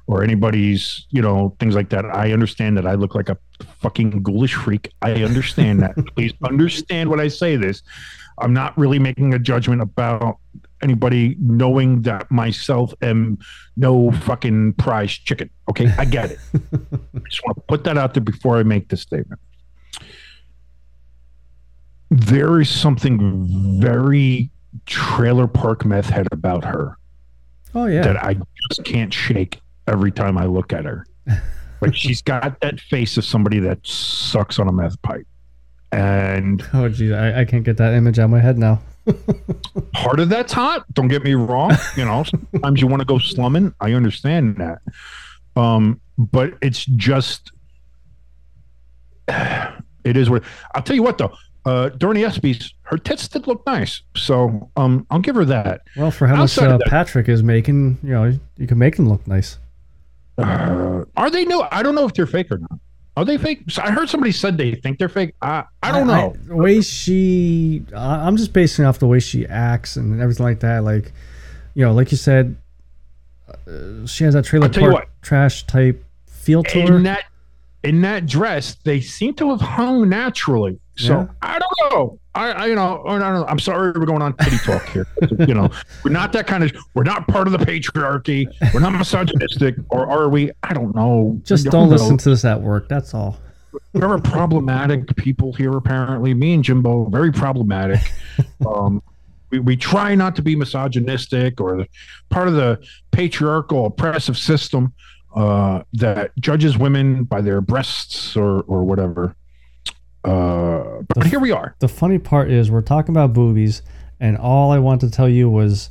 or 0.09 0.25
anybody's, 0.25 1.07
you 1.11 1.21
know, 1.23 1.55
things 1.61 1.75
like 1.75 1.91
that. 1.91 2.05
I 2.07 2.33
understand 2.33 2.77
that 2.79 2.87
I 2.87 2.95
look 2.95 3.15
like 3.15 3.29
a 3.29 3.37
fucking 3.81 4.23
ghoulish 4.23 4.55
freak. 4.55 4.91
I 5.03 5.23
understand 5.23 5.81
that. 5.83 5.95
Please 6.17 6.33
understand 6.43 7.11
when 7.11 7.21
I 7.21 7.29
say 7.29 7.57
this. 7.57 7.83
I'm 8.39 8.55
not 8.55 8.77
really 8.79 8.99
making 8.99 9.35
a 9.35 9.39
judgment 9.39 9.83
about 9.83 10.39
anybody 10.83 11.37
knowing 11.41 12.03
that 12.03 12.31
myself 12.31 12.95
am 13.03 13.39
no 13.77 14.11
fucking 14.13 14.73
prize 14.75 15.13
chicken. 15.13 15.51
Okay, 15.69 15.93
I 15.99 16.05
get 16.07 16.31
it. 16.31 16.39
I 16.55 17.19
just 17.29 17.45
want 17.45 17.57
to 17.59 17.63
put 17.69 17.85
that 17.85 17.99
out 17.99 18.15
there 18.15 18.23
before 18.23 18.57
I 18.57 18.63
make 18.63 18.89
this 18.89 19.03
statement. 19.03 19.41
there 22.11 22.59
is 22.59 22.71
something 22.71 23.47
very 23.81 24.51
trailer 24.87 25.47
park 25.47 25.85
meth 25.85 26.09
head 26.09 26.27
about 26.33 26.65
her 26.65 26.97
Oh 27.75 27.85
yeah. 27.87 28.01
that 28.03 28.17
I 28.25 28.37
just 28.71 28.85
can't 28.85 29.13
shake 29.13 29.61
every 29.89 30.13
time 30.13 30.39
I 30.39 30.45
look 30.45 30.73
at 30.73 30.85
her. 30.85 31.07
Like 31.81 31.95
she's 31.95 32.23
got 32.23 32.61
that 32.61 32.81
face 32.81 33.17
of 33.17 33.25
somebody 33.25 33.59
that 33.61 33.87
sucks 33.87 34.59
on 34.59 34.69
a 34.69 34.73
meth 34.73 35.01
pipe. 35.03 35.27
And 35.91 36.63
oh 36.75 36.89
geez, 36.89 37.13
I, 37.13 37.41
I 37.41 37.45
can't 37.45 37.65
get 37.65 37.79
that 37.79 37.95
image 37.95 38.19
out 38.19 38.27
of 38.27 38.31
my 38.31 38.41
head 38.41 38.59
now. 38.59 38.81
part 39.95 40.21
of 40.21 40.29
that's 40.29 40.53
hot. 40.53 40.85
Don't 40.93 41.09
get 41.09 41.25
me 41.25 41.35
wrong. 41.35 41.73
You 41.97 42.05
know, 42.05 42.25
sometimes 42.25 42.81
you 42.81 42.87
want 42.87 43.01
to 43.01 43.07
go 43.07 43.19
slumming. 43.19 43.75
I 43.81 43.93
understand 43.93 44.57
that. 44.57 44.81
Um, 45.57 46.01
but 46.19 46.55
it's 46.61 46.85
just 46.85 47.53
it 49.29 50.17
is 50.17 50.29
what 50.29 50.43
I'll 50.75 50.83
tell 50.83 50.97
you 50.97 51.03
what 51.03 51.19
though. 51.19 51.33
Uh, 51.65 51.91
during 51.91 52.15
the 52.15 52.27
ESPYS, 52.27 52.73
her 52.83 52.97
tits 52.97 53.29
did 53.29 53.47
look 53.47 53.67
nice, 53.67 54.01
so 54.17 54.71
um, 54.77 55.07
I'll 55.11 55.19
give 55.19 55.35
her 55.35 55.45
that. 55.45 55.83
Well, 55.97 56.11
for 56.11 56.27
how 56.27 56.37
much 56.37 56.57
Outside 56.57 56.71
of 56.71 56.81
uh, 56.81 56.89
Patrick 56.89 57.29
is 57.29 57.43
making, 57.43 57.99
you 58.03 58.11
know, 58.11 58.39
you 58.57 58.67
can 58.67 58.79
make 58.79 58.97
them 58.97 59.07
look 59.07 59.27
nice. 59.27 59.59
Uh, 60.39 61.05
are 61.17 61.31
they 61.31 61.45
new? 61.45 61.63
I 61.71 61.83
don't 61.83 61.95
know 61.95 62.07
if 62.07 62.15
they're 62.15 62.27
fake 62.27 62.51
or 62.53 62.59
not. 62.59 62.79
Are 63.17 63.25
they 63.25 63.37
fake? 63.37 63.65
I 63.83 63.91
heard 63.91 64.09
somebody 64.09 64.31
said 64.31 64.57
they 64.57 64.77
think 64.77 64.99
they're 64.99 65.09
fake. 65.09 65.35
I 65.43 65.65
I 65.83 65.91
don't 65.91 66.07
know. 66.07 66.37
the 66.47 66.55
way 66.55 66.81
she, 66.81 67.83
I- 67.95 68.27
I'm 68.27 68.37
just 68.37 68.53
basing 68.53 68.85
off 68.85 69.01
the 69.01 69.09
way 69.09 69.19
she 69.19 69.45
acts 69.47 69.97
and 69.97 70.21
everything 70.21 70.45
like 70.47 70.61
that. 70.61 70.85
Like, 70.85 71.13
you 71.75 71.85
know, 71.85 71.93
like 71.93 72.13
you 72.13 72.17
said, 72.17 72.57
uh, 73.49 74.07
she 74.07 74.23
has 74.25 74.35
that 74.35 74.45
trailer 74.45 74.67
I'll 74.67 74.73
tell 74.73 74.85
you 74.85 74.91
park 74.93 75.09
trash 75.23 75.65
type 75.67 76.05
feel 76.27 76.63
to 76.63 76.81
her. 76.87 76.99
that 77.03 77.25
in 77.83 78.03
that 78.03 78.27
dress, 78.27 78.77
they 78.85 79.01
seem 79.01 79.35
to 79.35 79.51
have 79.51 79.61
hung 79.61 80.09
naturally. 80.09 80.79
So 80.99 81.13
Yeah. 81.13 81.27
I 81.43 81.59
don't 81.59 81.93
know. 81.93 82.19
I, 82.35 82.51
I 82.51 82.67
you 82.67 82.75
know 82.75 83.05
I 83.07 83.19
don't 83.19 83.35
know. 83.35 83.47
I'm 83.47 83.59
sorry 83.59 83.93
we're 83.93 84.05
going 84.05 84.21
on 84.21 84.37
titty 84.37 84.59
talk 84.59 84.87
here. 84.89 85.07
you 85.47 85.55
know, 85.55 85.71
we're 86.05 86.11
not 86.11 86.33
that 86.33 86.47
kind 86.47 86.65
of. 86.65 86.73
We're 86.95 87.05
not 87.05 87.29
part 87.29 87.47
of 87.47 87.53
the 87.53 87.59
patriarchy. 87.59 88.47
We're 88.75 88.81
not 88.81 88.93
misogynistic, 88.93 89.77
or 89.91 90.09
are 90.09 90.29
we? 90.29 90.51
I 90.65 90.75
don't 90.75 90.95
know. 90.95 91.41
Just 91.45 91.67
don't 91.67 91.89
know. 91.89 91.95
listen 91.95 92.17
to 92.19 92.31
this 92.31 92.45
at 92.45 92.61
work. 92.61 92.89
That's 92.89 93.15
all. 93.15 93.39
We're 93.93 94.19
problematic 94.19 95.15
people 95.17 95.53
here. 95.53 95.77
Apparently, 95.77 96.35
me 96.35 96.55
and 96.55 96.65
Jimbo 96.65 97.09
very 97.11 97.33
problematic. 97.33 98.01
um, 98.67 99.03
we, 99.51 99.61
we 99.61 99.77
try 99.77 100.15
not 100.15 100.35
to 100.37 100.43
be 100.43 100.57
misogynistic 100.57 101.61
or 101.61 101.87
part 102.29 102.49
of 102.49 102.55
the 102.55 102.85
patriarchal 103.13 103.87
oppressive 103.87 104.37
system 104.37 104.93
uh, 105.35 105.83
that 105.93 106.33
judges 106.41 106.77
women 106.77 107.25
by 107.25 107.41
their 107.41 107.61
breasts 107.61 108.37
or 108.37 108.63
or 108.63 108.83
whatever. 108.85 109.37
Uh, 110.25 111.03
but 111.15 111.27
here 111.27 111.41
we 111.41 111.51
are. 111.53 111.75
The 111.79 111.89
funny 111.89 112.19
part 112.19 112.51
is 112.51 112.71
we're 112.71 112.81
talking 112.83 113.13
about 113.15 113.33
boobies, 113.33 113.83
and 114.21 114.37
all 114.37 114.71
I 114.73 114.79
wanted 114.79 115.07
to 115.11 115.13
tell 115.17 115.29
you 115.29 115.49
was, 115.49 115.91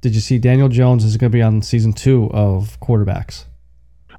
did 0.00 0.14
you 0.14 0.20
see 0.20 0.38
Daniel 0.38 0.68
Jones 0.68 1.04
is 1.04 1.16
going 1.16 1.30
to 1.30 1.36
be 1.36 1.42
on 1.42 1.62
season 1.62 1.92
two 1.92 2.30
of 2.32 2.78
quarterbacks? 2.80 3.44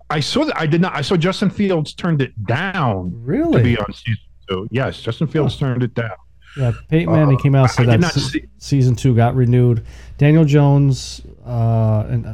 I 0.09 0.21
saw 0.21 0.45
that. 0.45 0.59
I 0.59 0.65
did 0.65 0.81
not. 0.81 0.95
I 0.95 1.01
saw 1.01 1.15
Justin 1.17 1.49
Fields 1.49 1.93
turned 1.93 2.21
it 2.21 2.33
down 2.45 3.11
Really? 3.23 3.57
to 3.57 3.63
be 3.63 3.77
on 3.77 3.93
season 3.93 4.17
two. 4.49 4.67
Yes, 4.71 4.99
Justin 5.01 5.27
Fields 5.27 5.55
turned 5.57 5.83
it 5.83 5.93
down. 5.93 6.11
Yeah, 6.57 6.71
Peyton 6.89 7.13
Manning 7.13 7.37
came 7.37 7.53
out 7.53 7.77
and 7.77 7.91
I 7.91 7.91
said 7.91 7.91
did 7.91 8.01
that 8.01 8.13
se- 8.13 8.39
see- 8.39 8.45
season 8.57 8.95
two 8.95 9.15
got 9.15 9.35
renewed. 9.35 9.85
Daniel 10.17 10.45
Jones 10.45 11.21
uh, 11.45 12.05
and 12.09 12.25
uh, 12.25 12.33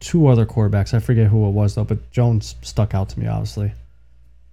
two 0.00 0.26
other 0.26 0.46
quarterbacks. 0.46 0.94
I 0.94 1.00
forget 1.00 1.26
who 1.26 1.46
it 1.46 1.50
was 1.50 1.74
though, 1.74 1.84
but 1.84 2.10
Jones 2.12 2.56
stuck 2.62 2.94
out 2.94 3.10
to 3.10 3.20
me 3.20 3.26
obviously. 3.26 3.72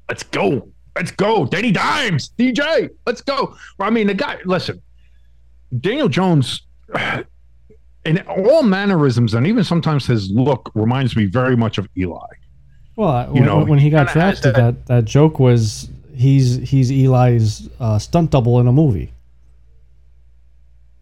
Let's 0.10 0.24
go. 0.24 0.68
Let's 0.96 1.12
go. 1.12 1.46
Danny 1.46 1.72
Dimes, 1.72 2.32
DJ. 2.38 2.90
Let's 3.06 3.22
go. 3.22 3.56
Well, 3.78 3.88
I 3.88 3.90
mean, 3.90 4.08
the 4.08 4.14
guy, 4.14 4.38
listen, 4.46 4.82
Daniel 5.80 6.10
Jones, 6.10 6.64
in 8.06 8.18
all 8.28 8.64
mannerisms 8.64 9.34
and 9.34 9.46
even 9.46 9.64
sometimes 9.64 10.06
his 10.06 10.30
look 10.32 10.72
reminds 10.74 11.16
me 11.16 11.26
very 11.26 11.56
much 11.56 11.78
of 11.78 11.88
Eli. 11.98 12.18
Well, 12.96 13.10
I- 13.10 13.28
when, 13.30 13.46
know, 13.46 13.64
when 13.64 13.80
he 13.80 13.90
got 13.90 14.08
kinda 14.08 14.14
drafted, 14.20 14.56
that, 14.56 14.86
that 14.88 15.06
joke 15.06 15.40
was 15.40 15.90
he's 16.16 16.56
he's 16.58 16.92
Eli's 16.92 17.70
uh, 17.80 17.98
stunt 18.00 18.32
double 18.32 18.60
in 18.60 18.68
a 18.68 18.72
movie. 18.74 19.14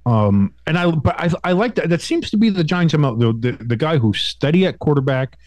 Um, 0.06 0.54
and 0.66 0.78
I, 0.78 0.90
but 0.92 1.20
I, 1.20 1.30
I 1.44 1.52
like 1.52 1.76
that. 1.76 1.90
That 1.90 2.02
seems 2.02 2.30
to 2.30 2.38
be 2.38 2.50
the 2.50 2.64
Giants. 2.64 2.94
MO, 2.96 3.16
The, 3.16 3.34
the, 3.52 3.64
the 3.64 3.76
guy 3.76 3.98
who's 3.98 4.22
steady 4.22 4.66
at 4.66 4.80
quarterback, 4.80 5.38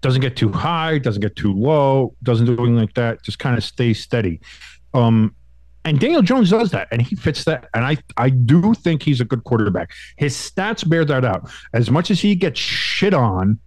doesn't 0.00 0.20
get 0.20 0.36
too 0.36 0.50
high, 0.50 0.98
doesn't 0.98 1.20
get 1.20 1.36
too 1.36 1.52
low, 1.52 2.14
doesn't 2.22 2.46
do 2.46 2.54
anything 2.54 2.76
like 2.76 2.94
that. 2.94 3.22
Just 3.22 3.38
kind 3.38 3.56
of 3.56 3.62
stays 3.64 4.02
steady. 4.02 4.40
Um, 4.94 5.34
and 5.84 5.98
Daniel 5.98 6.20
Jones 6.22 6.50
does 6.50 6.70
that, 6.72 6.88
and 6.92 7.00
he 7.00 7.16
fits 7.16 7.44
that. 7.44 7.68
And 7.74 7.84
I, 7.84 7.96
I 8.16 8.28
do 8.30 8.74
think 8.74 9.02
he's 9.02 9.20
a 9.20 9.24
good 9.24 9.44
quarterback. 9.44 9.92
His 10.16 10.34
stats 10.36 10.86
bear 10.88 11.04
that 11.06 11.24
out. 11.24 11.50
As 11.72 11.90
much 11.90 12.10
as 12.10 12.20
he 12.20 12.34
gets 12.34 12.58
shit 12.60 13.14
on 13.14 13.58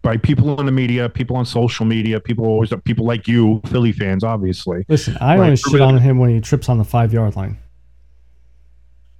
by 0.00 0.16
people 0.16 0.58
in 0.60 0.66
the 0.66 0.72
media, 0.72 1.08
people 1.08 1.36
on 1.36 1.44
social 1.44 1.84
media, 1.84 2.20
people 2.20 2.46
always, 2.46 2.72
people 2.84 3.04
like 3.04 3.28
you, 3.28 3.60
Philly 3.66 3.92
fans, 3.92 4.24
obviously. 4.24 4.84
Listen, 4.88 5.16
I 5.20 5.36
Right. 5.36 5.44
only 5.44 5.56
shit 5.56 5.80
on 5.80 5.98
him 5.98 6.18
when 6.18 6.30
he 6.30 6.40
trips 6.40 6.68
on 6.68 6.78
the 6.78 6.84
five 6.84 7.12
yard 7.12 7.36
line. 7.36 7.58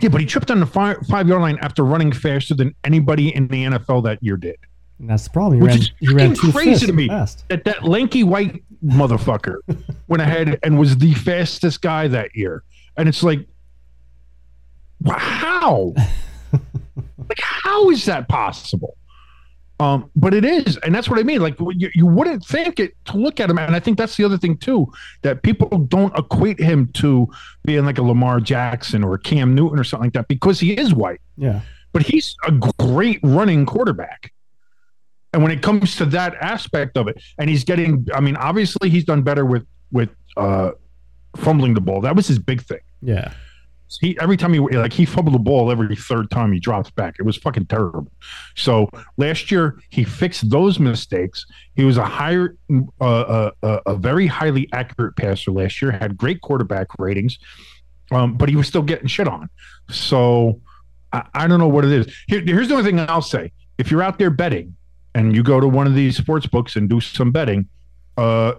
Yeah, 0.01 0.11
but 0.11 0.21
he 0.21 0.27
tripped 0.27 0.51
on 0.51 0.61
the 0.61 0.67
five, 0.67 0.99
five 1.09 1.29
yard 1.29 1.43
line 1.43 1.59
after 1.61 1.85
running 1.85 2.13
faster 2.13 2.55
than 2.55 2.75
anybody 2.85 3.35
in 3.35 3.49
the 3.49 3.65
NFL 3.65 4.03
that 4.05 4.23
year 4.23 4.37
did. 4.37 4.57
And 4.99 5.09
that's 5.09 5.25
the 5.25 5.31
problem. 5.31 5.61
He 5.61 5.63
Which 5.63 5.71
ran, 5.73 5.81
is 5.81 5.91
he 6.01 6.09
ran 6.09 6.53
crazy 6.53 6.87
to 6.87 6.93
me. 6.93 7.09
Fast. 7.09 7.45
that 7.49 7.65
that 7.65 7.85
lanky 7.85 8.25
white 8.25 8.63
motherfucker 8.85 9.57
went 10.09 10.23
ahead 10.23 10.59
and 10.63 10.79
was 10.79 10.97
the 10.99 11.15
fastest 11.15 11.83
guy 11.83 12.09
that 12.09 12.35
year. 12.35 12.63
And 12.97 13.09
it's 13.09 13.23
like, 13.23 13.47
wow, 15.03 15.15
how? 15.19 15.95
like, 16.53 17.39
how 17.41 17.91
is 17.91 18.05
that 18.07 18.29
possible? 18.29 18.97
Um, 19.81 20.11
but 20.17 20.35
it 20.35 20.45
is, 20.45 20.77
and 20.79 20.93
that's 20.93 21.09
what 21.09 21.21
I 21.21 21.23
mean. 21.23 21.41
Like, 21.41 21.55
you, 21.77 21.89
you 21.95 22.05
wouldn't 22.05 22.45
think 22.45 22.81
it 22.81 22.95
to 23.05 23.17
look 23.17 23.39
at 23.39 23.49
him, 23.49 23.59
and 23.59 23.77
I 23.77 23.79
think 23.81 23.97
that's 23.97 24.17
the 24.17 24.25
other 24.25 24.37
thing 24.37 24.57
too 24.57 24.93
that 25.23 25.45
people 25.45 25.69
don't 25.69 26.13
equate 26.19 26.59
him 26.59 26.89
to 26.95 27.29
being 27.65 27.85
like 27.85 27.99
a 27.99 28.03
Lamar 28.03 28.41
Jackson 28.41 29.05
or 29.05 29.15
a 29.15 29.19
Cam 29.21 29.55
Newton 29.55 29.79
or 29.79 29.85
something 29.85 30.07
like 30.07 30.15
that 30.15 30.27
because 30.27 30.59
he 30.59 30.73
is 30.73 30.93
white 30.93 31.21
Yeah. 31.37 31.61
but 31.93 32.03
he's 32.03 32.35
a 32.49 32.51
great 32.51 33.21
running 33.23 33.65
quarterback. 33.67 34.33
And 35.39 35.45
when 35.45 35.53
it 35.53 35.63
comes 35.63 35.95
to 35.95 36.05
that 36.07 36.35
aspect 36.41 36.97
of 36.97 37.07
it, 37.07 37.23
and 37.39 37.49
he's 37.49 37.63
getting, 37.63 38.05
I 38.13 38.19
mean, 38.19 38.35
obviously 38.35 38.91
he's 38.91 39.05
done 39.05 39.23
better 39.23 39.45
with 39.45 39.65
with 39.93 40.09
uh, 40.37 40.73
fumbling 41.37 41.75
the 41.75 41.81
ball. 41.81 42.01
That 42.01 42.17
was 42.17 42.27
his 42.27 42.41
big 42.41 42.61
thing. 42.61 42.81
Yeah. 43.03 43.33
He 44.01 44.19
every 44.21 44.37
time 44.37 44.53
he 44.53 44.59
like 44.59 44.93
he 44.93 45.05
fumbled 45.05 45.37
the 45.37 45.39
ball 45.39 45.71
every 45.71 45.95
third 45.95 46.33
time 46.33 46.51
he 46.51 46.59
drops 46.59 46.91
back. 46.91 47.21
It 47.21 47.23
was 47.23 47.37
fucking 47.37 47.67
terrible. 47.67 48.11
So 48.57 48.91
last 49.17 49.53
year 49.53 49.79
he 49.91 50.03
fixed 50.03 50.51
those 50.51 50.81
mistakes. 50.81 51.47
He 51.77 51.85
was 51.85 51.99
a 51.99 52.05
higher, 52.05 52.57
uh, 53.01 53.05
uh, 53.05 53.51
uh, 53.63 53.81
a 53.87 53.95
very 53.95 54.27
highly 54.27 54.69
accurate 54.73 55.15
passer 55.15 55.53
last 55.53 55.81
year. 55.81 55.93
Had 55.93 56.17
great 56.17 56.41
quarterback 56.41 56.89
ratings, 56.99 57.39
um, 58.11 58.37
but 58.37 58.49
he 58.49 58.57
was 58.57 58.67
still 58.67 58.83
getting 58.83 59.07
shit 59.07 59.29
on. 59.29 59.49
So 59.89 60.61
I, 61.13 61.23
I 61.33 61.47
don't 61.47 61.61
know 61.61 61.69
what 61.69 61.85
it 61.85 61.93
is. 61.93 62.13
Here, 62.27 62.41
here's 62.41 62.67
the 62.67 62.75
only 62.75 62.91
thing 62.91 62.99
I'll 62.99 63.23
say: 63.23 63.53
if 63.79 63.93
you're 63.93 64.03
out 64.03 64.19
there 64.19 64.31
betting 64.31 64.75
and 65.15 65.35
you 65.35 65.43
go 65.43 65.61
to 65.61 65.69
one 65.69 65.87
of 65.87 65.95
these 65.95 66.17
sports 66.17 66.47
books 66.47 66.77
and 66.77 66.89
do 66.89 67.01
some 67.01 67.31
betting, 67.33 67.67
uh, 68.17 68.55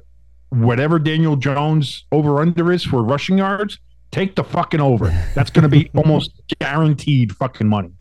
whatever 0.50 1.00
Daniel 1.00 1.36
Jones 1.36 2.06
over 2.12 2.40
under 2.42 2.72
is 2.72 2.84
for 2.84 3.04
rushing 3.04 3.38
yards, 3.38 3.78
take 4.12 4.36
the 4.36 4.44
fucking 4.44 4.80
over. 4.82 5.08
That's 5.36 5.50
going 5.52 5.64
to 5.64 5.70
be 5.70 5.90
almost 5.96 6.32
guaranteed 6.60 7.36
fucking 7.36 7.68
money. 7.68 7.92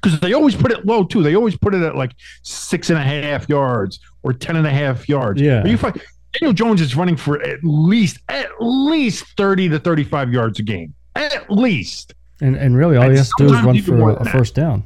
Because 0.00 0.20
they 0.20 0.32
always 0.32 0.54
put 0.54 0.70
it 0.70 0.86
low 0.86 1.04
too. 1.04 1.22
They 1.22 1.34
always 1.34 1.56
put 1.56 1.74
it 1.74 1.82
at 1.82 1.96
like 1.96 2.12
six 2.42 2.90
and 2.90 2.98
a 2.98 3.02
half 3.02 3.48
yards 3.48 3.98
or 4.22 4.32
ten 4.32 4.54
and 4.56 4.66
a 4.66 4.70
half 4.70 5.08
yards. 5.08 5.40
Yeah. 5.40 5.62
Are 5.62 5.66
you 5.68 5.76
fuck- 5.76 5.98
Daniel 6.34 6.52
Jones 6.52 6.80
is 6.80 6.94
running 6.94 7.16
for 7.16 7.42
at 7.42 7.58
least 7.64 8.18
at 8.28 8.46
least 8.60 9.24
thirty 9.36 9.68
to 9.70 9.78
thirty 9.80 10.04
five 10.04 10.32
yards 10.32 10.58
a 10.60 10.62
game. 10.62 10.94
At 11.16 11.50
least. 11.50 12.14
And 12.40 12.54
and 12.56 12.76
really 12.76 12.96
all 12.96 13.04
And 13.04 13.12
he 13.12 13.18
has 13.18 13.30
to 13.38 13.46
do 13.48 13.54
is 13.54 13.62
run 13.62 13.80
for 13.82 14.10
a, 14.10 14.14
a 14.16 14.24
that. 14.24 14.30
first 14.32 14.54
down. 14.54 14.84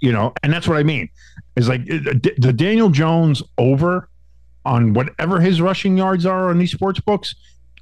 you 0.00 0.12
know, 0.12 0.32
and 0.42 0.52
that's 0.52 0.68
what 0.68 0.76
I 0.78 0.84
mean. 0.84 1.08
Is 1.56 1.68
like 1.68 1.86
the 1.86 2.52
Daniel 2.54 2.90
Jones 2.90 3.42
over 3.56 4.08
on 4.66 4.92
whatever 4.92 5.40
his 5.40 5.60
rushing 5.60 5.96
yards 5.96 6.26
are 6.26 6.50
on 6.50 6.58
these 6.58 6.72
sports 6.72 7.00
books 7.00 7.34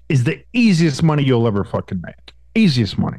is 0.08 0.24
the 0.24 0.44
easiest 0.52 1.02
money 1.02 1.24
you'll 1.24 1.46
ever 1.46 1.64
fucking 1.64 2.00
make. 2.04 2.32
Easiest 2.54 2.98
money. 2.98 3.18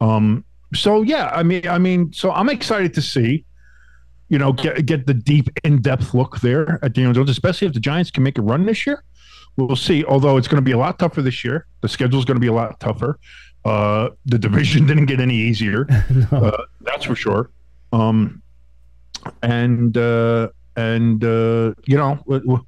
Um. 0.00 0.44
So 0.74 1.02
yeah, 1.02 1.30
I 1.34 1.42
mean, 1.42 1.66
I 1.66 1.78
mean, 1.78 2.12
so 2.12 2.30
I'm 2.30 2.50
excited 2.50 2.92
to 2.94 3.02
see, 3.02 3.44
you 4.28 4.38
know, 4.38 4.52
get 4.52 4.84
get 4.86 5.06
the 5.06 5.14
deep, 5.14 5.48
in 5.64 5.80
depth 5.80 6.14
look 6.14 6.40
there 6.40 6.78
at 6.84 6.92
Daniel 6.92 7.14
Jones, 7.14 7.30
especially 7.30 7.66
if 7.66 7.74
the 7.74 7.80
Giants 7.80 8.10
can 8.10 8.22
make 8.22 8.38
a 8.38 8.42
run 8.42 8.66
this 8.66 8.86
year. 8.86 9.02
We'll 9.56 9.76
see. 9.76 10.04
Although 10.04 10.36
it's 10.36 10.46
going 10.46 10.62
to 10.62 10.64
be 10.64 10.72
a 10.72 10.78
lot 10.78 10.98
tougher 10.98 11.20
this 11.20 11.42
year, 11.42 11.66
the 11.80 11.88
schedule 11.88 12.18
is 12.18 12.24
going 12.24 12.36
to 12.36 12.40
be 12.40 12.46
a 12.46 12.52
lot 12.52 12.78
tougher. 12.78 13.18
Uh, 13.64 14.10
the 14.26 14.38
division 14.38 14.86
didn't 14.90 15.06
get 15.06 15.20
any 15.20 15.34
easier. 15.34 15.86
No. 16.10 16.38
Uh, 16.38 16.64
that's 16.80 17.04
for 17.04 17.16
sure. 17.16 17.50
Um, 17.92 18.42
and 19.42 19.96
uh, 19.96 20.48
and 20.76 21.22
uh, 21.24 21.74
you 21.86 21.96
know 21.96 22.18
we'll, 22.26 22.66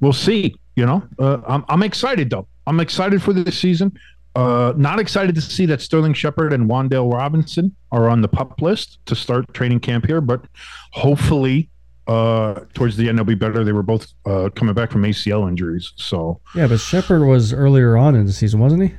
we'll- 0.00 0.12
see. 0.12 0.54
You 0.76 0.86
know, 0.86 1.02
uh, 1.18 1.38
I'm 1.46 1.64
I'm 1.68 1.82
excited 1.82 2.30
though. 2.30 2.46
I'm 2.66 2.78
excited 2.80 3.20
for 3.22 3.32
this 3.32 3.58
season. 3.58 3.98
Uh, 4.36 4.72
not 4.76 5.00
excited 5.00 5.34
to 5.34 5.40
see 5.40 5.66
that 5.66 5.80
Sterling 5.80 6.12
Shepard 6.14 6.52
and 6.52 6.68
Wan'Dale 6.70 7.12
Robinson 7.12 7.74
are 7.90 8.08
on 8.08 8.20
the 8.22 8.28
pup 8.28 8.62
list 8.62 8.98
to 9.06 9.16
start 9.16 9.52
training 9.54 9.80
camp 9.80 10.06
here, 10.06 10.20
but 10.20 10.44
hopefully 10.92 11.68
uh, 12.06 12.60
towards 12.74 12.96
the 12.96 13.08
end 13.08 13.18
they'll 13.18 13.24
be 13.24 13.34
better. 13.34 13.64
They 13.64 13.72
were 13.72 13.82
both 13.82 14.06
uh, 14.24 14.50
coming 14.54 14.74
back 14.74 14.92
from 14.92 15.02
ACL 15.02 15.48
injuries, 15.48 15.92
so 15.96 16.40
Yeah, 16.54 16.68
but 16.68 16.78
Shepard 16.78 17.22
was 17.26 17.52
earlier 17.52 17.96
on 17.96 18.14
in 18.14 18.26
the 18.26 18.32
season, 18.32 18.60
wasn't 18.60 18.82
he? 18.84 18.94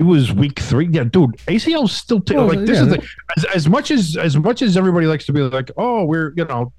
He 0.00 0.04
was 0.04 0.32
week 0.32 0.58
three. 0.58 0.88
Yeah, 0.90 1.04
dude, 1.04 1.32
ACL 1.46 1.84
is 1.84 1.92
still 1.92 2.20
t- 2.22 2.34
Well, 2.34 2.48
like 2.48 2.60
this 2.60 2.78
yeah, 2.78 2.84
is 2.84 2.88
the, 2.88 3.06
as, 3.36 3.44
as 3.56 3.68
much 3.68 3.90
as 3.90 4.16
as 4.16 4.34
much 4.34 4.62
as 4.62 4.78
everybody 4.78 5.06
likes 5.06 5.26
to 5.26 5.32
be 5.34 5.42
like, 5.42 5.70
oh, 5.76 6.04
we're 6.04 6.32
you 6.36 6.46
know. 6.46 6.72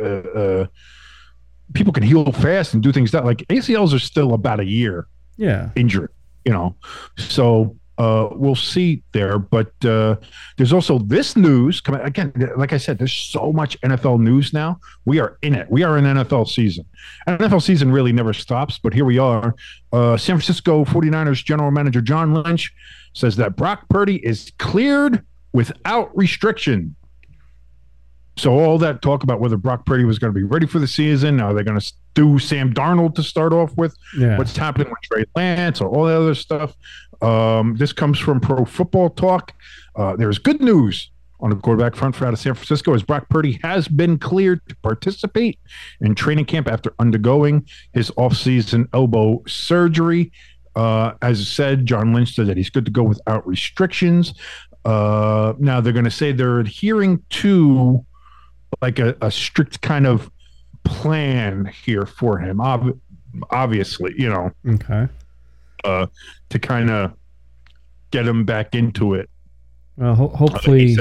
Uh, 0.00 0.04
uh, 0.04 0.66
people 1.74 1.92
can 1.92 2.04
heal 2.04 2.30
fast 2.30 2.74
and 2.74 2.82
do 2.82 2.92
things 2.92 3.10
that 3.10 3.24
like 3.24 3.38
ACLs 3.48 3.92
are 3.92 3.98
still 3.98 4.34
about 4.34 4.60
a 4.60 4.64
year 4.64 5.08
Yeah. 5.36 5.70
injury, 5.74 6.08
you 6.44 6.52
know. 6.52 6.76
So 7.18 7.76
uh, 8.00 8.30
we'll 8.32 8.54
see 8.54 9.02
there. 9.12 9.38
But 9.38 9.72
uh, 9.84 10.16
there's 10.56 10.72
also 10.72 10.98
this 11.00 11.36
news 11.36 11.82
coming 11.82 12.00
again. 12.00 12.32
Like 12.56 12.72
I 12.72 12.78
said, 12.78 12.96
there's 12.96 13.12
so 13.12 13.52
much 13.52 13.78
NFL 13.82 14.20
news 14.20 14.54
now. 14.54 14.80
We 15.04 15.20
are 15.20 15.36
in 15.42 15.54
it. 15.54 15.70
We 15.70 15.82
are 15.82 15.98
in 15.98 16.04
NFL 16.04 16.48
season. 16.48 16.86
NFL 17.28 17.60
season 17.60 17.92
really 17.92 18.12
never 18.12 18.32
stops, 18.32 18.78
but 18.78 18.94
here 18.94 19.04
we 19.04 19.18
are. 19.18 19.54
Uh, 19.92 20.16
San 20.16 20.36
Francisco 20.36 20.86
49ers 20.86 21.44
general 21.44 21.70
manager 21.70 22.00
John 22.00 22.32
Lynch 22.32 22.72
says 23.12 23.36
that 23.36 23.54
Brock 23.54 23.86
Purdy 23.90 24.16
is 24.24 24.50
cleared 24.58 25.22
without 25.52 26.16
restriction. 26.16 26.96
So 28.36 28.52
all 28.52 28.78
that 28.78 29.02
talk 29.02 29.22
about 29.22 29.40
whether 29.40 29.56
Brock 29.56 29.84
Purdy 29.84 30.04
was 30.04 30.18
going 30.18 30.32
to 30.32 30.38
be 30.38 30.44
ready 30.44 30.66
for 30.66 30.78
the 30.78 30.86
season, 30.86 31.40
are 31.40 31.52
they 31.52 31.62
going 31.62 31.78
to 31.78 31.92
do 32.14 32.38
Sam 32.38 32.72
Darnold 32.72 33.14
to 33.16 33.22
start 33.22 33.52
off 33.52 33.76
with? 33.76 33.94
Yeah. 34.16 34.38
What's 34.38 34.56
happening 34.56 34.88
with 34.88 34.98
Trey 35.02 35.24
Lance 35.36 35.80
or 35.80 35.88
all 35.88 36.04
that 36.06 36.16
other 36.16 36.34
stuff? 36.34 36.76
Um, 37.20 37.76
this 37.76 37.92
comes 37.92 38.18
from 38.18 38.40
Pro 38.40 38.64
Football 38.64 39.10
Talk. 39.10 39.52
Uh, 39.94 40.16
there's 40.16 40.38
good 40.38 40.60
news 40.60 41.10
on 41.40 41.50
the 41.50 41.56
quarterback 41.56 41.96
front 41.96 42.14
for 42.14 42.26
out 42.26 42.32
of 42.32 42.38
San 42.38 42.54
Francisco 42.54 42.94
as 42.94 43.02
Brock 43.02 43.28
Purdy 43.28 43.58
has 43.62 43.88
been 43.88 44.18
cleared 44.18 44.66
to 44.68 44.76
participate 44.76 45.58
in 46.00 46.14
training 46.14 46.44
camp 46.44 46.68
after 46.68 46.92
undergoing 46.98 47.66
his 47.92 48.10
offseason 48.12 48.88
elbow 48.92 49.42
surgery. 49.46 50.32
Uh, 50.76 51.12
as 51.22 51.46
said, 51.48 51.86
John 51.86 52.12
Lynch 52.12 52.34
said 52.34 52.46
that 52.46 52.56
he's 52.56 52.70
good 52.70 52.84
to 52.84 52.90
go 52.90 53.02
without 53.02 53.46
restrictions. 53.46 54.34
Uh, 54.84 55.54
now 55.58 55.80
they're 55.80 55.92
going 55.92 56.04
to 56.04 56.10
say 56.10 56.32
they're 56.32 56.60
adhering 56.60 57.22
to 57.30 58.04
like 58.82 58.98
a, 58.98 59.16
a 59.20 59.30
strict 59.30 59.80
kind 59.80 60.06
of 60.06 60.30
plan 60.84 61.66
here 61.84 62.06
for 62.06 62.38
him. 62.38 62.60
Ob- 62.60 62.98
obviously, 63.50 64.14
you 64.16 64.28
know, 64.28 64.50
Okay. 64.68 65.08
uh, 65.84 66.06
to 66.48 66.58
kind 66.58 66.90
of 66.90 67.12
get 68.10 68.26
him 68.26 68.44
back 68.44 68.74
into 68.74 69.14
it. 69.14 69.28
Well, 69.96 70.14
ho- 70.14 70.28
hopefully, 70.28 70.96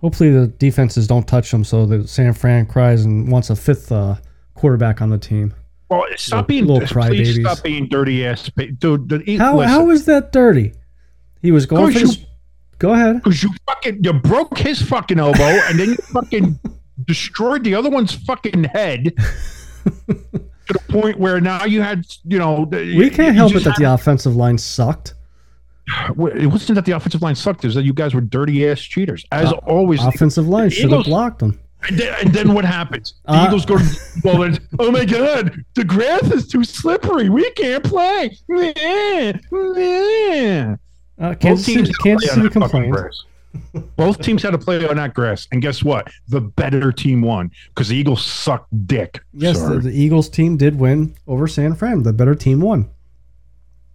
hopefully 0.00 0.30
the 0.30 0.48
defenses 0.48 1.06
don't 1.06 1.26
touch 1.26 1.52
him, 1.52 1.64
so 1.64 1.86
that 1.86 2.08
San 2.08 2.32
Fran 2.34 2.66
cries 2.66 3.04
and 3.04 3.30
wants 3.30 3.50
a 3.50 3.56
fifth 3.56 3.90
uh, 3.90 4.16
quarterback 4.54 5.00
on 5.00 5.10
the 5.10 5.18
team. 5.18 5.54
well, 5.90 6.04
stop 6.16 6.46
being 6.46 6.66
little 6.66 6.86
please 6.86 7.38
crybabies. 7.38 7.40
stop 7.40 7.62
being 7.64 7.88
dirty 7.88 8.26
ass, 8.26 8.50
dude. 8.78 9.08
The, 9.08 9.36
How 9.38 9.56
listen, 9.56 9.68
how 9.70 9.90
is 9.90 10.04
that 10.06 10.32
dirty? 10.32 10.72
He 11.42 11.52
was 11.52 11.66
going 11.66 11.86
for 11.92 11.98
Because 11.98 12.16
this. 12.18 12.26
Go 12.78 12.92
ahead. 12.92 13.16
Because 13.16 13.42
you 13.42 13.50
fucking 13.66 14.02
you 14.04 14.12
broke 14.12 14.58
his 14.58 14.82
fucking 14.82 15.18
elbow 15.18 15.42
and 15.68 15.78
then 15.78 15.90
you 15.90 15.96
fucking 15.96 16.58
destroyed 17.04 17.64
the 17.64 17.74
other 17.74 17.90
one's 17.90 18.12
fucking 18.12 18.64
head 18.64 19.12
to 20.06 20.72
the 20.72 20.78
point 20.88 21.18
where 21.18 21.40
now 21.40 21.64
you 21.64 21.82
had 21.82 22.06
you 22.24 22.38
know 22.38 22.62
We 22.70 23.10
can't 23.10 23.36
help 23.36 23.54
it 23.54 23.64
that 23.64 23.76
the 23.76 23.92
offensive 23.92 24.36
line 24.36 24.58
sucked. 24.58 25.14
it 26.08 26.46
wasn't 26.46 26.76
that 26.76 26.84
the 26.84 26.92
offensive 26.92 27.22
line 27.22 27.34
sucked. 27.34 27.64
It 27.64 27.68
was 27.68 27.74
that 27.74 27.84
you 27.84 27.92
guys 27.92 28.14
were 28.14 28.20
dirty 28.22 28.68
ass 28.68 28.80
cheaters 28.80 29.24
as 29.32 29.52
always. 29.66 30.02
Offensive 30.04 30.48
line 30.48 30.70
should 30.70 30.92
have 30.92 31.04
blocked 31.04 31.40
them. 31.40 31.60
And 31.86 31.98
then, 31.98 32.14
and 32.20 32.32
then 32.32 32.54
what 32.54 32.64
happens? 32.64 33.12
The 33.26 33.32
Uh, 33.32 33.46
Eagles 33.46 33.66
go 33.66 33.76
to 33.76 33.84
and, 34.42 34.58
oh 34.78 34.90
my 34.90 35.04
god, 35.04 35.62
the 35.74 35.84
grass 35.84 36.22
is 36.30 36.48
too 36.48 36.64
slippery. 36.64 37.28
We 37.28 37.50
can't 37.50 37.84
play. 37.84 38.34
Meh, 38.48 39.34
meh." 39.52 40.76
Uh, 41.20 41.34
Kansas 41.34 41.66
City, 41.66 41.92
Kansas 42.02 42.30
City 42.30 42.42
that 42.48 42.52
fucking 42.54 42.62
complained. 42.62 42.92
grass. 42.92 43.24
Both 43.96 44.20
teams 44.20 44.42
had 44.42 44.50
to 44.50 44.58
play 44.58 44.86
on 44.86 44.96
that 44.96 45.14
grass, 45.14 45.46
and 45.52 45.62
guess 45.62 45.82
what? 45.82 46.10
The 46.28 46.40
better 46.40 46.90
team 46.92 47.22
won 47.22 47.50
because 47.68 47.88
the 47.88 47.96
Eagles 47.96 48.24
sucked 48.24 48.86
dick. 48.86 49.20
Yes, 49.32 49.60
the, 49.60 49.78
the 49.78 49.90
Eagles 49.92 50.28
team 50.28 50.56
did 50.56 50.78
win 50.78 51.14
over 51.26 51.46
San 51.46 51.74
Fran. 51.74 52.02
The 52.02 52.12
better 52.12 52.34
team 52.34 52.60
won. 52.60 52.88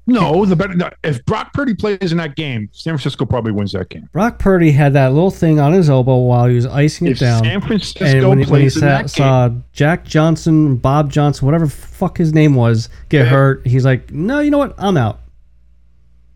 no, 0.08 0.44
the 0.46 0.56
better. 0.56 0.74
no, 0.74 0.90
if 1.04 1.24
Brock 1.26 1.54
Purdy 1.54 1.76
plays 1.76 2.12
in 2.12 2.18
that 2.18 2.36
game, 2.36 2.70
San 2.72 2.94
Francisco 2.94 3.26
probably 3.26 3.52
wins 3.52 3.74
that 3.74 3.90
game. 3.90 4.10
Brock 4.12 4.40
Purdy 4.40 4.72
had 4.72 4.94
that 4.94 5.14
little 5.14 5.30
thing 5.32 5.60
on 5.60 5.72
his 5.74 5.90
elbow 5.90 6.18
while 6.18 6.48
he 6.48 6.56
was 6.56 6.66
icing 6.66 7.08
it 7.08 7.12
If 7.12 7.20
down. 7.20 7.44
San 7.44 7.62
Francisco 7.62 8.06
and 8.06 8.28
when 8.30 8.40
he, 8.40 8.46
when 8.46 8.62
he 8.62 8.66
plays 8.66 8.76
in 8.78 8.82
saw, 8.82 8.88
that 8.88 9.02
game, 9.02 9.10
saw 9.10 9.50
Jack 9.74 10.06
Johnson, 10.06 10.78
Bob 10.78 11.12
Johnson, 11.12 11.46
whatever 11.46 11.68
fuck 11.68 12.18
his 12.18 12.34
name 12.34 12.56
was, 12.56 12.90
get 13.10 13.26
Yeah. 13.26 13.30
hurt, 13.30 13.68
he's 13.68 13.86
like, 13.86 14.12
no, 14.12 14.40
you 14.40 14.50
know 14.52 14.58
what? 14.58 14.74
I'm 14.78 14.98
out. 14.98 15.20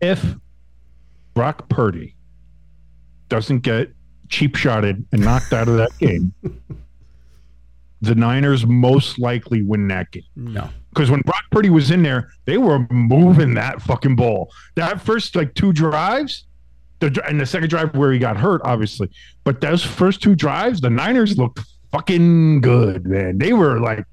if 0.00 0.36
Brock 1.34 1.68
Purdy 1.68 2.14
doesn't 3.34 3.62
get 3.64 3.90
cheap 4.28 4.54
shotted 4.54 5.04
and 5.10 5.20
knocked 5.22 5.52
out 5.52 5.66
of 5.66 5.76
that 5.76 5.90
game, 5.98 6.32
the 8.00 8.14
Niners 8.14 8.64
most 8.64 9.18
likely 9.18 9.60
win 9.60 9.88
that 9.88 10.12
game. 10.12 10.22
No. 10.36 10.70
Because 10.90 11.10
when 11.10 11.20
Brock 11.22 11.42
Purdy 11.50 11.68
was 11.68 11.90
in 11.90 12.04
there, 12.04 12.30
they 12.44 12.58
were 12.58 12.86
moving 12.90 13.54
that 13.54 13.82
fucking 13.82 14.14
ball. 14.14 14.52
That 14.76 15.00
first 15.00 15.34
like 15.34 15.52
two 15.54 15.72
drives, 15.72 16.44
the 17.00 17.20
and 17.28 17.40
the 17.40 17.46
second 17.46 17.70
drive 17.70 17.96
where 17.96 18.12
he 18.12 18.20
got 18.20 18.36
hurt, 18.36 18.60
obviously. 18.64 19.10
But 19.42 19.60
those 19.60 19.82
first 19.82 20.22
two 20.22 20.36
drives, 20.36 20.80
the 20.80 20.90
Niners 20.90 21.36
looked 21.36 21.58
fucking 21.90 22.60
good, 22.60 23.04
man. 23.04 23.38
They 23.38 23.52
were 23.52 23.80
like, 23.80 24.04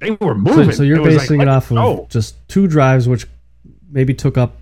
they 0.00 0.10
were 0.10 0.34
moving. 0.34 0.72
so 0.72 0.82
you're 0.82 1.00
was 1.00 1.14
like, 1.14 1.22
basing 1.22 1.40
it 1.40 1.48
off 1.48 1.72
of 1.72 2.10
just 2.10 2.36
two 2.48 2.66
drives, 2.66 3.08
which 3.08 3.26
maybe 3.90 4.12
took 4.12 4.36
up 4.36 4.58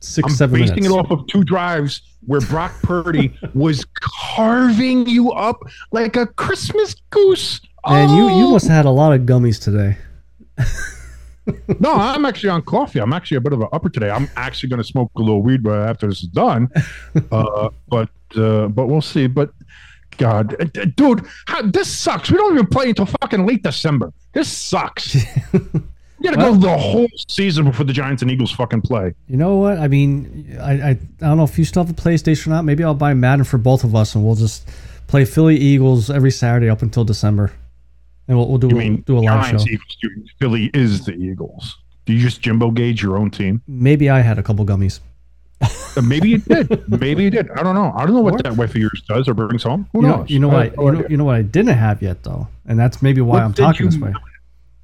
6 0.00 0.28
I'm 0.30 0.36
seven 0.36 0.60
basing 0.60 0.76
minutes. 0.76 0.94
it 0.94 0.98
off 0.98 1.10
of 1.10 1.26
two 1.26 1.42
drives 1.44 2.02
where 2.26 2.40
Brock 2.42 2.72
Purdy 2.82 3.36
was 3.54 3.84
carving 4.00 5.06
you 5.08 5.32
up 5.32 5.60
like 5.92 6.16
a 6.16 6.26
Christmas 6.26 6.94
goose. 7.10 7.60
and 7.84 8.10
you, 8.12 8.24
you 8.38 8.46
Oh! 8.46 8.50
must 8.52 8.66
have 8.68 8.76
had 8.76 8.84
a 8.84 8.90
lot 8.90 9.12
of 9.12 9.22
gummies 9.22 9.60
today. 9.60 9.96
no, 11.80 11.92
I'm 11.94 12.24
actually 12.26 12.50
on 12.50 12.62
coffee. 12.62 13.00
I'm 13.00 13.12
actually 13.12 13.38
a 13.38 13.40
bit 13.40 13.52
of 13.52 13.60
an 13.60 13.68
upper 13.72 13.88
today. 13.88 14.10
I'm 14.10 14.28
actually 14.36 14.68
going 14.68 14.82
to 14.82 14.84
smoke 14.86 15.10
a 15.16 15.20
little 15.20 15.42
weed 15.42 15.64
right 15.64 15.88
after 15.88 16.06
this 16.08 16.22
is 16.22 16.28
done. 16.28 16.68
Uh, 17.32 17.70
but 17.88 18.10
uh, 18.36 18.68
but 18.68 18.86
we'll 18.86 19.00
see. 19.02 19.26
But 19.26 19.50
God, 20.18 20.70
dude, 20.96 21.24
how, 21.46 21.62
this 21.62 21.88
sucks. 21.90 22.30
We 22.30 22.36
don't 22.36 22.52
even 22.54 22.66
play 22.66 22.88
until 22.90 23.06
fucking 23.06 23.46
late 23.46 23.62
December. 23.62 24.12
This 24.32 24.48
sucks. 24.50 25.16
You 26.20 26.30
got 26.30 26.36
to 26.36 26.36
go 26.36 26.54
the 26.56 26.76
whole 26.76 27.06
season 27.28 27.64
before 27.64 27.84
the 27.84 27.92
Giants 27.92 28.22
and 28.22 28.30
Eagles 28.30 28.50
fucking 28.50 28.82
play. 28.82 29.14
You 29.28 29.36
know 29.36 29.56
what? 29.56 29.78
I 29.78 29.86
mean, 29.88 30.56
I, 30.60 30.72
I, 30.72 30.88
I 30.90 30.94
don't 31.20 31.36
know 31.36 31.44
if 31.44 31.58
you 31.58 31.64
still 31.64 31.84
have 31.84 31.90
a 31.96 32.00
PlayStation 32.00 32.48
or 32.48 32.50
not. 32.50 32.64
Maybe 32.64 32.82
I'll 32.82 32.94
buy 32.94 33.14
Madden 33.14 33.44
for 33.44 33.58
both 33.58 33.84
of 33.84 33.94
us 33.94 34.14
and 34.14 34.24
we'll 34.24 34.34
just 34.34 34.68
play 35.06 35.24
Philly 35.24 35.56
Eagles 35.56 36.10
every 36.10 36.30
Saturday 36.32 36.68
up 36.68 36.82
until 36.82 37.04
December. 37.04 37.52
And 38.26 38.36
we'll, 38.36 38.48
we'll 38.48 38.58
do, 38.58 38.68
a, 38.68 38.74
mean 38.74 38.96
do 39.02 39.18
a 39.18 39.20
live 39.20 39.44
Giants, 39.44 39.64
show. 39.64 39.70
Eagles. 39.70 39.96
Philly 40.40 40.70
is 40.74 41.04
the 41.06 41.12
Eagles. 41.14 41.76
Do 42.04 42.12
you 42.12 42.20
just 42.20 42.40
Jimbo 42.42 42.72
gauge 42.72 43.00
your 43.02 43.16
own 43.16 43.30
team? 43.30 43.62
Maybe 43.68 44.10
I 44.10 44.20
had 44.20 44.38
a 44.38 44.42
couple 44.42 44.64
gummies. 44.66 45.00
Uh, 45.60 46.02
Maybe 46.02 46.28
you 46.30 46.38
did. 46.38 46.88
Maybe 47.00 47.24
you 47.24 47.30
did. 47.30 47.50
I 47.52 47.62
don't 47.62 47.74
know. 47.74 47.92
I 47.96 48.04
don't 48.04 48.14
know 48.14 48.20
what 48.20 48.34
Or- 48.34 48.42
that 48.42 48.56
wife 48.56 48.70
of 48.70 48.76
yours 48.76 49.02
does 49.08 49.28
or 49.28 49.34
brings 49.34 49.62
home. 49.62 49.88
Who 49.92 50.02
You 50.02 50.08
know, 50.08 50.16
knows? 50.18 50.30
you 50.30 50.38
know 50.40 50.48
what? 50.48 50.78
I, 50.78 50.82
you, 50.82 50.92
know, 50.92 51.06
you 51.10 51.16
know 51.16 51.24
what 51.24 51.36
I 51.36 51.42
didn't 51.42 51.74
have 51.76 52.02
yet 52.02 52.22
though, 52.24 52.48
and 52.66 52.78
that's 52.78 53.02
maybe 53.02 53.20
why 53.20 53.34
What 53.38 53.42
I'm 53.44 53.54
talking 53.54 53.86
this 53.86 53.96
way. 53.98 54.12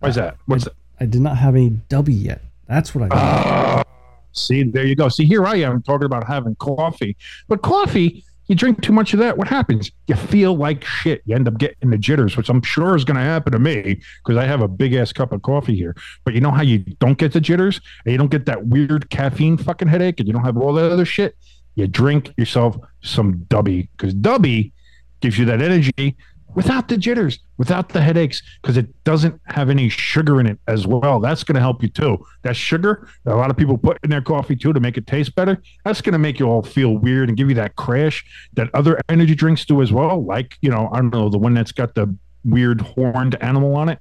What's 0.01 0.16
that? 0.16 0.37
What's 0.47 0.64
that? 0.64 0.74
I 1.01 1.07
did 1.07 1.20
not 1.20 1.36
have 1.38 1.55
any 1.55 1.70
Dubby 1.88 2.24
yet. 2.24 2.42
That's 2.68 2.95
what 2.95 3.11
I. 3.12 3.78
did. 3.78 3.84
See, 4.32 4.62
there 4.64 4.84
you 4.84 4.97
go. 4.97 5.09
See, 5.09 5.24
here 5.24 5.47
I 5.47 5.57
am 5.57 5.82
talking 5.82 6.07
about 6.07 6.26
having 6.26 6.57
coffee, 6.57 7.16
but 7.47 7.62
coffee, 7.62 8.24
you 8.47 8.55
drink 8.55 8.82
too 8.82 8.92
much 8.92 9.12
of 9.14 9.20
that. 9.20 9.38
What 9.38 9.49
happens? 9.49 9.90
You 10.07 10.16
feel 10.16 10.57
like 10.57 10.84
shit. 10.84 11.22
You 11.24 11.34
end 11.34 11.49
up 11.49 11.57
getting 11.57 11.90
the 11.90 11.97
jitters, 11.97 12.36
which 12.36 12.49
I'm 12.49 12.61
sure 12.61 12.95
is 12.95 13.05
going 13.05 13.16
to 13.16 13.22
happen 13.22 13.53
to 13.53 13.59
me 13.59 14.01
because 14.22 14.36
I 14.36 14.45
have 14.45 14.61
a 14.61 14.68
big 14.68 14.92
ass 14.95 15.12
cup 15.12 15.32
of 15.32 15.42
coffee 15.42 15.74
here. 15.74 15.97
But 16.24 16.34
you 16.34 16.40
know 16.40 16.51
how 16.51 16.62
you 16.62 16.78
don't 16.78 17.16
get 17.16 17.32
the 17.32 17.40
jitters 17.40 17.80
and 18.05 18.12
you 18.12 18.18
don't 18.18 18.30
get 18.30 18.45
that 18.47 18.66
weird 18.66 19.09
caffeine 19.09 19.57
fucking 19.57 19.88
headache 19.88 20.20
and 20.20 20.26
you 20.26 20.34
don't 20.34 20.45
have 20.45 20.59
all 20.59 20.74
that 20.74 20.92
other 20.92 21.07
shit? 21.07 21.36
You 21.76 21.86
drink 21.86 22.34
yourself 22.36 22.76
some 23.03 23.38
Dubby 23.49 23.88
because 23.97 24.14
Dubby 24.14 24.72
gives 25.20 25.38
you 25.38 25.47
that 25.47 25.62
energy 25.62 26.16
without 26.55 26.89
the 26.89 26.97
jitters, 26.97 27.39
without 27.59 27.89
the 27.91 28.01
headaches, 28.01 28.43
because 28.63 28.77
it 28.77 28.87
doesn't 29.05 29.41
have 29.47 29.71
any 29.71 29.89
sugar 29.89 30.41
in 30.41 30.47
it 30.47 30.59
as 30.69 30.87
well. 30.87 31.21
That's 31.21 31.45
going 31.45 31.55
to 31.55 31.61
help 31.61 31.83
you 31.83 31.89
too. 31.89 32.25
That 32.43 32.57
sugar 32.57 33.09
that 33.25 33.35
a 33.35 33.37
lot 33.37 33.51
of 33.51 33.57
people 33.57 33.77
put 33.79 33.99
in 34.03 34.11
their 34.11 34.23
coffee 34.23 34.57
too 34.57 34.73
to 34.73 34.81
make 34.81 34.97
it 34.97 35.07
taste 35.07 35.35
better, 35.35 35.63
that's 35.85 36.01
going 36.01 36.13
to 36.13 36.19
make 36.19 36.39
you 36.39 36.47
all 36.47 36.63
feel 36.63 36.97
weird 36.99 37.29
and 37.29 37.37
give 37.37 37.49
you 37.49 37.55
that 37.57 37.77
crash 37.77 38.25
that 38.55 38.69
other 38.75 39.01
energy 39.09 39.35
drinks 39.35 39.65
do 39.65 39.83
as 39.83 39.93
well. 39.93 40.25
Like, 40.25 40.57
you 40.61 40.71
know, 40.71 40.89
I 40.93 40.97
don't 40.97 41.13
know, 41.13 41.29
the 41.29 41.39
one 41.39 41.55
that's 41.55 41.73
got 41.73 41.95
the 41.95 42.15
weird 42.45 42.81
horned 42.81 43.37
animal 43.43 43.75
on 43.77 43.89
it. 43.89 43.99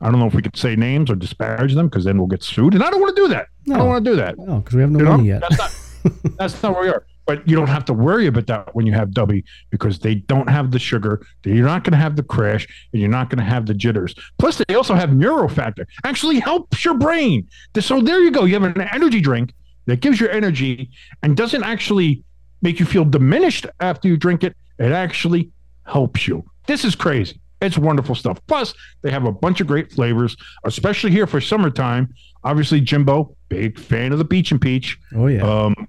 I 0.00 0.10
don't 0.10 0.18
know 0.20 0.26
if 0.26 0.34
we 0.34 0.42
could 0.42 0.56
say 0.56 0.76
names 0.76 1.10
or 1.10 1.14
disparage 1.14 1.74
them 1.74 1.88
because 1.88 2.04
then 2.04 2.18
we'll 2.18 2.26
get 2.26 2.42
sued, 2.42 2.74
and 2.74 2.82
I 2.82 2.90
don't 2.90 3.00
want 3.00 3.16
to 3.16 3.22
do 3.22 3.28
that. 3.28 3.46
I 3.72 3.78
don't 3.78 3.88
want 3.88 4.04
to 4.04 4.10
do 4.10 4.16
that. 4.16 4.38
No, 4.38 4.58
because 4.58 4.74
we 4.74 4.82
have 4.82 4.90
no 4.90 4.98
You 4.98 5.04
know? 5.06 5.10
money 5.16 5.28
yet. 5.28 5.40
That's 5.40 5.58
not 5.58 6.12
that's 6.38 6.62
not 6.62 6.72
where 6.74 6.82
we 6.82 6.88
are. 6.90 7.06
But 7.26 7.46
you 7.48 7.56
don't 7.56 7.68
have 7.68 7.84
to 7.86 7.92
worry 7.92 8.26
about 8.28 8.46
that 8.46 8.74
when 8.74 8.86
you 8.86 8.92
have 8.92 9.10
Dubby 9.10 9.42
because 9.70 9.98
they 9.98 10.14
don't 10.14 10.48
have 10.48 10.70
the 10.70 10.78
sugar. 10.78 11.26
You're 11.44 11.66
not 11.66 11.82
going 11.82 11.92
to 11.92 11.98
have 11.98 12.14
the 12.14 12.22
crash, 12.22 12.66
and 12.92 13.00
you're 13.02 13.10
not 13.10 13.30
going 13.30 13.38
to 13.38 13.44
have 13.44 13.66
the 13.66 13.74
jitters. 13.74 14.14
Plus, 14.38 14.62
they 14.66 14.74
also 14.74 14.94
have 14.94 15.10
neurofactor. 15.10 15.86
Actually, 16.04 16.38
helps 16.38 16.84
your 16.84 16.94
brain. 16.94 17.48
So 17.80 18.00
there 18.00 18.20
you 18.20 18.30
go. 18.30 18.44
You 18.44 18.54
have 18.54 18.62
an 18.62 18.80
energy 18.80 19.20
drink 19.20 19.52
that 19.86 20.00
gives 20.00 20.20
you 20.20 20.28
energy 20.28 20.90
and 21.22 21.36
doesn't 21.36 21.64
actually 21.64 22.22
make 22.62 22.78
you 22.78 22.86
feel 22.86 23.04
diminished 23.04 23.66
after 23.80 24.08
you 24.08 24.16
drink 24.16 24.44
it. 24.44 24.56
It 24.78 24.92
actually 24.92 25.50
helps 25.84 26.28
you. 26.28 26.44
This 26.66 26.84
is 26.84 26.94
crazy. 26.94 27.40
It's 27.60 27.78
wonderful 27.78 28.14
stuff. 28.14 28.38
Plus, 28.46 28.74
they 29.02 29.10
have 29.10 29.24
a 29.24 29.32
bunch 29.32 29.60
of 29.60 29.66
great 29.66 29.90
flavors, 29.90 30.36
especially 30.64 31.10
here 31.10 31.26
for 31.26 31.40
summertime. 31.40 32.12
Obviously, 32.44 32.80
Jimbo, 32.80 33.34
big 33.48 33.78
fan 33.78 34.12
of 34.12 34.18
the 34.18 34.24
Beach 34.24 34.50
and 34.52 34.60
Peach. 34.60 34.98
oh 35.14 35.26
yeah. 35.26 35.42
Um, 35.42 35.88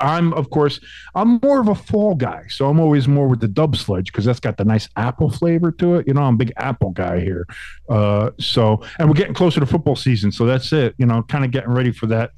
I'm, 0.00 0.32
of 0.34 0.50
course, 0.50 0.80
I'm 1.14 1.38
more 1.42 1.60
of 1.60 1.68
a 1.68 1.74
fall 1.74 2.14
guy, 2.14 2.44
so 2.48 2.68
I'm 2.68 2.80
always 2.80 3.06
more 3.08 3.28
with 3.28 3.40
the 3.40 3.48
Dub 3.48 3.76
Sludge 3.76 4.06
because 4.06 4.24
that's 4.24 4.40
got 4.40 4.56
the 4.56 4.64
nice 4.64 4.88
apple 4.96 5.30
flavor 5.30 5.70
to 5.72 5.96
it. 5.96 6.06
You 6.06 6.14
know, 6.14 6.22
I'm 6.22 6.34
a 6.34 6.36
big 6.36 6.52
apple 6.56 6.90
guy 6.90 7.20
here. 7.20 7.46
Uh, 7.88 8.30
so, 8.38 8.82
and 8.98 9.08
we're 9.08 9.14
getting 9.14 9.34
closer 9.34 9.60
to 9.60 9.66
football 9.66 9.96
season, 9.96 10.32
so 10.32 10.46
that's 10.46 10.72
it. 10.72 10.94
You 10.98 11.06
know, 11.06 11.22
kind 11.22 11.44
of 11.44 11.50
getting 11.50 11.70
ready 11.70 11.92
for 11.92 12.06
that 12.06 12.32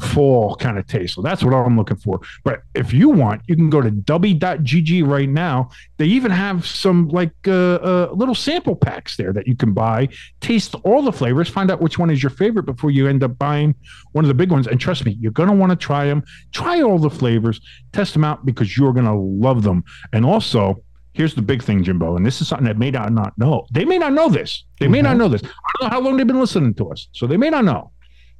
fall 0.00 0.56
kind 0.56 0.78
of 0.78 0.86
taste. 0.86 1.14
So 1.14 1.22
that's 1.22 1.42
what 1.42 1.52
I'm 1.54 1.76
looking 1.76 1.96
for. 1.96 2.20
But 2.44 2.62
if 2.74 2.92
you 2.92 3.08
want, 3.08 3.42
you 3.46 3.56
can 3.56 3.70
go 3.70 3.80
to 3.80 3.90
Dubby.gg 3.90 5.06
right 5.06 5.28
now. 5.28 5.70
They 6.00 6.06
even 6.06 6.30
have 6.30 6.66
some 6.66 7.08
like 7.08 7.34
uh, 7.46 7.74
uh, 7.74 8.08
little 8.14 8.34
sample 8.34 8.74
packs 8.74 9.18
there 9.18 9.34
that 9.34 9.46
you 9.46 9.54
can 9.54 9.74
buy. 9.74 10.08
Taste 10.40 10.74
all 10.76 11.02
the 11.02 11.12
flavors, 11.12 11.46
find 11.46 11.70
out 11.70 11.82
which 11.82 11.98
one 11.98 12.08
is 12.08 12.22
your 12.22 12.30
favorite 12.30 12.62
before 12.62 12.90
you 12.90 13.06
end 13.06 13.22
up 13.22 13.36
buying 13.36 13.74
one 14.12 14.24
of 14.24 14.28
the 14.28 14.34
big 14.34 14.50
ones. 14.50 14.66
And 14.66 14.80
trust 14.80 15.04
me, 15.04 15.18
you're 15.20 15.30
going 15.30 15.50
to 15.50 15.54
want 15.54 15.72
to 15.72 15.76
try 15.76 16.06
them. 16.06 16.24
Try 16.52 16.80
all 16.80 16.98
the 16.98 17.10
flavors, 17.10 17.60
test 17.92 18.14
them 18.14 18.24
out 18.24 18.46
because 18.46 18.78
you're 18.78 18.94
going 18.94 19.04
to 19.04 19.12
love 19.14 19.62
them. 19.62 19.84
And 20.14 20.24
also, 20.24 20.82
here's 21.12 21.34
the 21.34 21.42
big 21.42 21.62
thing, 21.62 21.84
Jimbo, 21.84 22.16
and 22.16 22.24
this 22.24 22.40
is 22.40 22.48
something 22.48 22.66
that 22.66 22.78
may 22.78 22.90
not, 22.90 23.12
not 23.12 23.36
know. 23.36 23.66
They 23.70 23.84
may 23.84 23.98
not 23.98 24.14
know 24.14 24.30
this. 24.30 24.64
They 24.78 24.88
may 24.88 25.02
not 25.02 25.18
know 25.18 25.28
this. 25.28 25.42
I 25.44 25.48
don't 25.48 25.82
know 25.82 25.88
how 25.90 26.00
long 26.00 26.16
they've 26.16 26.26
been 26.26 26.40
listening 26.40 26.72
to 26.76 26.90
us, 26.92 27.08
so 27.12 27.26
they 27.26 27.36
may 27.36 27.50
not 27.50 27.66
know. 27.66 27.92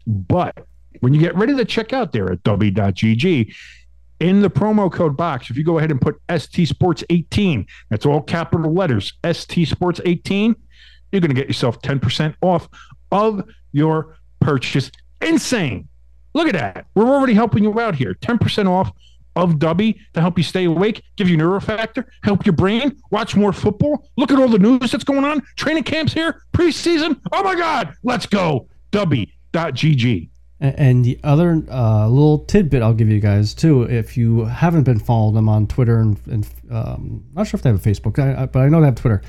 But 0.07 0.67
when 1.01 1.13
you 1.13 1.21
get 1.21 1.37
ready 1.37 1.55
to 1.55 1.67
check 1.67 1.93
out 1.93 2.13
there 2.13 2.33
at 2.33 2.43
Dubby.gg, 2.43 3.55
in 4.21 4.43
the 4.43 4.51
promo 4.51 4.93
code 4.93 5.17
box, 5.17 5.51
if 5.51 5.57
you 5.57 5.65
go 5.65 5.79
ahead 5.79 5.91
and 5.91 6.01
put 6.01 6.21
ST 6.35 6.69
Sports 6.69 7.03
18, 7.11 7.67
that's 7.89 8.07
all 8.07 8.21
capital 8.21 8.73
letters, 8.73 9.15
ST 9.31 9.67
Sports 9.67 10.01
18, 10.05 10.55
you're 11.11 11.21
going 11.21 11.31
to 11.31 11.35
get 11.35 11.49
yourself 11.49 11.81
10% 11.81 12.35
off 12.43 12.69
of 13.11 13.43
your 13.73 14.19
purchase. 14.41 14.91
Insane. 15.21 15.89
Look 16.35 16.47
at 16.47 16.55
that. 16.55 16.87
We're 16.95 17.09
already 17.09 17.35
helping 17.35 17.65
you 17.65 17.81
out 17.81 17.97
here. 17.97 18.15
10% 18.15 18.69
off 18.69 18.93
of 19.37 19.55
Dubby 19.55 19.99
to 20.15 20.21
help 20.21 20.39
you 20.39 20.45
stay 20.45 20.65
awake, 20.65 21.03
give 21.17 21.29
you 21.29 21.37
neurofactor, 21.37 22.05
help 22.23 22.45
your 22.45 22.53
brain, 22.53 22.97
watch 23.11 23.37
more 23.37 23.53
football. 23.53 24.09
Look 24.17 24.31
at 24.31 24.39
all 24.39 24.49
the 24.49 24.59
news 24.59 24.91
that's 24.91 25.05
going 25.05 25.25
on. 25.25 25.43
Training 25.57 25.85
camps 25.85 26.13
here, 26.13 26.43
preseason. 26.53 27.21
Oh 27.33 27.43
my 27.43 27.55
God. 27.55 27.95
Let's 28.03 28.27
go. 28.27 28.69
Dubby.gg. 28.93 30.30
And 30.63 31.03
the 31.07 31.19
other 31.25 31.63
uh, 31.71 32.07
little 32.07 32.41
tidbit 32.41 32.83
I'll 32.83 32.93
give 32.93 33.09
you 33.09 33.19
guys 33.19 33.55
too, 33.55 33.85
if 33.85 34.19
you 34.19 34.45
haven't 34.45 34.83
been 34.83 34.99
following 34.99 35.35
them 35.35 35.49
on 35.49 35.67
Twitter 35.67 36.01
and, 36.01 36.21
and 36.31 36.47
um, 36.71 37.25
not 37.33 37.47
sure 37.47 37.57
if 37.57 37.63
they 37.63 37.71
have 37.71 37.85
a 37.85 37.89
Facebook, 37.89 38.53
but 38.53 38.59
I 38.61 38.69
know 38.69 38.81
they 38.81 38.87
have 38.87 38.95
Twitter. 38.97 39.23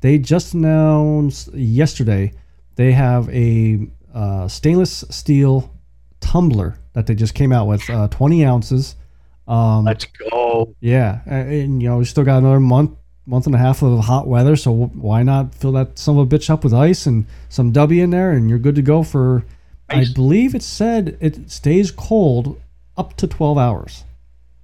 They 0.00 0.18
just 0.18 0.54
announced 0.54 1.52
yesterday 1.52 2.32
they 2.76 2.92
have 2.92 3.28
a 3.28 3.86
uh, 4.14 4.48
stainless 4.48 5.04
steel 5.10 5.74
tumbler 6.20 6.78
that 6.94 7.06
they 7.06 7.14
just 7.14 7.34
came 7.34 7.52
out 7.52 7.66
with, 7.66 7.88
uh, 7.90 8.08
20 8.08 8.44
ounces. 8.46 8.96
Um, 9.46 9.84
Let's 9.84 10.06
go. 10.06 10.74
yeah, 10.80 11.20
a- 11.26 11.62
and, 11.62 11.82
you 11.82 11.88
know 11.90 11.98
we 11.98 12.04
still 12.06 12.24
got 12.24 12.38
another 12.38 12.60
month, 12.60 12.92
month 13.26 13.44
and 13.46 13.54
a 13.54 13.58
half 13.58 13.82
of 13.82 13.98
hot 14.00 14.26
weather, 14.26 14.56
so 14.56 14.72
why 14.72 15.22
not 15.22 15.54
fill 15.54 15.72
that 15.72 15.98
son 15.98 16.16
of 16.18 16.32
a 16.32 16.36
bitch 16.38 16.48
up 16.48 16.64
with 16.64 16.72
ice 16.72 17.04
and 17.06 17.26
some 17.50 17.72
Dubby 17.74 18.02
in 18.02 18.08
there, 18.10 18.30
and 18.30 18.48
you're 18.48 18.58
good 18.58 18.74
to 18.76 18.82
go 18.82 19.02
for. 19.02 19.44
I 19.90 20.04
believe 20.14 20.54
it 20.54 20.62
said 20.62 21.16
it 21.20 21.50
stays 21.50 21.90
cold 21.90 22.60
up 22.96 23.16
to 23.16 23.26
12 23.26 23.56
hours. 23.58 24.04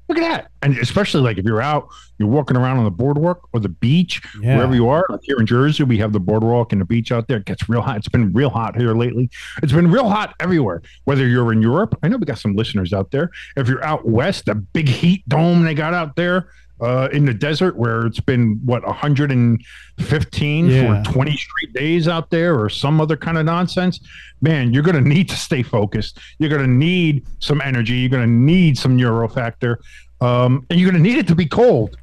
Look 0.06 0.18
at 0.18 0.20
that. 0.20 0.50
And 0.60 0.76
especially 0.78 1.22
like 1.22 1.38
if 1.38 1.46
you're 1.46 1.62
out, 1.62 1.88
you're 2.18 2.28
walking 2.28 2.58
around 2.58 2.76
on 2.76 2.84
the 2.84 2.90
boardwalk 2.90 3.48
or 3.54 3.60
the 3.60 3.70
beach, 3.70 4.20
Yeah. 4.42 4.56
wherever 4.56 4.74
you 4.74 4.86
are. 4.88 5.06
Like 5.08 5.20
here 5.22 5.38
in 5.38 5.46
Jersey, 5.46 5.82
we 5.82 5.96
have 5.96 6.12
the 6.12 6.20
boardwalk 6.20 6.72
and 6.72 6.80
the 6.80 6.84
beach 6.84 7.10
out 7.10 7.26
there. 7.26 7.38
It 7.38 7.46
gets 7.46 7.68
real 7.70 7.80
hot. 7.80 7.96
It's 7.96 8.08
been 8.08 8.30
real 8.34 8.50
hot 8.50 8.76
here 8.76 8.94
lately. 8.94 9.30
It's 9.62 9.72
been 9.72 9.90
real 9.90 10.10
hot 10.10 10.34
everywhere. 10.40 10.82
Whether 11.04 11.26
you're 11.26 11.52
in 11.52 11.62
Europe, 11.62 11.98
I 12.02 12.08
know 12.08 12.18
we 12.18 12.26
got 12.26 12.38
some 12.38 12.54
listeners 12.54 12.92
out 12.92 13.12
there. 13.12 13.30
If 13.56 13.66
you're 13.66 13.82
out 13.82 14.06
west, 14.06 14.44
the 14.44 14.54
big 14.54 14.88
heat 14.88 15.26
dome 15.26 15.64
they 15.64 15.74
got 15.74 15.94
out 15.94 16.16
there 16.16 16.48
uh, 16.80 17.08
in 17.12 17.24
the 17.24 17.34
desert 17.34 17.76
where 17.76 18.04
it's 18.06 18.20
been 18.20 18.60
what 18.64 18.84
115 18.84 20.66
Yeah. 20.68 21.02
for 21.04 21.12
20 21.12 21.36
straight 21.36 21.72
days 21.72 22.08
out 22.08 22.30
there 22.30 22.58
or 22.58 22.68
some 22.68 23.00
other 23.00 23.16
kind 23.16 23.38
of 23.38 23.44
nonsense. 23.44 24.00
Man, 24.40 24.72
you're 24.72 24.82
going 24.82 25.02
to 25.02 25.08
need 25.08 25.28
to 25.28 25.36
stay 25.36 25.62
focused. 25.62 26.18
You're 26.38 26.50
going 26.50 26.62
to 26.62 26.68
need 26.68 27.24
some 27.38 27.60
energy. 27.60 27.94
You're 27.94 28.10
going 28.10 28.26
to 28.26 28.32
need 28.32 28.76
some 28.76 28.98
neurofactor. 28.98 29.76
Um, 30.20 30.66
and 30.70 30.78
you're 30.80 30.90
going 30.90 31.02
to 31.02 31.08
need 31.08 31.18
it 31.18 31.26
to 31.28 31.34
be 31.34 31.46
cold. 31.46 31.96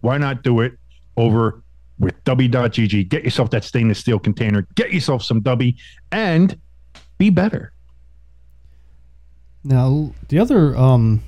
Why 0.00 0.18
not 0.18 0.42
do 0.42 0.60
it 0.60 0.72
over 1.16 1.62
with 1.98 2.22
Dubby.gg? 2.24 3.08
Get 3.08 3.24
yourself 3.24 3.50
that 3.50 3.62
stainless 3.64 3.98
steel 3.98 4.18
container, 4.18 4.66
get 4.74 4.92
yourself 4.92 5.22
some 5.22 5.42
Dubby, 5.42 5.76
and 6.12 6.58
be 7.18 7.30
better. 7.30 7.72
Now, 9.62 10.12
the 10.28 10.38
other 10.38 10.76
um, 10.76 11.22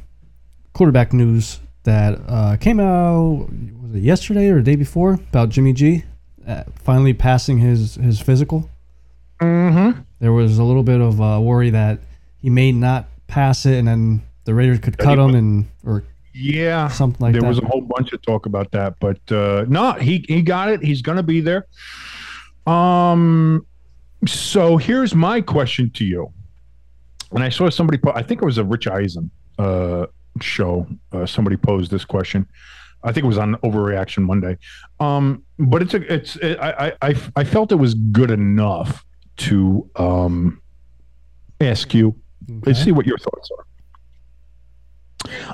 quarterback 0.74 1.12
news 1.12 1.58
that 1.86 2.20
uh, 2.28 2.56
came 2.58 2.78
out 2.78 3.48
was 3.82 3.94
it 3.94 4.02
yesterday 4.02 4.48
or 4.50 4.56
the 4.56 4.62
day 4.62 4.76
before 4.76 5.14
about 5.14 5.48
Jimmy 5.48 5.72
G 5.72 6.04
uh, 6.46 6.62
finally 6.84 7.12
passing 7.14 7.58
his 7.58 7.96
his 7.96 8.20
physical. 8.20 8.68
Mm-hmm. 9.40 10.00
There 10.20 10.32
was 10.32 10.58
a 10.58 10.62
little 10.64 10.82
bit 10.82 11.00
of 11.00 11.20
uh, 11.20 11.40
worry 11.42 11.70
that 11.70 11.98
he 12.38 12.50
may 12.50 12.70
not 12.72 13.08
pass 13.26 13.66
it, 13.66 13.78
and 13.78 13.88
then 13.88 14.22
the 14.44 14.54
Raiders 14.54 14.78
could 14.78 14.96
cut 14.98 15.18
him 15.18 15.34
and 15.34 15.66
or 15.84 16.04
Yeah. 16.32 16.88
something 16.88 17.18
like 17.20 17.32
there 17.32 17.40
that. 17.40 17.44
There 17.46 17.48
was 17.48 17.58
a 17.58 17.66
whole 17.66 17.80
bunch 17.82 18.12
of 18.12 18.22
talk 18.22 18.46
about 18.46 18.70
that, 18.72 18.94
but 19.00 19.20
uh, 19.32 19.64
no, 19.68 19.92
he 19.94 20.24
he 20.28 20.42
got 20.42 20.68
it. 20.70 20.82
He's 20.82 21.02
gonna 21.02 21.22
be 21.22 21.40
there. 21.40 21.66
Um, 22.66 23.66
so 24.26 24.76
here's 24.76 25.14
my 25.14 25.40
question 25.40 25.90
to 25.94 26.04
you. 26.04 26.32
And 27.32 27.42
I 27.42 27.48
saw 27.48 27.68
somebody. 27.70 27.98
Po- 27.98 28.12
I 28.14 28.22
think 28.22 28.40
it 28.40 28.44
was 28.44 28.58
a 28.58 28.64
Rich 28.64 28.86
Eisen 28.86 29.30
uh, 29.58 30.06
show. 30.42 30.86
Uh, 31.12 31.26
somebody 31.26 31.56
posed 31.56 31.90
this 31.90 32.04
question. 32.04 32.46
I 33.02 33.12
think 33.12 33.24
it 33.24 33.28
was 33.28 33.38
on 33.38 33.54
Overreaction 33.56 34.24
Monday. 34.24 34.58
Um, 35.00 35.44
but 35.58 35.82
it's 35.82 35.94
a 35.94 36.12
it's 36.12 36.36
it, 36.36 36.58
I, 36.58 36.88
I 36.88 36.92
I 37.10 37.14
I 37.36 37.44
felt 37.44 37.72
it 37.72 37.76
was 37.76 37.94
good 37.94 38.30
enough 38.30 39.04
to 39.38 39.88
um 39.96 40.60
ask 41.60 41.94
you. 41.94 42.14
Let's 42.64 42.82
see 42.82 42.92
what 42.92 43.06
your 43.06 43.18
thoughts 43.18 43.50
are. 43.56 43.66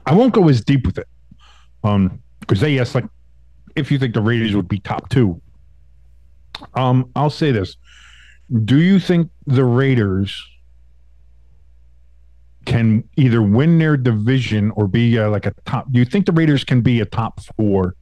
I 0.07 0.14
won't 0.14 0.35
go 0.35 0.49
as 0.49 0.62
deep 0.62 0.85
with 0.85 0.99
it, 0.99 1.09
um, 1.85 2.20
because 2.41 2.61
they 2.61 2.78
asked 2.78 2.95
like 2.95 3.07
if 3.76 3.91
you 3.91 3.99
think 3.99 4.14
the 4.14 4.20
Raiders 4.20 4.55
would 4.55 4.68
be 4.68 4.78
top 4.78 5.09
two. 5.09 5.41
Um, 6.74 7.11
I'll 7.16 7.30
say 7.30 7.51
this: 7.51 7.76
Do 8.64 8.78
you 8.80 8.99
think 8.99 9.30
the 9.47 9.64
Raiders 9.64 10.43
can 12.65 13.05
either 13.17 13.43
win 13.43 13.79
their 13.79 13.97
division 13.97 14.71
or 14.73 14.87
be 14.87 15.19
uh, 15.19 15.29
like 15.31 15.47
a 15.47 15.55
top? 15.65 15.91
Do 15.91 15.99
you 15.99 16.05
think 16.05 16.27
the 16.27 16.33
Raiders 16.33 16.65
can 16.65 16.81
be 16.81 17.01
a 17.01 17.05
top 17.05 17.41
four 17.57 17.97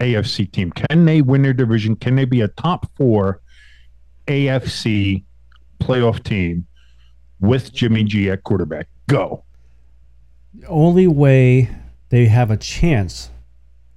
AFC 0.00 0.50
team? 0.50 0.72
Can 0.72 1.04
they 1.04 1.22
win 1.22 1.42
their 1.42 1.52
division? 1.52 1.96
Can 1.96 2.16
they 2.16 2.24
be 2.24 2.40
a 2.40 2.48
top 2.48 2.90
four 2.96 3.40
AFC 4.26 5.24
playoff 5.80 6.22
team 6.22 6.66
with 7.40 7.72
Jimmy 7.72 8.04
G 8.04 8.30
at 8.30 8.42
quarterback? 8.44 8.88
Go. 9.08 9.44
The 10.54 10.66
only 10.66 11.06
way 11.06 11.68
they 12.10 12.26
have 12.26 12.50
a 12.50 12.56
chance 12.56 13.30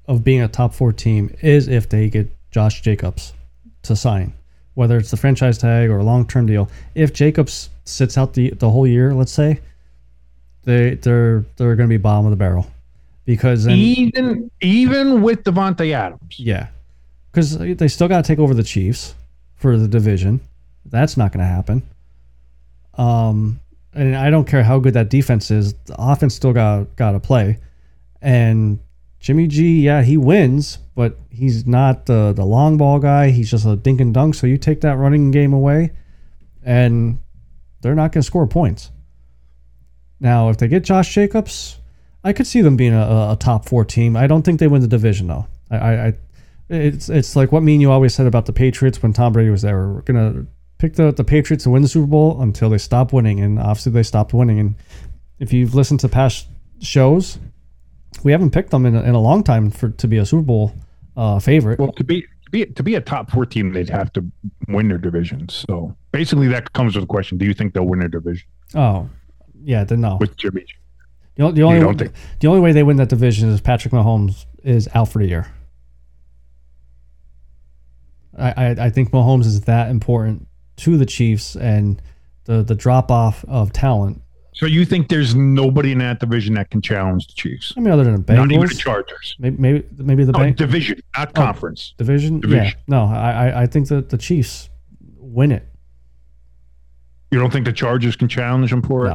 of 0.08 0.24
being 0.24 0.42
a 0.42 0.48
top 0.48 0.74
four 0.74 0.94
team 0.94 1.36
is 1.42 1.68
if 1.68 1.90
they 1.90 2.10
get 2.10 2.32
Josh 2.52 2.82
Jacobs 2.82 3.34
to 3.84 3.96
sign, 3.96 4.34
whether 4.74 4.98
it's 4.98 5.12
the 5.12 5.18
franchise 5.18 5.58
tag 5.58 5.90
or 5.90 5.98
a 5.98 6.04
long 6.04 6.26
term 6.28 6.46
deal. 6.46 6.70
If 6.96 7.14
Jacobs 7.14 7.70
sits 7.84 8.18
out 8.18 8.34
the, 8.34 8.52
the 8.52 8.70
whole 8.70 8.88
year, 8.88 9.14
let's 9.14 9.32
say, 9.32 9.60
they 10.68 10.96
they're 10.96 11.46
they're 11.56 11.76
going 11.76 11.88
to 11.88 11.94
be 11.94 11.98
bottom 11.98 12.26
of 12.26 12.32
the 12.32 12.36
barrel 12.36 12.68
because 13.26 13.64
then, 13.64 13.78
even 13.78 14.52
even 14.62 15.22
with 15.22 15.44
Davante 15.44 15.94
Adams. 15.94 16.38
yeah, 16.38 16.68
because 17.32 17.58
they 17.58 17.88
still 17.88 18.10
got 18.10 18.24
to 18.24 18.28
take 18.28 18.38
over 18.38 18.54
the 18.54 18.64
Chiefs 18.64 19.16
for 19.56 19.78
the 19.78 19.88
division. 19.88 20.42
That's 20.86 21.16
not 21.16 21.32
going 21.32 21.40
to 21.40 21.46
happen. 21.46 21.84
Um, 22.96 23.62
and 23.94 24.16
I 24.16 24.30
don't 24.30 24.46
care 24.46 24.62
how 24.62 24.80
good 24.80 24.94
that 24.96 25.10
defense 25.10 25.52
is. 25.52 25.74
The 25.86 25.96
offense 25.98 26.36
still 26.36 26.54
got 26.54 26.94
got 26.98 27.14
to 27.14 27.20
play, 27.22 27.60
and 28.22 28.80
Jimmy 29.22 29.48
G, 29.48 29.82
yeah, 29.82 30.04
he 30.04 30.18
wins, 30.18 30.80
but 30.96 31.18
he's 31.30 31.66
not 31.66 32.08
the 32.08 32.34
the 32.34 32.46
long 32.46 32.76
ball 32.76 33.00
guy. 33.00 33.30
He's 33.30 33.50
just 33.50 33.66
a 33.66 33.78
dink 33.78 34.02
and 34.02 34.14
dunk. 34.14 34.36
So 34.36 34.48
you 34.48 34.58
take 34.58 34.82
that 34.82 34.98
running 34.98 35.32
game 35.32 35.54
away, 35.54 35.92
and 36.62 37.20
they're 37.80 37.96
not 37.96 38.12
going 38.12 38.22
to 38.22 38.28
score 38.28 38.48
points. 38.48 38.92
Now, 40.20 40.50
if 40.50 40.58
they 40.58 40.68
get 40.68 40.84
Josh 40.84 41.14
Jacobs, 41.14 41.78
I 42.24 42.34
could 42.34 42.48
see 42.48 42.62
them 42.62 42.76
being 42.76 42.94
a, 42.94 43.32
a 43.32 43.38
top 43.40 43.68
four 43.68 43.86
team. 43.86 44.18
I 44.18 44.28
don't 44.28 44.44
think 44.44 44.60
they 44.60 44.68
win 44.68 44.82
the 44.82 44.88
division 44.88 45.28
though. 45.28 45.48
I, 45.70 45.78
I, 45.78 46.14
it's 46.70 47.10
it's 47.10 47.36
like 47.36 47.52
what 47.52 47.64
me 47.64 47.74
and 47.74 47.82
you 47.82 47.92
always 47.92 48.14
said 48.14 48.28
about 48.28 48.46
the 48.46 48.54
Patriots 48.54 49.02
when 49.02 49.14
Tom 49.14 49.34
Brady 49.34 49.50
was 49.50 49.62
there. 49.62 49.88
We're 49.88 50.02
gonna 50.02 50.46
pick 50.78 50.96
the 50.96 51.12
the 51.12 51.24
Patriots 51.24 51.64
to 51.64 51.70
win 51.70 51.82
the 51.82 51.88
Super 51.88 52.08
Bowl 52.08 52.42
until 52.42 52.70
they 52.70 52.78
stop 52.78 53.14
winning, 53.14 53.40
and 53.40 53.60
obviously 53.60 53.92
they 53.92 54.04
stopped 54.04 54.34
winning. 54.34 54.60
And 54.60 54.76
if 55.40 55.54
you've 55.54 55.76
listened 55.76 56.00
to 56.02 56.10
past 56.10 56.48
shows, 56.82 57.40
we 58.24 58.32
haven't 58.32 58.52
picked 58.52 58.72
them 58.72 58.86
in 58.86 58.96
a, 58.96 59.04
in 59.04 59.16
a 59.16 59.22
long 59.22 59.44
time 59.44 59.72
for 59.72 59.90
to 59.90 60.08
be 60.08 60.18
a 60.18 60.26
Super 60.26 60.44
Bowl 60.44 60.74
uh, 61.16 61.40
favorite. 61.40 61.80
Well, 61.80 61.94
to 61.94 62.04
be 62.04 62.22
to 62.22 62.52
be 62.52 62.66
to 62.66 62.84
be 62.84 62.96
a 62.96 63.02
top 63.02 63.32
four 63.32 63.46
team, 63.46 63.72
they'd 63.72 63.90
have 63.90 64.12
to 64.14 64.26
win 64.68 64.90
their 64.90 64.98
division. 64.98 65.48
So 65.50 65.96
basically, 66.12 66.48
that 66.50 66.74
comes 66.74 66.96
with 66.96 67.04
the 67.04 67.08
question: 67.08 67.38
Do 67.38 67.46
you 67.46 67.54
think 67.54 67.74
they'll 67.74 67.88
win 67.88 68.00
their 68.00 68.10
division 68.10 68.48
Oh, 68.76 69.10
yeah, 69.68 69.84
then 69.84 70.00
no. 70.02 70.18
with 70.20 70.38
Jimmy? 70.38 70.66
The, 71.36 71.44
o- 71.44 71.52
the 71.52 71.62
only 71.64 71.80
don't 71.82 71.98
think- 72.00 72.14
the 72.40 72.48
only 72.48 72.62
way 72.62 72.72
they 72.72 72.84
win 72.84 72.98
that 72.98 73.10
division 73.10 73.50
is 73.50 73.60
Patrick 73.62 73.94
Mahomes 73.94 74.46
is 74.64 74.88
out 74.96 75.10
for 75.10 75.20
the 75.20 75.28
year. 75.28 75.48
I, 78.38 78.52
I, 78.52 78.70
I 78.86 78.90
think 78.90 79.12
Mahomes 79.12 79.46
is 79.46 79.62
that 79.62 79.90
important 79.90 80.48
to 80.78 80.98
the 80.98 81.06
Chiefs 81.06 81.56
and 81.56 82.02
the 82.46 82.64
the 82.64 82.76
drop 82.76 83.12
off 83.12 83.44
of 83.48 83.74
talent. 83.74 84.22
So 84.54 84.66
you 84.66 84.86
think 84.86 85.10
there's 85.10 85.36
nobody 85.36 85.92
in 85.92 86.00
that 86.00 86.20
division 86.20 86.56
that 86.56 86.72
can 86.72 86.82
challenge 86.82 87.28
the 87.28 87.34
Chiefs? 87.34 87.74
I 87.78 87.80
mean, 87.80 87.92
other 87.94 88.04
than 88.04 88.24
the 88.24 88.34
Not 88.34 88.52
even 88.52 88.68
the 88.68 88.74
Chargers. 88.76 89.36
maybe 89.40 89.58
maybe, 89.60 89.84
maybe 89.98 90.24
the 90.24 90.32
oh, 90.36 90.40
No, 90.40 90.44
Bang- 90.46 90.54
division, 90.54 91.00
not 91.18 91.30
oh, 91.30 91.32
conference. 91.34 91.94
division. 91.98 92.40
division. 92.40 92.66
Yeah, 92.66 92.72
no, 92.88 93.04
I 93.06 93.32
I- 93.50 93.62
I 93.64 93.68
think 93.68 93.88
that 93.90 94.10
the 94.10 94.18
Chiefs 94.18 94.70
win 95.18 95.52
it. 95.52 95.68
You 97.32 97.40
don't 97.40 97.52
think 97.52 97.66
the 97.66 97.74
Chargers 97.74 98.16
can 98.16 98.28
challenge 98.30 98.70
them 98.72 98.82
for 98.82 99.08
it? 99.08 99.14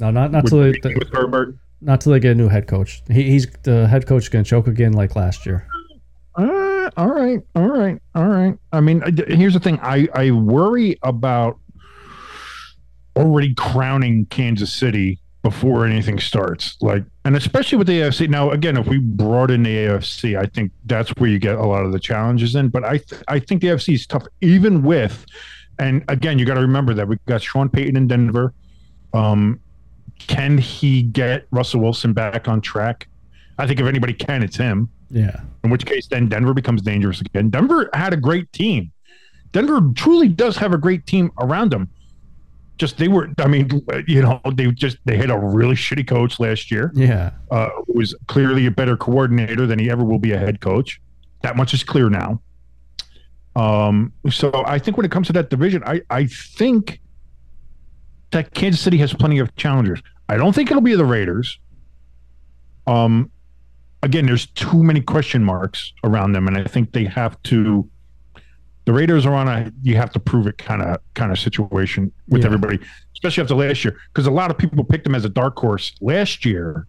No, 0.00 0.10
no, 0.10 0.20
not 0.20 0.32
not 0.32 0.46
till 0.46 0.60
they, 0.60 0.78
with 0.82 1.12
Herbert? 1.12 1.56
not 1.80 2.00
till 2.00 2.12
they 2.12 2.20
get 2.20 2.32
a 2.32 2.34
new 2.34 2.48
head 2.48 2.66
coach. 2.66 3.02
He, 3.08 3.24
he's 3.24 3.46
the 3.62 3.86
head 3.88 4.06
coach 4.06 4.30
going 4.30 4.44
to 4.44 4.48
choke 4.48 4.66
again 4.66 4.92
like 4.92 5.16
last 5.16 5.46
year. 5.46 5.66
Uh, 6.36 6.90
all 6.96 7.08
right, 7.08 7.40
all 7.54 7.68
right, 7.68 8.00
all 8.14 8.26
right. 8.26 8.56
I 8.72 8.80
mean, 8.80 9.02
here's 9.28 9.54
the 9.54 9.60
thing. 9.60 9.78
I 9.82 10.08
I 10.14 10.30
worry 10.30 10.98
about 11.02 11.58
already 13.16 13.54
crowning 13.54 14.26
Kansas 14.26 14.72
City 14.72 15.18
before 15.42 15.86
anything 15.86 16.18
starts. 16.18 16.76
Like, 16.80 17.04
and 17.24 17.36
especially 17.36 17.78
with 17.78 17.86
the 17.86 18.00
AFC. 18.00 18.28
Now, 18.28 18.50
again, 18.50 18.76
if 18.76 18.86
we 18.86 18.98
brought 18.98 19.50
in 19.50 19.62
the 19.62 19.74
AFC, 19.74 20.38
I 20.38 20.46
think 20.46 20.72
that's 20.86 21.10
where 21.16 21.30
you 21.30 21.38
get 21.38 21.56
a 21.56 21.66
lot 21.66 21.84
of 21.84 21.92
the 21.92 22.00
challenges 22.00 22.54
in. 22.54 22.68
But 22.68 22.84
I 22.84 22.98
th- 22.98 23.22
I 23.28 23.38
think 23.38 23.62
the 23.62 23.68
AFC 23.68 23.94
is 23.94 24.06
tough, 24.06 24.26
even 24.40 24.82
with. 24.82 25.26
And 25.80 26.04
again, 26.08 26.38
you 26.38 26.44
got 26.44 26.54
to 26.54 26.60
remember 26.60 26.92
that 26.94 27.06
we've 27.06 27.24
got 27.26 27.42
Sean 27.42 27.68
Payton 27.68 27.96
in 27.96 28.08
Denver. 28.08 28.52
Um, 29.12 29.60
can 30.18 30.58
he 30.58 31.02
get 31.02 31.46
Russell 31.50 31.80
Wilson 31.80 32.12
back 32.12 32.48
on 32.48 32.60
track? 32.60 33.08
I 33.58 33.66
think 33.66 33.80
if 33.80 33.86
anybody 33.86 34.12
can, 34.12 34.42
it's 34.42 34.56
him. 34.56 34.88
Yeah, 35.10 35.40
In 35.64 35.70
which 35.70 35.86
case, 35.86 36.06
then 36.06 36.28
Denver 36.28 36.52
becomes 36.52 36.82
dangerous 36.82 37.20
again. 37.22 37.48
Denver 37.48 37.88
had 37.94 38.12
a 38.12 38.16
great 38.16 38.52
team. 38.52 38.92
Denver 39.52 39.80
truly 39.94 40.28
does 40.28 40.56
have 40.58 40.74
a 40.74 40.78
great 40.78 41.06
team 41.06 41.30
around 41.40 41.70
them. 41.72 41.88
Just 42.76 42.98
they 42.98 43.08
were, 43.08 43.30
I 43.38 43.48
mean, 43.48 43.68
you 44.06 44.20
know, 44.22 44.38
they 44.54 44.70
just 44.70 44.98
they 45.06 45.16
had 45.16 45.30
a 45.30 45.38
really 45.38 45.74
shitty 45.74 46.06
coach 46.06 46.38
last 46.38 46.70
year. 46.70 46.92
yeah, 46.94 47.30
Uh, 47.50 47.70
who 47.86 47.94
was 47.94 48.14
clearly 48.26 48.66
a 48.66 48.70
better 48.70 48.96
coordinator 48.98 49.66
than 49.66 49.78
he 49.78 49.90
ever 49.90 50.04
will 50.04 50.18
be 50.18 50.32
a 50.32 50.38
head 50.38 50.60
coach. 50.60 51.00
That 51.42 51.56
much 51.56 51.72
is 51.72 51.82
clear 51.82 52.10
now. 52.10 52.40
Um, 53.56 54.12
so 54.30 54.62
I 54.66 54.78
think 54.78 54.96
when 54.96 55.06
it 55.06 55.10
comes 55.10 55.26
to 55.28 55.32
that 55.32 55.50
division, 55.50 55.82
I 55.86 56.02
I 56.10 56.26
think 56.26 57.00
that 58.30 58.52
Kansas 58.54 58.80
City 58.80 58.98
has 58.98 59.12
plenty 59.12 59.38
of 59.38 59.54
challengers. 59.56 60.00
I 60.28 60.36
don't 60.36 60.54
think 60.54 60.70
it'll 60.70 60.82
be 60.82 60.94
the 60.94 61.04
Raiders. 61.04 61.58
Um, 62.86 63.30
again, 64.02 64.26
there's 64.26 64.46
too 64.46 64.82
many 64.82 65.00
question 65.00 65.44
marks 65.44 65.92
around 66.04 66.32
them, 66.32 66.46
and 66.48 66.56
I 66.56 66.64
think 66.64 66.92
they 66.92 67.04
have 67.04 67.40
to. 67.44 67.88
The 68.84 68.92
Raiders 68.94 69.26
are 69.26 69.34
on 69.34 69.48
a 69.48 69.70
you 69.82 69.96
have 69.96 70.10
to 70.12 70.20
prove 70.20 70.46
it 70.46 70.56
kind 70.58 70.80
of 70.82 70.98
kind 71.14 71.30
of 71.30 71.38
situation 71.38 72.10
with 72.28 72.40
Yeah. 72.42 72.46
everybody, 72.46 72.78
especially 73.12 73.42
after 73.42 73.54
last 73.54 73.84
year, 73.84 73.98
because 74.12 74.26
a 74.26 74.30
lot 74.30 74.50
of 74.50 74.56
people 74.56 74.82
picked 74.84 75.04
them 75.04 75.14
as 75.14 75.24
a 75.26 75.28
dark 75.28 75.58
horse 75.58 75.92
last 76.00 76.44
year 76.46 76.86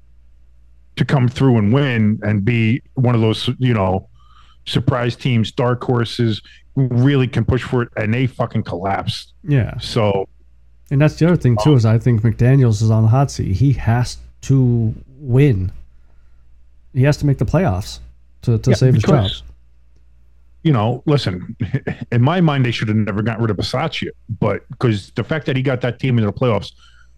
to 0.96 1.04
come 1.06 1.28
through 1.28 1.58
and 1.58 1.74
win 1.74 2.20
and 2.24 2.44
be 2.46 2.82
one 2.94 3.16
of 3.16 3.22
those 3.22 3.50
you 3.60 3.74
know 3.74 4.08
surprise 4.66 5.16
teams, 5.16 5.52
dark 5.52 5.84
horses 5.84 6.42
really 6.76 7.28
can 7.28 7.44
push 7.44 7.64
for 7.64 7.82
it, 7.84 7.90
and 7.98 8.14
they 8.14 8.28
fucking 8.28 8.64
collapsed. 8.64 9.34
yeah. 9.44 9.78
So 9.80 10.28
And 10.92 11.02
that's 11.02 11.16
the 11.16 11.28
other 11.28 11.36
thing 11.38 11.58
too 11.64 11.76
is 11.76 11.86
I 11.86 12.00
think 12.00 12.22
McDaniels 12.22 12.82
is 12.82 12.90
on 12.92 13.04
the 13.04 13.10
hot 13.10 13.30
seat. 13.32 13.54
He 13.56 13.74
has 13.74 14.18
to 14.42 14.94
win. 15.20 15.72
He 16.94 17.04
has 17.04 17.18
to 17.18 17.26
make 17.26 17.38
the 17.38 17.46
playoffs 17.46 18.00
to, 18.44 18.58
to 18.58 18.72
Yeah, 18.72 18.76
save 18.76 18.94
his 18.96 19.04
job. 19.04 19.30
you 20.64 20.74
know, 20.74 21.04
listen, 21.06 21.56
in 22.12 22.22
my 22.22 22.42
mind, 22.42 22.66
they 22.66 22.72
should 22.72 22.88
have 22.88 22.98
never 22.98 23.22
gotten 23.22 23.42
rid 23.44 23.52
of 23.52 23.58
Bisaccia, 23.58 24.10
but 24.40 24.68
because 24.70 25.12
the 25.12 25.24
fact 25.24 25.46
that 25.46 25.56
he 25.56 25.62
got 25.62 25.82
that 25.82 26.00
team 26.00 26.18
into 26.18 26.26
the 26.32 26.38
playoffs 26.38 26.72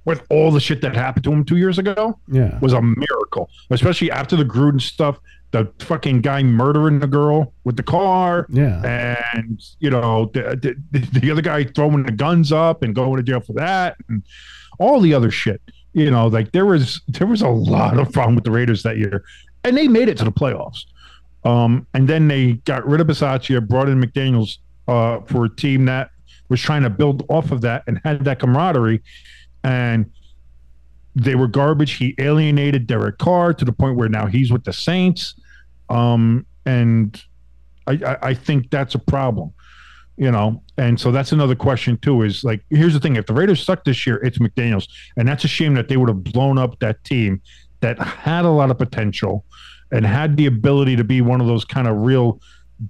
with 0.05 0.21
all 0.29 0.51
the 0.51 0.59
shit 0.59 0.81
that 0.81 0.95
happened 0.95 1.23
to 1.23 1.31
him 1.31 1.45
two 1.45 1.57
years 1.57 1.77
ago 1.77 2.17
Yeah. 2.27 2.57
was 2.59 2.73
a 2.73 2.81
miracle, 2.81 3.49
especially 3.69 4.11
after 4.11 4.35
the 4.35 4.43
Gruden 4.43 4.81
stuff, 4.81 5.19
the 5.51 5.71
fucking 5.79 6.21
guy 6.21 6.43
murdering 6.43 6.99
the 6.99 7.07
girl 7.07 7.53
with 7.63 7.77
the 7.77 7.83
car. 7.83 8.47
Yeah. 8.49 8.81
And 8.83 9.61
you 9.79 9.89
know 9.89 10.31
the, 10.33 10.75
the 10.91 10.99
the 11.19 11.31
other 11.31 11.41
guy 11.41 11.63
throwing 11.65 12.03
the 12.03 12.11
guns 12.11 12.51
up 12.51 12.83
and 12.83 12.95
going 12.95 13.17
to 13.17 13.23
jail 13.23 13.41
for 13.41 13.53
that, 13.53 13.97
and 14.07 14.23
all 14.79 14.99
the 14.99 15.13
other 15.13 15.31
shit. 15.31 15.61
You 15.93 16.09
know, 16.09 16.27
like 16.27 16.51
there 16.51 16.65
was 16.65 17.01
there 17.07 17.27
was 17.27 17.41
a 17.41 17.49
lot 17.49 17.99
of 17.99 18.13
fun 18.13 18.35
with 18.35 18.43
the 18.43 18.51
Raiders 18.51 18.83
that 18.83 18.97
year, 18.97 19.23
and 19.63 19.77
they 19.77 19.87
made 19.87 20.07
it 20.07 20.17
to 20.17 20.23
the 20.23 20.31
playoffs. 20.31 20.85
Um, 21.43 21.87
and 21.93 22.07
then 22.07 22.27
they 22.27 22.53
got 22.65 22.87
rid 22.87 23.01
of 23.01 23.07
Bisaccia, 23.07 23.67
brought 23.67 23.89
in 23.89 24.01
McDaniels 24.01 24.57
uh, 24.87 25.21
for 25.21 25.45
a 25.45 25.55
team 25.55 25.85
that 25.85 26.11
was 26.49 26.61
trying 26.61 26.83
to 26.83 26.89
build 26.89 27.25
off 27.29 27.51
of 27.51 27.61
that 27.61 27.83
and 27.87 27.99
had 28.03 28.23
that 28.25 28.39
camaraderie. 28.39 29.01
And 29.63 30.11
they 31.15 31.35
were 31.35 31.47
garbage. 31.47 31.93
He 31.93 32.15
alienated 32.19 32.87
Derek 32.87 33.17
Carr 33.17 33.53
to 33.53 33.65
the 33.65 33.71
point 33.71 33.97
where 33.97 34.09
now 34.09 34.27
he's 34.27 34.51
with 34.51 34.63
the 34.63 34.73
Saints. 34.73 35.35
Um, 35.91 36.45
and 36.65 37.21
I, 37.87 37.93
I, 38.05 38.17
I 38.29 38.33
think 38.33 38.69
that's 38.69 38.95
a 38.95 38.99
problem, 38.99 39.51
you 40.17 40.31
know. 40.31 40.61
And 40.77 40.99
so 40.99 41.11
that's 41.11 41.31
another 41.31 41.55
question 41.55 41.97
too. 41.97 42.21
Is 42.23 42.43
like, 42.43 42.63
here's 42.69 42.93
the 42.93 42.99
thing: 42.99 43.15
if 43.15 43.25
the 43.25 43.33
Raiders 43.33 43.63
suck 43.63 43.83
this 43.83 44.05
year, 44.07 44.17
it's 44.23 44.37
McDaniels, 44.37 44.87
and 45.17 45.27
that's 45.27 45.43
a 45.43 45.47
shame 45.47 45.73
that 45.75 45.87
they 45.87 45.97
would 45.97 46.09
have 46.09 46.23
blown 46.23 46.57
up 46.57 46.79
that 46.79 47.03
team 47.03 47.41
that 47.81 47.97
had 47.99 48.45
a 48.45 48.49
lot 48.49 48.69
of 48.71 48.77
potential 48.77 49.43
and 49.91 50.05
had 50.05 50.37
the 50.37 50.45
ability 50.45 50.95
to 50.95 51.03
be 51.03 51.21
one 51.21 51.41
of 51.41 51.47
those 51.47 51.65
kind 51.65 51.87
of 51.87 51.97
real 51.97 52.39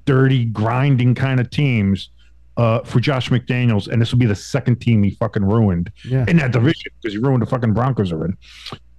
dirty, 0.06 0.46
grinding 0.46 1.16
kind 1.16 1.40
of 1.40 1.50
teams 1.50 2.10
uh, 2.58 2.80
for 2.82 3.00
Josh 3.00 3.30
McDaniels. 3.30 3.88
And 3.88 4.02
this 4.02 4.12
will 4.12 4.20
be 4.20 4.26
the 4.26 4.36
second 4.36 4.80
team 4.82 5.02
he 5.02 5.12
fucking 5.12 5.44
ruined 5.44 5.92
Yeah. 6.06 6.26
in 6.28 6.38
that 6.38 6.52
division 6.52 6.92
because 7.02 7.14
he 7.14 7.20
ruined 7.20 7.42
the 7.42 7.46
fucking 7.46 7.74
Broncos 7.74 8.12
in. 8.12 8.38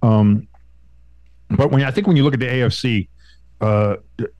Um, 0.01 0.47
but 1.51 1.71
when 1.71 1.83
I 1.83 1.91
think 1.91 2.07
when 2.07 2.15
you 2.17 2.23
look 2.23 2.33
at 2.33 2.39
the 2.39 2.47
AFC 2.47 3.07
uh, 3.63 3.95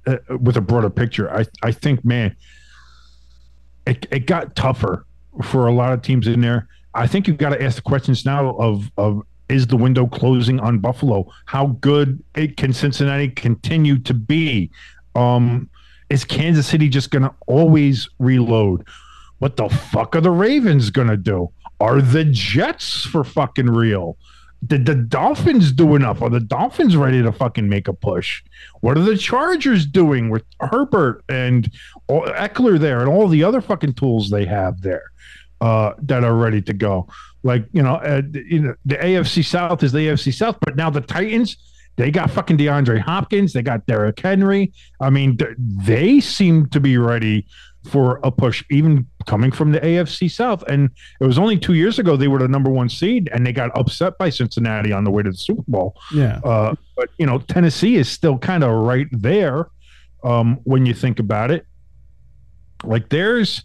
uh, 0.05 0.17
with 0.39 0.57
a 0.57 0.61
broader 0.61 0.89
picture, 0.89 1.34
I 1.34 1.45
I 1.63 1.71
think 1.71 2.03
man, 2.03 2.36
it 3.88 4.05
it 4.11 4.28
got 4.28 4.55
tougher 4.55 5.05
for 5.43 5.67
a 5.67 5.74
lot 5.74 5.93
of 5.93 6.01
teams 6.01 6.28
in 6.28 6.41
there. 6.41 6.67
I 6.93 7.07
think 7.07 7.28
you've 7.28 7.38
got 7.38 7.49
to 7.49 7.63
ask 7.63 7.78
the 7.78 7.82
questions 7.82 8.26
now 8.26 8.55
of 8.57 8.91
of 8.97 9.21
is 9.49 9.67
the 9.67 9.78
window 9.78 10.07
closing 10.07 10.59
on 10.59 10.80
Buffalo? 10.80 11.32
How 11.45 11.67
good 11.80 12.21
it 12.36 12.57
can 12.57 12.74
Cincinnati 12.74 13.30
continue 13.30 13.99
to 13.99 14.13
be? 14.13 14.71
Um, 15.15 15.69
is 16.09 16.26
Kansas 16.26 16.67
City 16.67 16.89
just 16.89 17.11
going 17.11 17.24
to 17.24 17.34
always 17.47 18.09
reload? 18.19 18.86
What 19.39 19.57
the 19.57 19.69
fuck 19.69 20.15
are 20.15 20.21
the 20.21 20.32
Ravens 20.32 20.89
going 20.89 21.07
to 21.07 21.17
do? 21.17 21.49
Are 21.80 22.01
the 22.01 22.26
Jets 22.26 23.05
for 23.05 23.24
fucking 23.24 23.69
real? 23.69 24.17
Did 24.66 24.86
the 24.86 24.95
Dolphins 24.95 25.72
do 25.72 25.95
enough? 25.95 26.22
Are 26.22 26.30
the 26.30 26.39
Dolphins 26.39 26.95
ready 26.95 27.22
to 27.22 27.32
fucking 27.32 27.68
make 27.68 27.88
a 27.88 27.93
push? 27.93 28.43
What 28.82 28.97
are 28.97 29.03
the 29.03 29.18
Chargers 29.18 29.86
doing 29.86 30.30
with 30.30 30.43
Herbert 30.59 31.24
and 31.28 31.72
Ekeler 32.09 32.80
there 32.80 32.99
and 32.99 33.09
all 33.09 33.28
the 33.28 33.43
other 33.43 33.61
fucking 33.61 33.93
tools 33.93 34.30
they 34.30 34.45
have 34.45 34.82
there 34.82 35.11
uh, 35.61 35.93
that 36.03 36.24
are 36.24 36.36
ready 36.36 36.61
to 36.61 36.74
go? 36.74 37.07
Like 37.43 37.66
you 37.74 37.84
know, 37.84 37.95
uh, 37.95 38.22
you 38.34 38.61
know, 38.61 38.76
the 38.86 38.95
AFC 38.95 39.43
South 39.43 39.84
is 39.84 39.91
the 39.91 39.99
AFC 39.99 40.34
South, 40.34 40.57
but 40.61 40.76
now 40.76 40.89
the 40.89 41.01
Titans 41.01 41.57
they 41.95 42.09
got 42.09 42.32
fucking 42.32 42.57
DeAndre 42.57 42.99
Hopkins, 42.99 43.53
they 43.53 43.61
got 43.61 43.86
Derrick 43.86 44.20
Henry. 44.20 44.74
I 44.99 45.09
mean, 45.09 45.38
they 45.57 46.20
seem 46.20 46.68
to 46.70 46.80
be 46.80 46.97
ready 46.97 47.45
for 47.86 48.19
a 48.23 48.31
push, 48.31 48.63
even 48.69 49.05
coming 49.25 49.51
from 49.51 49.71
the 49.71 49.79
AFC 49.79 50.31
South. 50.31 50.63
And 50.63 50.89
it 51.19 51.25
was 51.25 51.38
only 51.38 51.57
two 51.57 51.73
years 51.73 51.99
ago 51.99 52.15
they 52.15 52.27
were 52.27 52.39
the 52.39 52.47
number 52.47 52.69
one 52.69 52.89
seed, 52.89 53.29
and 53.34 53.45
they 53.45 53.51
got 53.51 53.77
upset 53.77 54.17
by 54.17 54.29
Cincinnati 54.29 54.91
on 54.93 55.03
the 55.03 55.11
way 55.11 55.23
to 55.23 55.31
the 55.31 55.38
Super 55.38 55.63
Bowl. 55.67 55.95
Yeah. 56.13 56.39
Uh, 56.43 56.75
but 56.95 57.09
you 57.17 57.25
know, 57.25 57.39
Tennessee 57.39 57.95
is 57.95 58.09
still 58.09 58.38
kind 58.38 58.63
of 58.63 58.71
right 58.71 59.07
there 59.11 59.67
um, 60.23 60.59
when 60.63 60.86
you 60.86 60.93
think 60.93 61.19
about 61.19 61.51
it. 61.51 61.65
Like, 62.84 63.09
there's, 63.09 63.63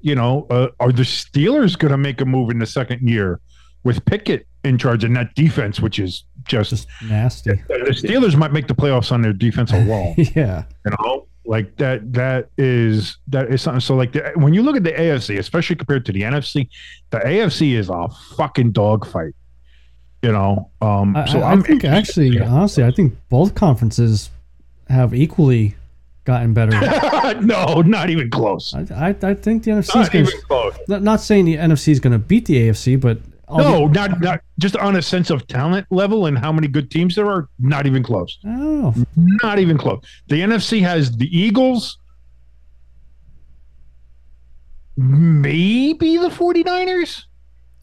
you 0.00 0.14
know, 0.14 0.46
uh, 0.50 0.68
are 0.80 0.92
the 0.92 1.02
Steelers 1.02 1.78
going 1.78 1.90
to 1.92 1.98
make 1.98 2.20
a 2.20 2.24
move 2.24 2.50
in 2.50 2.58
the 2.58 2.66
second 2.66 3.08
year 3.08 3.40
with 3.84 4.04
Pickett 4.04 4.46
in 4.64 4.76
charge 4.76 5.04
and 5.04 5.16
that 5.16 5.34
defense, 5.34 5.80
which 5.80 5.98
is 5.98 6.24
just, 6.44 6.70
Just 6.70 6.88
nasty. 7.04 7.52
the 7.68 7.94
Steelers 7.96 8.36
might 8.36 8.52
make 8.52 8.66
the 8.66 8.74
playoffs 8.74 9.12
on 9.12 9.22
their 9.22 9.32
defensive 9.32 9.86
wall. 9.86 10.14
yeah. 10.34 10.64
You 10.84 10.92
know, 10.98 11.26
like 11.48 11.76
that. 11.76 12.12
That 12.12 12.50
is 12.58 13.16
that 13.28 13.52
is 13.52 13.62
something. 13.62 13.80
So, 13.80 13.96
like, 13.96 14.12
the, 14.12 14.32
when 14.36 14.54
you 14.54 14.62
look 14.62 14.76
at 14.76 14.84
the 14.84 14.92
AFC, 14.92 15.38
especially 15.38 15.76
compared 15.76 16.04
to 16.06 16.12
the 16.12 16.22
NFC, 16.22 16.68
the 17.10 17.18
AFC 17.18 17.72
is 17.72 17.88
a 17.88 18.08
fucking 18.36 18.72
dogfight. 18.72 19.34
You 20.22 20.32
know, 20.32 20.70
um, 20.80 21.16
I, 21.16 21.26
so 21.26 21.40
I, 21.40 21.52
I 21.52 21.56
think 21.60 21.84
actually, 21.84 22.40
honestly, 22.42 22.84
I 22.84 22.90
think 22.90 23.16
both 23.28 23.54
conferences 23.54 24.30
have 24.88 25.14
equally 25.14 25.74
gotten 26.24 26.52
better. 26.52 26.72
no, 27.40 27.80
not 27.82 28.10
even 28.10 28.30
close. 28.30 28.74
I, 28.74 28.80
I, 28.94 29.08
I 29.08 29.34
think 29.34 29.64
the 29.64 29.70
NFC 29.70 29.80
is 29.80 29.94
Not 29.94 30.12
going 30.12 30.72
to. 30.88 31.00
Not 31.00 31.20
saying 31.20 31.46
the 31.46 31.56
NFC 31.56 31.88
is 31.88 32.00
going 32.00 32.12
to 32.12 32.18
beat 32.18 32.46
the 32.46 32.68
AFC, 32.68 33.00
but 33.00 33.18
No, 33.50 33.86
not 33.86 34.20
not 34.20 34.40
just 34.58 34.76
on 34.76 34.96
a 34.96 35.02
sense 35.02 35.30
of 35.30 35.46
talent 35.46 35.86
level 35.90 36.26
and 36.26 36.36
how 36.38 36.52
many 36.52 36.68
good 36.68 36.90
teams 36.90 37.14
there 37.14 37.26
are. 37.30 37.48
Not 37.58 37.86
even 37.86 38.02
close. 38.02 38.38
Oh, 38.46 38.94
Not 39.16 39.58
even 39.58 39.78
close. 39.78 40.00
The 40.28 40.40
NFC 40.40 40.80
has 40.82 41.16
the 41.16 41.26
Eagles, 41.36 41.98
maybe 44.96 46.16
the 46.18 46.28
49ers. 46.28 47.24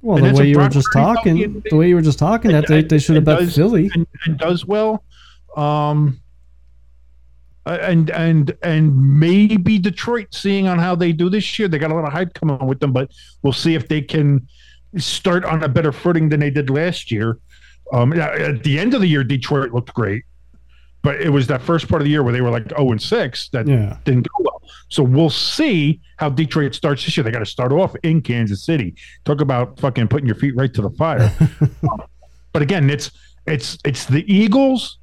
well, 0.01 0.18
And 0.24 0.36
the 0.36 0.39
way 0.39 0.49
you 0.49 0.57
were 0.59 0.70
just 0.70 0.89
talking, 0.93 1.63
the 1.70 1.76
way 1.76 1.89
you 1.89 1.95
were 1.95 2.01
just 2.01 2.20
talking, 2.20 2.51
that 2.51 2.68
they, 2.68 2.82
they 2.84 2.99
should 2.99 3.16
have 3.16 3.26
bet 3.26 3.39
does- 3.39 3.55
Philly. 3.55 3.89
and, 3.93 4.05
and 4.26 4.38
does 4.38 4.66
well. 4.66 5.03
Um, 5.55 6.20
and 7.68 8.11
and 8.11 8.55
and 8.61 9.20
maybe 9.20 9.80
Detroit, 9.80 10.28
seeing 10.32 10.68
on 10.68 10.78
how 10.78 10.93
they 10.93 11.11
do 11.11 11.32
this 11.32 11.57
year, 11.57 11.68
they 11.68 11.80
got 11.80 11.89
a 11.91 11.95
lot 11.95 12.05
of 12.05 12.11
hype 12.13 12.36
coming 12.36 12.63
with 12.68 12.80
them, 12.80 12.91
but 12.93 13.09
we'll 13.41 13.53
see 13.53 13.74
if 13.74 13.88
they 13.88 14.01
can 14.03 14.47
start 14.98 15.46
on 15.46 15.64
a 15.64 15.68
better 15.68 15.91
footing 15.91 16.30
than 16.30 16.39
they 16.39 16.50
did 16.50 16.70
last 16.70 17.12
year. 17.12 17.38
Um, 17.93 18.14
at 18.14 18.64
the 18.64 18.80
end 18.80 18.93
of 18.93 19.02
the 19.02 19.08
year, 19.08 19.24
Detroit 19.24 19.72
looked 19.72 19.93
great, 19.93 20.24
but 21.04 21.22
it 21.22 21.30
was 21.30 21.48
that 21.48 21.62
first 21.62 21.88
part 21.88 22.02
of 22.02 22.06
the 22.06 22.10
year 22.12 22.24
where 22.24 22.34
they 22.34 22.41
were 22.41 22.50
like 22.50 22.70
zero 22.70 22.91
and 22.91 23.02
six 23.02 23.50
that 23.50 23.68
Yeah. 23.68 23.98
didn't 24.06 24.28
go 24.28 24.43
well. 24.43 24.62
So 24.89 25.04
we'll 25.04 25.30
see 25.30 26.02
how 26.18 26.30
Detroit 26.30 26.74
starts 26.74 27.06
this 27.06 27.16
year. 27.16 27.24
They 27.24 27.32
got 27.32 27.39
to 27.39 27.46
start 27.46 27.72
off 27.72 27.96
in 28.04 28.22
Kansas 28.22 28.64
City. 28.66 28.96
Talk 29.24 29.41
about 29.41 29.80
fucking 29.80 30.08
putting 30.08 30.26
your 30.26 30.36
feet 30.36 30.56
right 30.56 30.74
to 30.74 30.82
the 30.82 30.89
fire. 30.91 31.32
Um, 31.91 32.02
but 32.54 32.62
again, 32.62 32.89
it's 32.89 33.12
it's 33.46 33.78
it's 33.86 34.06
the 34.06 34.24
Eagles, 34.34 34.98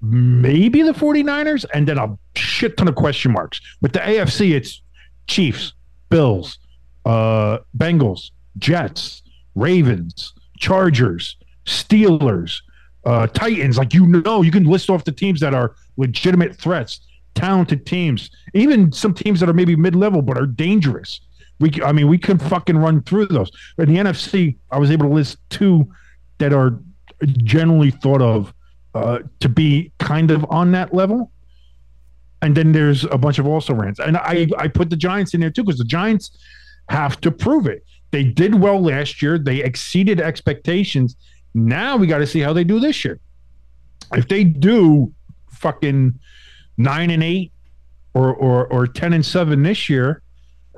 maybe 0.00 0.82
the 0.82 0.92
49ers, 0.92 1.64
and 1.74 1.86
then 1.88 1.98
a 1.98 2.16
shit 2.36 2.76
ton 2.76 2.86
of 2.88 2.94
question 2.94 3.32
marks. 3.32 3.60
With 3.80 3.92
the 3.92 4.00
AFC, 4.00 4.52
it's 4.54 4.82
Chiefs, 5.26 5.72
Bills, 6.10 6.58
uh, 7.04 7.58
Bengals, 7.76 8.30
Jets, 8.58 9.22
Ravens, 9.54 10.32
Chargers, 10.58 11.36
Steelers, 11.66 12.60
uh, 13.04 13.26
Titans. 13.28 13.78
Like 13.78 13.94
you 13.94 14.06
know, 14.06 14.42
you 14.42 14.50
can 14.50 14.64
list 14.64 14.90
off 14.90 15.04
the 15.04 15.12
teams 15.12 15.40
that 15.40 15.54
are 15.54 15.74
legitimate 15.96 16.56
threats, 16.56 17.00
talented 17.34 17.86
teams, 17.86 18.30
even 18.54 18.92
some 18.92 19.14
teams 19.14 19.40
that 19.40 19.48
are 19.48 19.54
maybe 19.54 19.76
mid-level 19.76 20.22
but 20.22 20.38
are 20.38 20.46
dangerous. 20.46 21.20
We, 21.60 21.70
I 21.84 21.92
mean, 21.92 22.08
we 22.08 22.18
can 22.18 22.38
fucking 22.38 22.76
run 22.76 23.02
through 23.02 23.26
those. 23.26 23.50
But 23.76 23.88
in 23.88 23.94
the 23.94 24.00
NFC, 24.00 24.56
I 24.70 24.78
was 24.78 24.90
able 24.90 25.08
to 25.08 25.14
list 25.14 25.38
two 25.50 25.88
that 26.38 26.52
are 26.52 26.78
generally 27.44 27.90
thought 27.90 28.20
of 28.20 28.52
uh, 28.94 29.20
to 29.40 29.48
be 29.48 29.92
kind 29.98 30.30
of 30.30 30.44
on 30.50 30.72
that 30.72 30.92
level. 30.92 31.30
And 32.42 32.56
then 32.56 32.72
there's 32.72 33.04
a 33.04 33.16
bunch 33.16 33.38
of 33.38 33.46
also 33.46 33.72
rants. 33.72 34.00
And 34.00 34.16
I, 34.16 34.48
I 34.58 34.68
put 34.68 34.90
the 34.90 34.96
Giants 34.96 35.32
in 35.32 35.40
there 35.40 35.50
too 35.50 35.64
because 35.64 35.78
the 35.78 35.84
Giants 35.84 36.36
have 36.88 37.20
to 37.22 37.30
prove 37.30 37.66
it. 37.66 37.84
They 38.14 38.22
did 38.22 38.54
well 38.54 38.80
last 38.80 39.22
year, 39.22 39.38
they 39.38 39.60
exceeded 39.60 40.20
expectations. 40.20 41.16
Now 41.52 41.96
we 41.96 42.06
got 42.06 42.18
to 42.18 42.28
see 42.28 42.38
how 42.38 42.52
they 42.52 42.62
do 42.62 42.78
this 42.78 43.04
year. 43.04 43.18
If 44.12 44.28
they 44.28 44.44
do 44.44 45.12
fucking 45.50 46.20
nine 46.76 47.10
and 47.10 47.24
eight 47.24 47.50
or, 48.14 48.32
or, 48.32 48.68
or 48.68 48.86
10 48.86 49.14
and 49.14 49.26
seven 49.26 49.64
this 49.64 49.90
year 49.90 50.22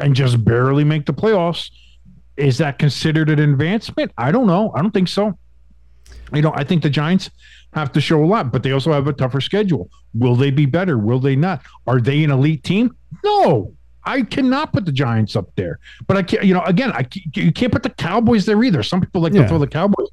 and 0.01 0.16
just 0.16 0.47
barely 0.47 0.82
make 0.82 1.05
the 1.05 1.12
playoffs, 1.12 1.70
is 2.39 2.57
that 2.57 2.78
considered 2.78 3.28
an 3.28 3.39
advancement? 3.39 4.12
I 4.16 4.32
don't 4.32 4.47
know. 4.47 4.72
I 4.74 4.80
don't 4.80 4.93
think 4.93 5.09
so. 5.09 5.39
You 6.32 6.41
know, 6.41 6.55
I 6.55 6.64
think 6.64 6.82
the 6.82 6.89
Giants 6.89 7.28
have 7.74 7.93
to 7.93 8.01
show 8.01 8.24
a 8.24 8.24
lot, 8.24 8.51
but 8.51 8.62
they 8.62 8.72
also 8.72 8.93
have 8.93 9.09
a 9.09 9.12
tougher 9.12 9.43
schedule. 9.43 9.91
Will 10.14 10.37
they 10.37 10.51
be 10.51 10.64
better? 10.64 10.97
Will 10.97 11.20
they 11.20 11.37
not? 11.37 11.61
Are 11.87 12.01
they 12.01 12.24
an 12.24 12.30
elite 12.30 12.64
team? 12.64 12.97
No. 13.22 13.76
I 14.07 14.23
cannot 14.23 14.73
put 14.73 14.85
the 14.87 14.93
Giants 14.93 15.37
up 15.37 15.55
there, 15.57 15.79
but 16.07 16.17
I 16.17 16.23
can't. 16.23 16.45
You 16.45 16.55
know, 16.55 16.63
again, 16.63 16.93
I 16.93 17.07
you 17.35 17.53
can't 17.53 17.73
put 17.73 17.83
the 17.83 17.91
Cowboys 17.91 18.47
there 18.47 18.63
either. 18.63 18.83
Some 18.83 19.01
people 19.01 19.21
like 19.21 19.35
Yeah. 19.35 19.43
to 19.43 19.49
throw 19.49 19.59
the 19.59 19.67
Cowboys. 19.67 20.07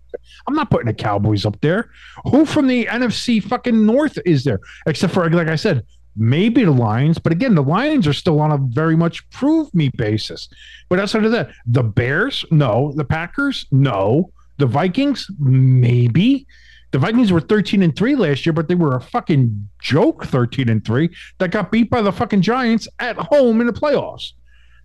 I'm 0.48 0.56
not 0.56 0.70
putting 0.70 0.88
the 0.88 0.94
Cowboys 0.94 1.46
up 1.46 1.60
there. 1.62 1.90
Who 2.26 2.46
from 2.46 2.68
the 2.68 2.86
NFC 2.88 3.42
fucking 3.42 3.86
North 3.86 4.18
is 4.26 4.44
there? 4.44 4.60
Except 4.88 5.14
for 5.14 5.30
like 5.30 5.48
I 5.48 5.56
said, 5.56 5.86
maybe 6.18 6.64
the 6.64 6.72
Lions. 6.72 7.18
But 7.20 7.32
again, 7.32 7.56
the 7.56 7.64
Lions 7.64 8.08
are 8.08 8.14
still 8.14 8.40
on 8.42 8.52
a 8.52 8.58
very 8.58 8.96
much 8.96 9.28
prove 9.30 9.74
me 9.74 9.90
basis. 9.96 10.50
But 10.90 11.00
outside 11.00 11.24
of 11.26 11.32
that, 11.32 11.52
the 11.66 11.84
Bears, 11.84 12.44
no. 12.52 12.92
The 12.96 13.06
Packers, 13.06 13.66
no. 13.72 14.32
The 14.58 14.66
Vikings, 14.66 15.28
maybe. 15.40 16.46
The 16.94 17.00
Vikings 17.00 17.32
were 17.32 17.42
13 17.42 17.82
and 17.82 17.96
3 17.96 18.16
last 18.16 18.46
year, 18.46 18.54
but 18.54 18.68
they 18.68 18.76
were 18.76 18.96
a 18.96 19.02
fucking 19.02 19.68
joke 19.80 20.26
13 20.26 20.70
and 20.70 20.86
3 20.86 21.10
that 21.40 21.50
got 21.50 21.72
beat 21.72 21.90
by 21.90 22.04
the 22.04 22.12
fucking 22.12 22.44
Giants 22.44 22.88
at 23.00 23.18
home 23.18 23.62
in 23.62 23.68
the 23.68 23.74
playoffs. 23.74 24.34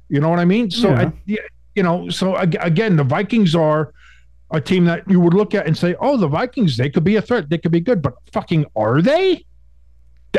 You 0.09 0.21
know 0.21 0.31
what 0.31 0.39
I 0.39 0.47
mean? 0.47 0.71
So, 0.71 0.89
Yeah. 0.89 1.11
I, 1.37 1.39
you 1.75 1.83
know, 1.83 2.09
so 2.09 2.35
again, 2.37 2.97
the 2.97 3.05
Vikings 3.05 3.55
are 3.55 3.93
a 4.51 4.61
team 4.61 4.87
that 4.87 5.09
you 5.09 5.21
would 5.21 5.35
look 5.35 5.55
at 5.55 5.67
and 5.67 5.77
say, 5.77 5.95
oh, 6.01 6.17
the 6.17 6.29
Vikings, 6.29 6.79
they 6.79 6.89
could 6.89 7.05
be 7.05 7.17
a 7.17 7.23
threat. 7.23 7.51
They 7.51 7.59
could 7.59 7.73
be 7.73 7.81
good, 7.81 8.01
but 8.01 8.15
fucking 8.33 8.65
are 8.75 9.03
they? 9.03 9.45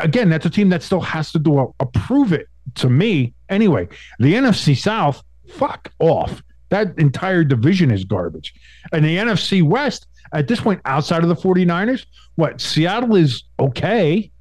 Again, 0.02 0.30
that's 0.30 0.48
a 0.48 0.50
team 0.50 0.70
that 0.70 0.82
still 0.82 1.02
has 1.02 1.32
to 1.34 1.40
do 1.40 1.60
a, 1.60 1.68
a 1.80 1.86
prove 1.86 2.34
it 2.34 2.48
to 2.76 2.90
me. 2.90 3.36
Anyway, 3.48 3.88
the 4.18 4.34
NFC 4.34 4.76
South, 4.76 5.22
fuck 5.48 5.92
off. 6.00 6.42
That 6.70 6.98
entire 7.00 7.44
division 7.44 7.90
is 7.92 8.04
garbage. 8.06 8.54
And 8.92 9.06
the 9.06 9.18
NFC 9.18 9.64
West, 9.64 10.08
at 10.34 10.48
this 10.48 10.62
point, 10.62 10.82
outside 10.86 11.24
of 11.24 11.30
the 11.30 11.36
49ers, 11.36 12.06
what 12.36 12.62
Seattle 12.62 13.16
is 13.16 13.44
okay. 13.60 14.32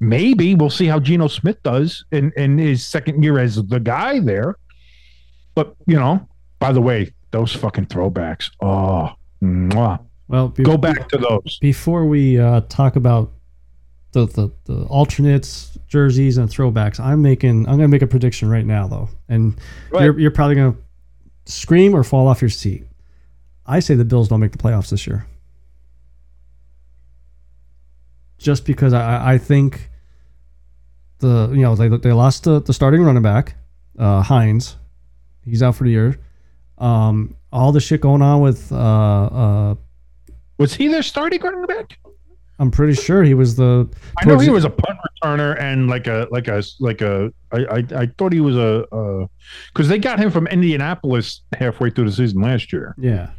Maybe 0.00 0.54
we'll 0.54 0.70
see 0.70 0.86
how 0.86 0.98
Geno 0.98 1.28
Smith 1.28 1.62
does 1.62 2.04
in, 2.10 2.32
in 2.36 2.58
his 2.58 2.86
second 2.86 3.22
year 3.22 3.38
as 3.38 3.56
the 3.56 3.78
guy 3.80 4.18
there. 4.20 4.56
But, 5.54 5.74
you 5.86 5.96
know, 5.96 6.26
by 6.58 6.72
the 6.72 6.80
way, 6.80 7.12
those 7.32 7.54
fucking 7.54 7.86
throwbacks. 7.86 8.50
Oh, 8.62 9.12
mwah. 9.42 10.00
Well, 10.28 10.48
be- 10.48 10.62
go 10.62 10.76
back 10.76 11.08
to 11.08 11.18
those. 11.18 11.58
before 11.60 12.06
we 12.06 12.38
uh, 12.38 12.62
talk 12.68 12.96
about 12.96 13.32
the, 14.12 14.26
the 14.26 14.50
the 14.64 14.84
alternates, 14.86 15.78
jerseys, 15.88 16.36
and 16.36 16.48
throwbacks, 16.48 16.98
I'm 16.98 17.22
making 17.22 17.66
I'm 17.68 17.76
gonna 17.76 17.88
make 17.88 18.02
a 18.02 18.06
prediction 18.06 18.48
right 18.50 18.66
now 18.66 18.88
though, 18.88 19.08
and 19.28 19.56
you're 19.92 20.18
you're 20.18 20.30
probably 20.30 20.56
gonna 20.56 20.76
scream 21.46 21.94
or 21.94 22.02
fall 22.02 22.26
off 22.26 22.40
your 22.40 22.48
seat. 22.48 22.84
I 23.70 23.80
say 23.80 23.94
the 23.94 24.04
Bills 24.04 24.28
don't 24.28 24.40
make 24.40 24.52
the 24.52 24.58
playoffs 24.58 24.90
this 24.90 25.06
year, 25.06 25.26
just 28.38 28.64
because 28.64 28.92
I 28.92 29.34
I 29.34 29.38
think 29.38 29.90
the 31.18 31.50
you 31.52 31.62
know 31.62 31.74
they 31.74 31.88
they 31.88 32.12
lost 32.12 32.44
the, 32.44 32.60
the 32.60 32.72
starting 32.72 33.02
running 33.02 33.22
back, 33.22 33.54
uh, 33.98 34.22
Hines, 34.22 34.76
he's 35.44 35.62
out 35.62 35.76
for 35.76 35.84
the 35.84 35.90
year. 35.90 36.18
Um, 36.78 37.36
all 37.52 37.72
the 37.72 37.80
shit 37.80 38.00
going 38.00 38.22
on 38.22 38.40
with 38.40 38.72
uh, 38.72 38.76
uh, 38.76 39.74
Was 40.58 40.74
he 40.74 40.88
their 40.88 41.02
starting 41.02 41.40
running 41.42 41.66
back? 41.66 41.98
I'm 42.58 42.70
pretty 42.70 42.94
sure 42.94 43.22
he 43.22 43.34
was 43.34 43.56
the. 43.56 43.88
I 44.18 44.24
know 44.26 44.38
he 44.38 44.46
the- 44.46 44.52
was 44.52 44.64
a 44.64 44.70
punt 44.70 44.98
returner 45.22 45.58
and 45.60 45.88
like 45.88 46.06
a 46.06 46.26
like 46.30 46.48
a 46.48 46.62
like 46.78 47.00
a 47.02 47.32
I 47.52 47.58
I, 47.64 47.84
I 48.02 48.06
thought 48.18 48.32
he 48.32 48.40
was 48.40 48.56
a 48.56 49.28
because 49.72 49.88
they 49.88 49.98
got 49.98 50.18
him 50.18 50.30
from 50.30 50.46
Indianapolis 50.46 51.42
halfway 51.58 51.90
through 51.90 52.06
the 52.06 52.12
season 52.12 52.40
last 52.42 52.72
year. 52.72 52.94
Yeah. 52.98 53.30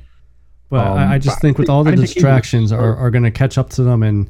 But 0.71 0.87
Um, 0.87 0.97
I, 0.97 1.13
I 1.13 1.17
just 1.19 1.35
but 1.37 1.41
think 1.41 1.57
with 1.59 1.69
all 1.69 1.83
the 1.83 1.91
didn't 1.91 2.05
think 2.07 2.09
he 2.09 2.19
was- 2.19 2.23
distractions 2.23 2.71
are, 2.71 2.95
are 2.95 3.11
going 3.11 3.23
to 3.25 3.29
catch 3.31 3.57
up 3.59 3.69
to 3.71 3.83
them. 3.83 4.01
And 4.01 4.27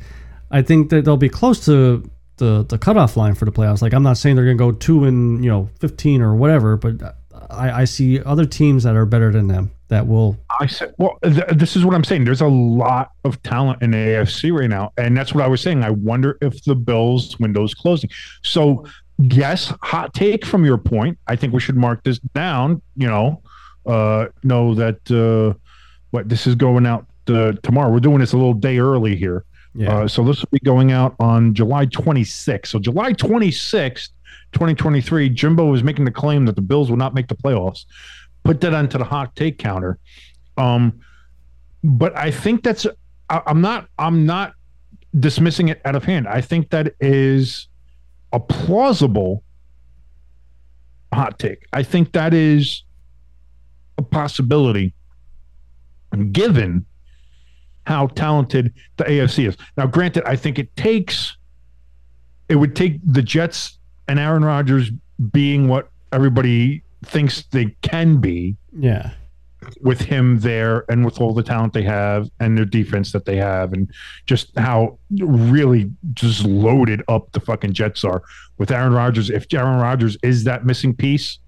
I 0.49 0.61
think 0.61 0.89
that 0.89 1.05
they'll 1.05 1.15
be 1.15 1.29
close 1.29 1.63
to 1.65 2.03
the, 2.37 2.65
the 2.67 2.77
cutoff 2.77 3.15
line 3.15 3.35
for 3.35 3.45
the 3.45 3.51
playoffs. 3.51 3.81
Like, 3.81 3.93
I'm 3.93 4.03
not 4.03 4.17
saying 4.17 4.35
they're 4.35 4.45
going 4.45 4.57
to 4.57 4.63
go 4.63 4.71
two 4.73 5.05
and, 5.05 5.41
you 5.43 5.49
know, 5.49 5.69
15 5.79 6.21
or 6.21 6.35
whatever, 6.35 6.75
but 6.75 7.15
I, 7.49 7.81
I 7.81 7.85
see 7.85 8.19
other 8.23 8.45
teams 8.45 8.83
that 8.83 8.95
are 8.95 9.05
better 9.05 9.31
than 9.31 9.47
them 9.47 9.71
that 9.89 10.07
will. 10.07 10.37
I 10.59 10.65
said, 10.65 10.95
well, 10.97 11.19
th- 11.23 11.45
this 11.55 11.75
is 11.75 11.85
what 11.85 11.93
I'm 11.93 12.03
saying. 12.03 12.25
There's 12.25 12.41
a 12.41 12.47
lot 12.47 13.11
of 13.23 13.41
talent 13.43 13.81
in 13.83 13.91
AFC 13.91 14.51
right 14.57 14.69
now, 14.69 14.91
and 14.97 15.15
that's 15.15 15.33
what 15.35 15.43
I 15.43 15.47
was 15.47 15.61
saying. 15.61 15.83
I 15.83 15.91
wonder 15.91 16.37
if 16.41 16.63
the 16.63 16.75
Bills' 16.75 17.37
window's 17.39 17.73
closing. 17.75 18.09
So 18.41 18.85
yes, 19.19 19.71
hot 19.83 20.13
take 20.15 20.45
from 20.45 20.65
your 20.65 20.77
point. 20.79 21.19
I 21.27 21.35
think 21.35 21.53
we 21.53 21.59
should 21.59 21.75
mark 21.77 22.03
this 22.03 22.17
down. 22.33 22.81
You 22.95 23.07
know, 23.07 23.43
uh, 23.85 24.27
know 24.43 24.73
that 24.75 24.99
uh, 25.11 25.57
what 26.12 26.30
this 26.30 26.47
is 26.47 26.55
going 26.55 26.86
out 26.86 27.05
uh, 27.28 27.53
tomorrow. 27.64 27.91
We're 27.91 27.99
doing 27.99 28.20
this 28.20 28.34
a 28.34 28.38
little 28.38 28.53
day 28.53 28.80
early 28.80 29.16
here. 29.16 29.45
Yeah. 29.74 30.01
Uh, 30.01 30.07
so 30.07 30.24
this 30.24 30.41
will 30.41 30.49
be 30.51 30.59
going 30.59 30.91
out 30.91 31.16
on 31.20 31.53
July 31.53 31.86
26th. 31.86 32.68
So 32.68 32.80
July 32.80 33.14
26th, 33.14 34.09
2023, 34.51 35.30
Jimbo 35.30 35.74
is 35.74 35.84
making 35.84 36.05
the 36.05 36.12
claim 36.12 36.45
that 36.45 36.55
the 36.55 36.62
Bills 36.62 36.89
will 36.89 36.97
not 36.97 37.14
make 37.14 37.28
the 37.28 37.36
playoffs. 37.36 37.86
Put 38.43 38.59
that 38.62 38.74
onto 38.74 38.97
the 38.97 39.03
hot 39.03 39.36
take 39.36 39.57
counter. 39.57 39.97
Um, 40.57 40.99
but 41.84 42.16
I 42.16 42.32
think 42.32 42.64
that's 42.64 42.86
I, 43.30 43.41
I'm 43.45 43.62
not 43.62 43.88
I'm 43.97 44.26
not 44.26 44.53
dismissing 45.20 45.70
it 45.70 45.82
out 45.86 45.95
of 45.95 46.03
hand. 46.03 46.28
I 46.28 46.41
think 46.41 46.70
that 46.72 46.93
is 46.99 47.68
a 48.34 48.39
plausible 48.39 49.43
hot 51.14 51.39
take. 51.39 51.66
I 51.74 51.84
think 51.84 52.12
that 52.14 52.34
is 52.34 52.84
a 53.97 54.01
possibility 54.01 54.93
given 56.32 56.86
how 57.86 58.07
talented 58.07 58.74
the 58.97 59.03
AFC 59.05 59.47
is. 59.47 59.57
Now, 59.78 59.88
granted, 59.88 60.24
I 60.26 60.36
think 60.36 60.59
it 60.59 60.76
takes 60.76 61.38
it 62.51 62.55
would 62.55 62.76
take 62.76 62.99
the 63.05 63.22
Jets 63.22 63.80
and 64.09 64.20
Aaron 64.20 64.43
Rodgers 64.43 64.91
being 65.32 65.70
what 65.70 65.89
everybody 66.12 66.84
thinks 67.05 67.43
they 67.43 67.74
can 67.82 68.18
be 68.18 68.57
yeah. 68.78 69.12
with 69.82 70.01
him 70.01 70.39
there 70.41 70.84
and 70.91 71.05
with 71.05 71.22
all 71.22 71.34
the 71.34 71.43
talent 71.43 71.72
they 71.72 71.82
have 71.84 72.30
and 72.41 72.57
their 72.57 72.66
defense 72.66 73.14
that 73.14 73.24
they 73.24 73.38
have 73.38 73.72
and 73.72 73.89
just 74.26 74.51
how 74.57 74.99
really 75.20 75.89
just 76.14 76.43
loaded 76.43 77.01
up 77.07 77.32
the 77.32 77.39
fucking 77.39 77.72
Jets 77.72 78.03
are 78.03 78.22
with 78.57 78.70
Aaron 78.70 78.91
Rodgers. 78.93 79.30
If 79.30 79.51
Aaron 79.53 79.80
Rodgers 79.80 80.18
is 80.22 80.43
that 80.43 80.66
missing 80.66 80.93
piece, 80.93 81.39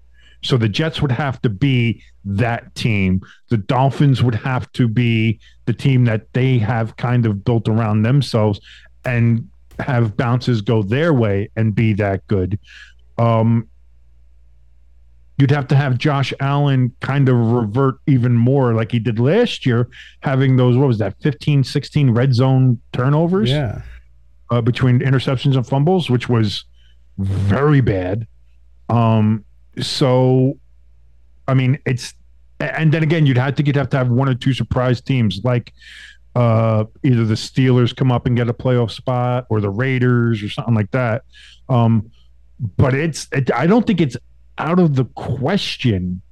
so 0.42 0.56
the 0.56 0.70
Jets 0.70 1.02
would 1.02 1.12
have 1.12 1.40
to 1.42 1.50
be 1.50 2.02
that 2.24 2.74
team. 2.74 3.20
The 3.48 3.56
Dolphins 3.58 4.22
would 4.22 4.34
have 4.36 4.70
to 4.72 4.88
be 4.88 5.38
the 5.66 5.72
team 5.72 6.04
that 6.06 6.32
they 6.32 6.58
have 6.58 6.96
kind 6.96 7.26
of 7.26 7.44
built 7.44 7.68
around 7.68 8.02
themselves 8.02 8.60
and 9.04 9.48
have 9.78 10.16
bounces 10.16 10.60
go 10.60 10.82
their 10.82 11.12
way 11.12 11.50
and 11.56 11.74
be 11.74 11.92
that 11.94 12.26
good. 12.28 12.58
Um, 13.18 13.68
you'd 15.38 15.50
have 15.50 15.66
to 15.68 15.74
have 15.76 15.98
Josh 15.98 16.32
Allen 16.40 16.94
kind 17.00 17.28
of 17.28 17.36
revert 17.36 17.96
even 18.06 18.34
more 18.34 18.72
like 18.72 18.92
he 18.92 18.98
did 19.00 19.18
last 19.18 19.66
year, 19.66 19.88
having 20.20 20.56
those, 20.56 20.76
what 20.76 20.86
was 20.86 20.98
that, 20.98 21.20
15, 21.22 21.64
16 21.64 22.10
red 22.10 22.32
zone 22.34 22.80
turnovers 22.92 23.50
Yeah. 23.50 23.82
uh, 24.50 24.60
between 24.60 25.00
interceptions 25.00 25.56
and 25.56 25.66
fumbles, 25.66 26.08
which 26.08 26.28
was 26.28 26.64
very 27.18 27.80
bad. 27.80 28.26
Um, 28.88 29.44
so, 29.80 30.56
I 31.46 31.54
mean, 31.54 31.78
it's, 31.86 32.14
and 32.60 32.92
then 32.92 33.02
again, 33.02 33.26
you'd 33.26 33.36
have 33.36 33.56
to 33.56 33.66
you'd 33.66 33.76
have 33.76 33.90
to 33.90 33.96
have 33.96 34.08
one 34.08 34.28
or 34.28 34.34
two 34.34 34.54
surprise 34.54 35.00
teams 35.00 35.40
like 35.44 35.72
uh, 36.34 36.84
either 37.02 37.24
the 37.24 37.34
Steelers 37.34 37.94
come 37.94 38.10
up 38.10 38.26
and 38.26 38.36
get 38.36 38.48
a 38.48 38.54
playoff 38.54 38.90
spot 38.90 39.46
or 39.50 39.60
the 39.60 39.70
Raiders 39.70 40.42
or 40.42 40.48
something 40.48 40.74
like 40.74 40.90
that. 40.90 41.22
Um, 41.68 42.10
but 42.76 42.94
it's, 42.94 43.28
it, 43.32 43.52
I 43.52 43.66
don't 43.66 43.86
think 43.86 44.00
it's 44.00 44.16
out 44.58 44.78
of 44.78 44.94
the 44.94 45.04
question 45.04 46.22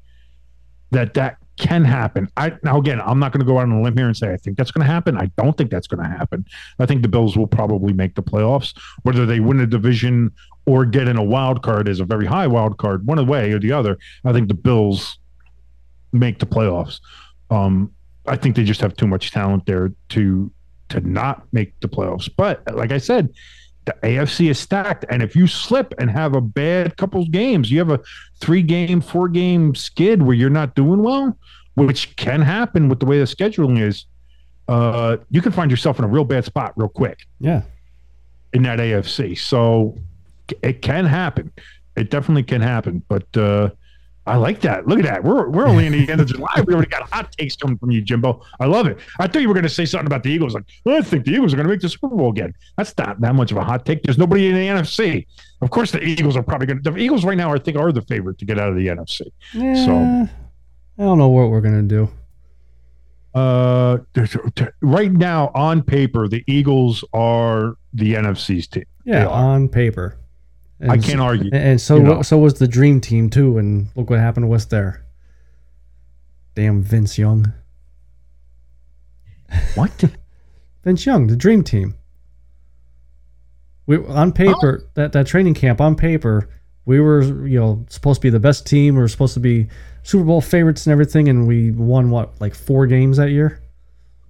that 0.91 1.15
that 1.15 1.39
can 1.57 1.85
happen. 1.85 2.29
I 2.37 2.53
now 2.63 2.79
again, 2.79 3.01
I'm 3.01 3.19
not 3.19 3.33
going 3.33 3.41
to 3.41 3.47
go 3.47 3.59
out 3.59 3.65
on 3.65 3.73
a 3.73 3.83
limb 3.83 3.97
here 3.97 4.07
and 4.07 4.17
say 4.17 4.33
I 4.33 4.37
think 4.37 4.57
that's 4.57 4.71
going 4.71 4.87
to 4.87 4.93
happen. 4.93 5.17
I 5.17 5.27
don't 5.37 5.57
think 5.57 5.71
that's 5.71 5.87
going 5.87 6.03
to 6.03 6.09
happen. 6.09 6.45
I 6.79 6.87
think 6.87 7.03
the 7.03 7.09
Bills 7.09 7.37
will 7.37 7.47
probably 7.47 7.93
make 7.93 8.15
the 8.15 8.23
playoffs, 8.23 8.77
whether 9.03 9.27
they 9.27 9.41
win 9.41 9.61
a 9.61 9.67
division 9.67 10.33
or 10.67 10.85
get 10.85 11.09
in 11.09 11.17
a 11.17 11.23
wild 11.25 11.63
card 11.63 11.89
is 11.89 12.01
a 12.01 12.05
very 12.05 12.27
high 12.27 12.47
wild 12.47 12.79
card, 12.79 13.07
one 13.07 13.25
way 13.27 13.53
or 13.53 13.59
the 13.59 13.73
other. 13.73 13.99
I 14.25 14.33
think 14.33 14.49
the 14.49 14.55
Bills 14.55 15.19
make 16.13 16.39
the 16.39 16.47
playoffs. 16.47 17.01
Um, 17.51 17.91
I 18.27 18.37
think 18.37 18.55
they 18.57 18.65
just 18.65 18.81
have 18.81 18.97
too 18.97 19.07
much 19.07 19.31
talent 19.33 19.67
there 19.67 19.93
to 20.11 20.51
to 20.91 21.01
not 21.01 21.45
make 21.53 21.79
the 21.81 21.89
playoffs. 21.89 22.29
But 22.37 22.63
like 22.77 22.93
I 22.93 22.99
said, 22.99 23.31
the 23.87 23.95
AFC 24.03 24.51
is 24.51 24.59
stacked, 24.59 25.05
and 25.11 25.23
if 25.23 25.35
you 25.35 25.47
slip 25.47 25.95
and 25.99 26.11
have 26.11 26.35
a 26.37 26.41
bad 26.41 26.97
couple 26.97 27.25
games, 27.27 27.71
you 27.71 27.79
have 27.79 27.91
a 27.91 27.99
three 28.41 28.63
game, 28.63 29.01
four 29.01 29.29
game 29.29 29.75
skid 29.75 30.23
where 30.23 30.37
you're 30.37 30.51
not 30.51 30.75
doing 30.77 31.03
well, 31.03 31.37
which 31.75 32.15
can 32.17 32.43
happen 32.43 32.89
with 32.89 33.01
the 33.01 33.07
way 33.07 33.19
the 33.19 33.25
scheduling 33.25 33.81
is. 33.81 34.07
Uh, 34.69 35.17
you 35.31 35.41
can 35.43 35.51
find 35.51 35.71
yourself 35.71 35.99
in 35.99 36.05
a 36.05 36.09
real 36.09 36.25
bad 36.25 36.45
spot 36.45 36.73
real 36.77 36.89
quick 36.89 37.27
Yeah. 37.41 37.63
in 38.53 38.63
that 38.63 38.79
AFC. 38.79 39.35
So 39.37 39.97
it 40.63 40.83
can 40.83 41.05
happen. 41.05 41.53
It 41.97 42.11
definitely 42.11 42.43
can 42.45 42.61
happen. 42.61 43.03
But 43.09 43.37
uh, 43.37 43.71
I 44.27 44.37
like 44.37 44.61
that. 44.61 44.87
Look 44.87 44.99
at 44.99 45.05
that. 45.05 45.25
We're 45.25 45.49
we're 45.49 45.67
only 45.67 45.87
in 45.87 45.93
the 45.93 46.11
end 46.11 46.21
of 46.21 46.29
July. 46.29 46.63
We 46.67 46.75
already 46.75 46.89
got 46.89 47.09
hot 47.11 47.33
takes 47.33 47.57
coming 47.57 47.77
from 47.79 47.91
you, 47.91 48.01
Jimbo. 48.01 48.43
I 48.61 48.67
love 48.67 48.87
it. 48.87 48.99
I 49.19 49.27
thought 49.27 49.43
you 49.43 49.49
were 49.49 49.55
going 49.55 49.65
to 49.65 49.69
say 49.69 49.85
something 49.85 50.07
about 50.07 50.23
the 50.23 50.31
Eagles. 50.31 50.55
Like 50.55 50.65
"Oh, 50.87 50.97
I 50.97 51.03
think 51.03 51.25
the 51.25 51.33
Eagles 51.33 51.53
are 51.53 51.57
going 51.57 51.67
to 51.67 51.73
make 51.73 51.81
the 51.81 51.89
Super 51.89 52.09
Bowl 52.09 52.31
again. 52.31 52.55
That's 52.77 52.97
not 52.97 53.21
that 53.21 53.35
much 53.35 53.51
of 53.51 53.59
a 53.59 53.65
hot 53.65 53.85
take. 53.85 54.03
There's 54.03 54.19
nobody 54.19 54.49
in 54.49 54.55
the 54.55 54.67
NFC. 54.67 55.27
Of 55.61 55.71
course, 55.71 55.91
the 55.91 56.03
Eagles 56.03 56.37
are 56.37 56.43
probably 56.43 56.67
going 56.67 56.83
to. 56.83 56.91
The 56.91 56.97
Eagles 56.99 57.25
right 57.25 57.37
now, 57.37 57.53
I 57.53 57.59
think, 57.59 57.77
are 57.77 57.91
the 57.93 58.03
favorite 58.03 58.39
to 58.39 58.45
get 58.45 58.59
out 58.59 58.69
of 58.69 58.77
the 58.77 58.87
NFC. 58.87 59.23
Yeah. 59.55 60.27
I 60.99 61.03
don't 61.03 61.19
know 61.19 61.29
what 61.29 61.51
we're 61.51 61.61
gonna 61.61 61.83
do. 61.83 62.09
Uh, 63.35 63.99
right 64.83 65.11
now, 65.11 65.51
on 65.55 65.83
paper, 65.83 66.29
the 66.29 66.45
Eagles 66.47 67.03
are 67.15 67.77
the 67.95 68.15
NFC's 68.15 68.67
team. 68.67 68.85
Yeah, 69.05 69.27
on 69.27 69.69
paper. 69.69 70.19
And 70.83 70.93
I 70.93 70.99
can't 70.99 71.21
argue. 71.21 71.51
And, 71.53 71.81
so 71.81 71.97
you 71.97 72.03
know. 72.03 72.23
so 72.23 72.37
was 72.39 72.55
the 72.55 72.69
dream 72.69 73.01
team 73.01 73.31
too. 73.31 73.57
And 73.57 73.89
look 73.95 74.11
what 74.11 74.19
happened 74.19 74.47
to 74.47 74.53
us 74.53 74.67
there. 74.67 75.05
Damn 76.55 76.83
Vince 76.83 77.17
Young. 77.17 77.53
What? 79.75 80.05
Vince 80.85 81.07
Young, 81.07 81.29
the 81.29 81.37
dream 81.37 81.63
team. 81.63 81.95
We 83.87 83.99
on 83.99 84.33
paper 84.33 84.85
oh. 84.85 84.91
that 84.95 85.13
that 85.13 85.27
training 85.27 85.55
camp 85.55 85.81
on 85.81 85.97
paper 85.97 86.49
we 86.85 87.01
were 87.01 87.47
you 87.47 87.59
know 87.59 87.85
supposed 87.89 88.21
to 88.21 88.27
be 88.27 88.31
the 88.31 88.41
best 88.41 88.67
team. 88.67 88.95
We 88.95 89.01
were 89.01 89.09
supposed 89.09 89.35
to 89.35 89.41
be 89.41 89.69
Super 90.03 90.25
Bowl 90.25 90.41
favorites 90.41 90.87
and 90.87 90.93
everything, 90.93 91.29
and 91.29 91.47
we 91.47 91.71
won 91.71 92.11
what 92.11 92.41
like 92.41 92.55
four 92.55 92.87
games 92.87 93.17
that 93.17 93.31
year. 93.31 93.61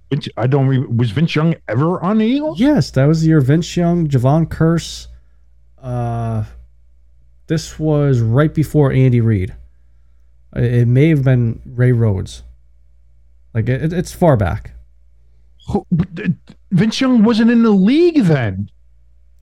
Vince, 0.09 0.27
I 0.37 0.47
don't. 0.47 0.67
Re- 0.67 0.85
was 0.85 1.11
Vince 1.11 1.35
Young 1.35 1.55
ever 1.67 2.01
on 2.01 2.19
the 2.19 2.25
Eagles? 2.25 2.59
Yes, 2.59 2.91
that 2.91 3.05
was 3.05 3.21
the 3.21 3.29
year 3.29 3.41
Vince 3.41 3.75
Young, 3.75 4.07
Jevon 4.07 4.47
Kearse. 4.47 5.07
Uh, 5.83 6.45
this 7.47 7.77
was 7.77 8.21
right 8.21 8.53
before 8.53 8.91
Andy 8.91 9.21
Reid. 9.21 9.53
It 10.55 10.87
may 10.87 11.09
have 11.09 11.23
been 11.23 11.61
Ray 11.65 11.91
Rhodes. 11.91 12.43
Like 13.53 13.67
it, 13.69 13.91
it's 13.91 14.13
far 14.13 14.37
back. 14.37 14.71
Vince 16.71 16.99
Young 16.99 17.23
wasn't 17.23 17.51
in 17.51 17.63
the 17.63 17.71
league 17.71 18.23
then. 18.23 18.69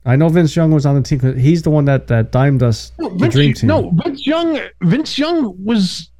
I 0.04 0.16
know 0.16 0.28
Vince 0.28 0.56
Young 0.56 0.72
was 0.72 0.84
on 0.84 0.96
the 0.96 1.02
team. 1.02 1.36
He's 1.38 1.62
the 1.62 1.70
one 1.70 1.84
that 1.84 2.08
that 2.08 2.32
dimed 2.32 2.62
us 2.62 2.90
the 2.98 3.08
Vince, 3.10 3.34
dream 3.34 3.54
team. 3.54 3.68
No, 3.68 3.90
Vince 4.04 4.26
Young. 4.26 4.60
Vince 4.82 5.16
Young 5.16 5.64
was 5.64 6.10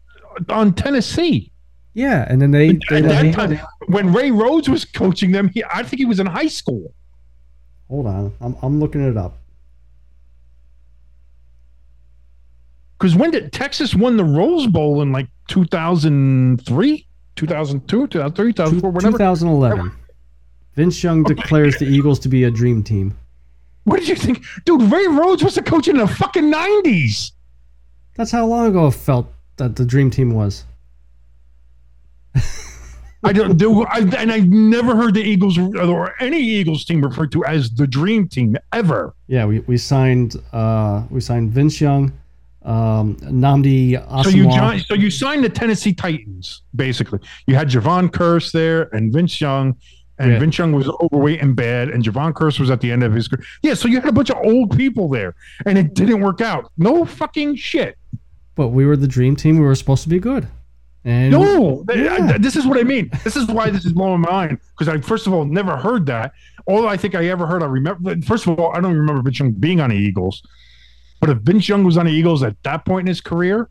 on 0.49 0.73
Tennessee 0.73 1.53
Yeah, 1.95 2.25
and 2.29 2.41
then 2.41 2.53
they, 2.53 2.79
they 2.91 3.33
time 3.33 3.59
when 3.87 4.13
Ray 4.13 4.31
Rhodes 4.31 4.69
was 4.69 4.85
coaching 4.85 5.33
them. 5.33 5.49
He, 5.49 5.65
I 5.65 5.83
think 5.83 5.99
he 5.99 6.05
was 6.05 6.21
in 6.21 6.27
high 6.27 6.47
school. 6.47 6.95
Hold 7.89 8.07
on, 8.07 8.33
I'm 8.41 8.57
I'm 8.63 8.81
looking 8.81 9.07
it 9.07 9.17
up. 9.17 9.42
Because 13.03 13.17
when 13.17 13.33
did 13.33 13.53
Texas 13.53 13.97
won 13.97 14.17
the 14.17 14.25
Rose 14.25 14.69
Bowl 14.69 15.03
in 15.03 15.11
like 15.11 15.27
2003, 15.49 17.07
2002, 17.35 18.07
2003, 18.07 18.53
2004, 18.53 18.91
whatever? 18.93 19.19
2011. 19.19 19.93
Vince 20.77 21.03
Young 21.03 21.25
declares 21.25 21.77
the 21.79 21.85
Eagles 21.85 22.21
to 22.21 22.29
be 22.29 22.45
a 22.45 22.51
dream 22.51 22.85
team. 22.85 23.19
What 23.83 23.99
did 23.99 24.07
you 24.07 24.15
think, 24.15 24.45
dude? 24.65 24.83
Ray 24.83 25.09
Rhodes 25.09 25.43
was 25.43 25.57
the 25.57 25.63
coach 25.63 25.89
in 25.89 25.97
the 25.97 26.07
fucking 26.07 26.45
90s. 26.45 27.33
That's 28.15 28.31
how 28.31 28.47
long 28.47 28.69
ago 28.69 28.87
it 28.87 28.93
felt 28.93 29.27
that 29.57 29.75
the 29.75 29.85
dream 29.85 30.09
team 30.09 30.33
was. 30.33 30.65
I 33.25 33.33
don't 33.33 33.57
do, 33.57 33.83
I, 33.83 33.99
and 34.17 34.31
I've 34.31 34.49
never 34.49 34.95
heard 34.95 35.15
the 35.15 35.23
Eagles 35.23 35.59
or 35.59 36.15
any 36.23 36.41
Eagles 36.41 36.85
team 36.85 37.03
referred 37.03 37.33
to 37.33 37.45
as 37.47 37.69
the 37.71 37.89
Dream 37.89 38.29
Team 38.29 38.57
ever. 38.73 39.13
Yeah, 39.27 39.45
we, 39.47 39.59
we 39.61 39.77
signed 39.77 40.37
uh 40.53 41.03
we 41.11 41.21
signed 41.21 41.51
Vince 41.51 41.81
Young, 41.81 42.13
um 42.65 43.17
Nnamdi 43.17 44.23
So 44.25 44.31
you 44.31 44.45
joined, 44.45 44.83
so 44.83 44.95
you 44.95 45.11
signed 45.11 45.43
the 45.45 45.49
Tennessee 45.49 45.93
Titans, 45.93 46.63
basically. 46.77 47.19
You 47.47 47.55
had 47.57 47.69
Jevon 47.69 48.09
Kearse 48.11 48.53
there 48.53 48.83
and 48.95 49.13
Vince 49.13 49.41
Young, 49.41 49.75
and 50.19 50.33
Yeah. 50.33 50.39
Vince 50.39 50.59
Young 50.59 50.73
was 50.73 50.89
overweight 51.01 51.41
and 51.43 51.57
bad, 51.57 51.89
and 51.91 52.05
Jevon 52.05 52.33
Kearse 52.33 52.61
was 52.61 52.71
at 52.71 52.81
the 52.81 52.91
end 52.93 53.03
of 53.03 53.13
his 53.13 53.27
career. 53.29 53.45
Yeah, 53.63 53.75
so 53.75 53.89
you 53.89 54.01
had 54.01 54.09
a 54.09 54.13
bunch 54.13 54.31
of 54.31 54.37
old 54.45 54.77
people 54.77 55.09
there, 55.09 55.35
and 55.67 55.77
it 55.77 55.95
didn't 55.95 56.21
work 56.21 56.41
out. 56.41 56.71
No 56.79 57.05
fucking 57.05 57.57
shit. 57.57 57.97
but 58.55 58.69
we 58.69 58.85
were 58.85 58.99
the 58.99 59.09
dream 59.09 59.35
team. 59.35 59.57
We 59.59 59.65
were 59.65 59.75
supposed 59.75 60.03
to 60.03 60.11
be 60.11 60.19
good. 60.19 60.47
And 61.07 61.33
No, 61.33 61.85
Yeah. 61.93 62.33
I- 62.35 62.39
this 62.39 62.55
is 62.55 62.67
what 62.67 62.79
I 62.79 62.83
mean. 62.85 63.11
This 63.25 63.35
is 63.35 63.47
why 63.49 63.71
this 63.71 63.85
is 63.87 63.93
blowing 63.95 64.21
my 64.21 64.31
mind 64.31 64.59
because 64.79 64.89
I 64.95 65.01
first 65.01 65.27
of 65.27 65.33
all 65.33 65.47
never 65.47 65.75
heard 65.77 66.05
that. 66.07 66.33
All 66.67 66.87
I 66.87 66.99
think 66.99 67.15
I 67.15 67.25
ever 67.29 67.47
heard, 67.47 67.63
I 67.63 67.67
remember. 67.67 68.15
First 68.21 68.47
of 68.47 68.61
all, 68.61 68.71
I 68.77 68.81
don't 68.81 68.95
remember 68.95 69.23
Vince 69.23 69.39
Young 69.41 69.53
being 69.53 69.81
on 69.81 69.89
the 69.91 69.97
Eagles. 69.97 70.43
But 71.23 71.31
if 71.31 71.39
Vince 71.39 71.69
Young 71.69 71.85
was 71.85 71.97
on 71.97 72.07
the 72.07 72.13
Eagles 72.13 72.43
at 72.43 72.61
that 72.65 72.85
point 72.85 73.05
in 73.05 73.07
his 73.07 73.21
career, 73.21 73.69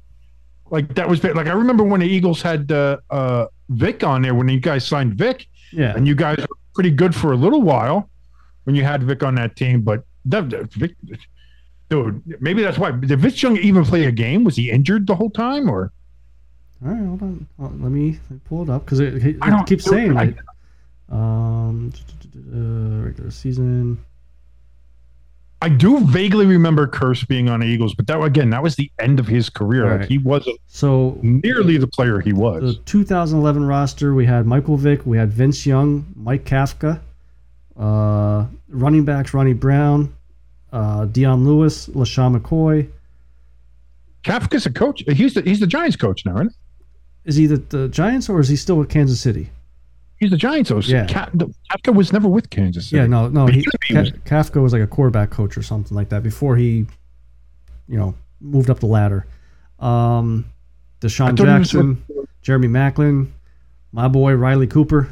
like 0.70 0.96
that 0.96 1.08
was 1.10 1.22
like 1.22 1.48
I 1.48 1.52
remember 1.52 1.84
when 1.84 2.00
the 2.00 2.08
Eagles 2.08 2.42
had 2.42 2.72
uh, 2.72 2.96
uh, 3.10 3.48
Vic 3.68 4.06
on 4.06 4.22
there 4.22 4.34
when 4.34 4.48
you 4.48 4.62
guys 4.62 4.86
signed 4.88 5.16
Vic, 5.16 5.48
Yeah. 5.74 5.94
and 5.94 6.08
you 6.08 6.16
guys 6.16 6.38
were 6.38 6.56
pretty 6.74 6.92
good 6.92 7.14
for 7.14 7.34
a 7.34 7.36
little 7.36 7.62
while 7.62 8.10
when 8.64 8.74
you 8.78 8.86
had 8.86 9.04
Vic 9.04 9.22
on 9.22 9.36
that 9.36 9.58
team. 9.58 9.82
But 9.82 10.06
that, 10.24 10.50
that- 10.50 10.72
Vic, 10.76 10.96
dude, 11.90 12.24
maybe 12.40 12.64
that's 12.64 12.78
why. 12.78 12.92
Did 12.92 13.20
Vince 13.20 13.44
Young 13.44 13.58
even 13.58 13.84
play 13.84 14.06
a 14.06 14.12
game? 14.14 14.46
Was 14.46 14.56
he 14.56 14.72
injured 14.72 15.06
the 15.06 15.16
whole 15.16 15.30
time, 15.30 15.70
or 15.70 15.92
All 16.86 16.92
right, 16.94 17.06
hold 17.06 17.22
on. 17.22 17.48
Hold 17.60 17.72
on, 17.74 17.82
Let 17.84 17.92
me 17.92 18.12
let 18.30 18.32
me 18.32 18.40
pull 18.46 18.64
it 18.64 18.70
up 18.70 18.86
because 18.86 19.02
it, 19.02 19.26
it, 19.26 19.36
I 19.42 19.50
don't- 19.50 19.68
keeps 19.68 19.84
saying 19.84 20.12
I- 20.18 20.24
like, 20.24 20.38
um, 21.10 21.92
uh, 22.56 23.06
regular 23.08 23.30
season. 23.30 23.98
I 25.64 25.70
do 25.70 26.00
vaguely 26.08 26.48
remember 26.48 26.88
Kearse 26.88 27.28
being 27.28 27.48
on 27.48 27.60
the 27.60 27.68
Eagles, 27.68 27.94
but 27.94 28.08
that 28.08 28.20
again, 28.22 28.50
that 28.50 28.64
was 28.64 28.76
the 28.76 28.92
end 29.00 29.20
of 29.20 29.28
his 29.28 29.48
career. 29.50 29.98
Like 29.98 30.08
he 30.08 30.18
wasn't 30.18 30.60
So 30.68 31.20
nearly 31.22 31.78
the 31.78 31.88
player 31.88 32.20
he 32.20 32.34
was. 32.34 32.78
the 32.78 32.84
2011 32.84 33.64
roster, 33.66 34.16
we 34.16 34.26
had 34.26 34.48
Michael 34.48 34.76
Vick, 34.76 35.06
we 35.06 35.18
had 35.18 35.32
Vince 35.32 35.66
Young, 35.66 36.12
Mike 36.16 36.46
Kafka, 36.46 37.00
uh, 37.78 38.48
running 38.70 39.06
backs 39.06 39.36
Ronnie 39.36 39.54
Brown, 39.54 40.16
uh, 40.72 41.06
Dion 41.06 41.46
Lewis, 41.46 41.88
LeSean 41.90 42.36
McCoy. 42.40 42.90
Kafka's 44.24 44.66
a 44.66 44.72
coach. 44.72 45.04
He's 45.08 45.36
the 45.36 45.42
he's 45.42 45.60
the 45.60 45.68
Giants 45.68 45.96
coach 45.96 46.26
now, 46.26 46.36
isn't 46.36 46.50
he? 46.50 46.56
Is 47.30 47.36
he 47.36 47.46
the, 47.46 47.58
the 47.58 47.88
Giants 47.88 48.30
or 48.30 48.40
is 48.40 48.50
he 48.50 48.56
still 48.56 48.78
with 48.78 48.90
Kansas 48.90 49.20
City? 49.22 49.52
He's 50.22 50.30
the 50.30 50.38
Giants 50.38 50.70
coach. 50.70 50.88
Yeah. 50.88 51.08
Ka- 51.08 51.32
Kafka 51.34 51.96
was 51.96 52.14
never 52.14 52.28
with 52.28 52.52
Kansas 52.52 52.90
City. 52.90 52.98
Yeah, 52.98 53.08
no, 53.08 53.28
no. 53.28 53.48
He, 53.48 53.66
he 53.88 53.94
Ka- 53.96 54.04
Kafka 54.24 54.62
was 54.62 54.72
like 54.72 54.84
a 54.84 54.88
quarterback 54.88 55.32
coach 55.32 55.58
or 55.58 55.64
something 55.64 55.98
like 55.98 56.10
that 56.10 56.22
before 56.22 56.56
he, 56.56 56.86
you 57.88 57.98
know, 57.98 58.14
moved 58.40 58.70
up 58.70 58.80
the 58.80 58.86
ladder. 58.86 59.26
Um, 59.80 60.46
DeSean 61.00 61.34
Jackson, 61.36 62.06
Jeremy 62.44 62.68
Maclin, 62.68 63.30
my 63.92 64.08
boy 64.08 64.34
Riley 64.36 64.68
Cooper. 64.68 65.12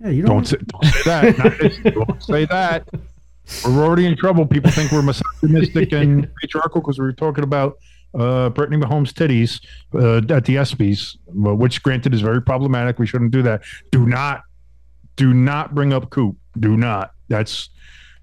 Yeah, 0.00 0.10
you 0.10 0.22
don't. 0.22 0.34
Don't 0.34 0.46
say, 0.46 0.56
don't 0.66 0.84
say 0.84 1.30
that. 1.32 1.94
Don't 1.94 2.22
say 2.22 2.44
that. 2.44 2.86
We're 3.64 3.84
already 3.86 4.04
in 4.04 4.18
trouble. 4.18 4.44
People 4.46 4.70
think 4.70 4.92
we're 4.92 5.00
misogynistic 5.00 5.92
and 5.92 6.28
patriarchal 6.42 6.82
because 6.82 6.98
we 6.98 7.06
were 7.06 7.12
talking 7.14 7.42
about 7.44 7.78
uh, 8.14 8.50
Brittany 8.50 8.78
Mahomes' 8.78 9.12
titties 9.12 9.60
uh, 9.94 10.18
at 10.34 10.44
the 10.44 10.56
ESPYS, 10.56 11.16
which 11.28 11.82
granted 11.82 12.14
is 12.14 12.20
very 12.20 12.42
problematic. 12.42 12.98
We 12.98 13.06
shouldn't 13.06 13.32
do 13.32 13.42
that. 13.42 13.62
Do 13.90 14.06
not, 14.06 14.42
do 15.16 15.34
not 15.34 15.74
bring 15.74 15.92
up 15.92 16.10
Coop. 16.10 16.36
Do 16.58 16.76
not. 16.76 17.12
That's 17.28 17.70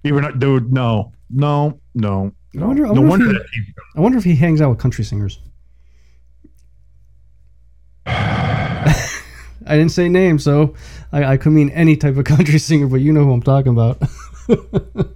even, 0.03 0.39
dude. 0.39 0.71
No, 0.71 1.11
no, 1.29 1.79
no. 1.93 2.31
I 2.59 2.65
wonder- 2.65 2.87
I 2.87 2.91
no 2.91 3.01
wonder 3.01 3.27
that 3.27 3.45
he, 3.53 3.61
I 3.95 4.01
wonder 4.01 4.17
if 4.17 4.23
he 4.23 4.35
hangs 4.35 4.61
out 4.61 4.69
with 4.69 4.79
country 4.79 5.03
singers. 5.03 5.39
I 8.05 9.77
didn't 9.77 9.91
say 9.91 10.09
name, 10.09 10.39
so 10.39 10.73
I, 11.11 11.23
I 11.23 11.37
could 11.37 11.51
mean 11.51 11.69
any 11.69 11.95
type 11.95 12.17
of 12.17 12.25
country 12.25 12.59
singer, 12.59 12.87
but 12.87 12.97
you 12.97 13.13
know 13.13 13.23
who 13.23 13.31
I'm 13.31 13.43
talking 13.43 13.71
about. 13.71 14.01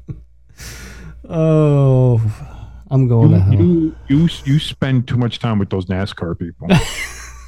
oh, 1.30 2.22
I'm 2.96 3.08
going 3.08 3.32
to 3.32 3.40
hell. 3.40 3.54
you, 3.54 3.96
you, 4.08 4.30
you 4.46 4.60
spend 4.60 5.08
too 5.08 5.18
much 5.18 5.40
time 5.40 5.60
with 5.60 5.70
those 5.70 5.86
NASCAR 5.86 6.40
people. 6.40 6.68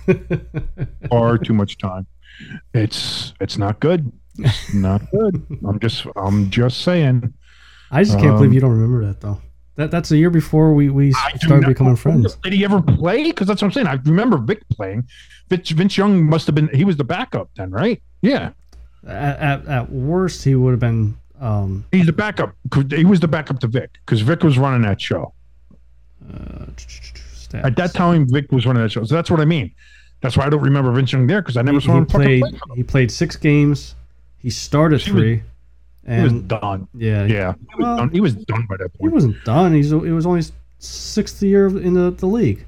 Far 1.10 1.38
too 1.38 1.54
much 1.54 1.78
time. 1.78 2.06
It's 2.74 3.34
it's 3.39 3.58
not 3.58 3.80
good. 3.80 4.12
It's 4.38 4.74
not 4.74 5.10
good. 5.12 5.45
I'm 5.68 5.80
just 5.80 6.06
I'm 6.16 6.50
just 6.50 6.82
saying. 6.82 7.34
I 7.91 8.04
just 8.04 8.18
can't 8.18 8.32
Um, 8.32 8.36
believe 8.38 8.54
you 8.54 8.60
don't 8.60 8.72
remember 8.72 9.06
that 9.06 9.22
though. 9.22 9.41
That 9.76 9.91
that's 9.91 10.12
a 10.12 10.18
year 10.18 10.30
before 10.30 10.74
we, 10.74 10.89
we 10.89 11.14
started 11.14 11.66
becoming 11.68 11.95
friends. 11.95 12.36
Did 12.43 12.54
he 12.54 12.66
ever 12.66 12.82
play? 12.82 13.24
Because 13.24 13.48
that's 13.48 13.62
what 13.62 13.68
I'm 13.68 13.72
saying. 13.72 13.88
I 13.88 13.93
remember 14.06 14.38
Vic 14.38 14.68
playing. 14.70 15.08
Vince, 15.50 15.70
Vince 15.70 15.98
Young 15.98 16.24
must 16.24 16.45
have 16.48 16.56
been. 16.56 16.68
He 16.74 16.84
was 16.84 16.98
the 16.98 17.04
backup 17.04 17.50
then, 17.56 17.70
right? 17.72 18.02
Yeah, 18.22 18.52
At, 19.08 19.39
at, 19.39 19.68
at 19.68 19.91
worst, 19.91 20.43
he 20.43 20.56
would 20.56 20.72
have 20.72 20.80
been. 20.80 21.16
Um, 21.39 21.86
he's 21.91 22.08
the 22.08 22.14
backup. 22.14 22.56
He 22.89 23.06
was 23.06 23.20
the 23.20 23.28
backup 23.28 23.60
to 23.60 23.68
Vic 23.68 23.91
because 24.06 24.22
Vic 24.22 24.43
was 24.43 24.58
running 24.58 24.82
that 24.82 25.00
show 25.00 25.34
uh, 26.34 26.65
at 27.53 27.76
that 27.76 27.93
time. 27.93 28.28
Vic 28.30 28.51
was 28.51 28.65
running 28.65 28.84
that 28.84 28.91
show, 28.91 29.03
so 29.03 29.15
that's 29.15 29.32
what 29.32 29.39
I 29.39 29.45
mean. 29.45 29.74
That's 30.22 30.36
why 30.36 30.45
I 30.45 30.49
don't 30.49 30.61
remember 30.63 30.91
Vince 30.91 31.11
Young 31.13 31.28
there 31.28 31.41
because 31.41 31.57
I 31.57 31.61
never 31.61 31.80
he, 31.80 31.86
saw 31.86 31.97
him 31.97 32.05
fucking 32.07 32.41
played. 32.41 32.41
play. 32.59 32.76
He 32.76 32.84
played 32.84 33.11
six 33.11 33.36
games. 33.36 33.95
He 34.39 34.49
started 34.49 35.01
He 35.01 35.11
was- 35.11 35.22
three, 35.22 35.43
He 36.07 36.22
was 36.24 36.34
done. 36.34 36.88
yeah, 36.95 37.26
Yeah, 37.26 37.53
he 37.76 37.84
was 37.84 37.97
done. 37.97 38.09
He 38.11 38.22
was 38.22 38.36
done 38.36 38.65
by 38.70 38.78
that 38.78 38.93
point. 38.97 39.09
he 39.11 39.13
wasn't 39.13 39.43
done. 39.45 39.74
He's 39.74 39.91
it 39.91 39.97
was 39.97 40.26
only 40.26 40.41
sixth 40.80 41.41
year 41.43 41.68
in 41.68 41.93
the, 41.93 42.11
the 42.11 42.26
league. 42.28 42.65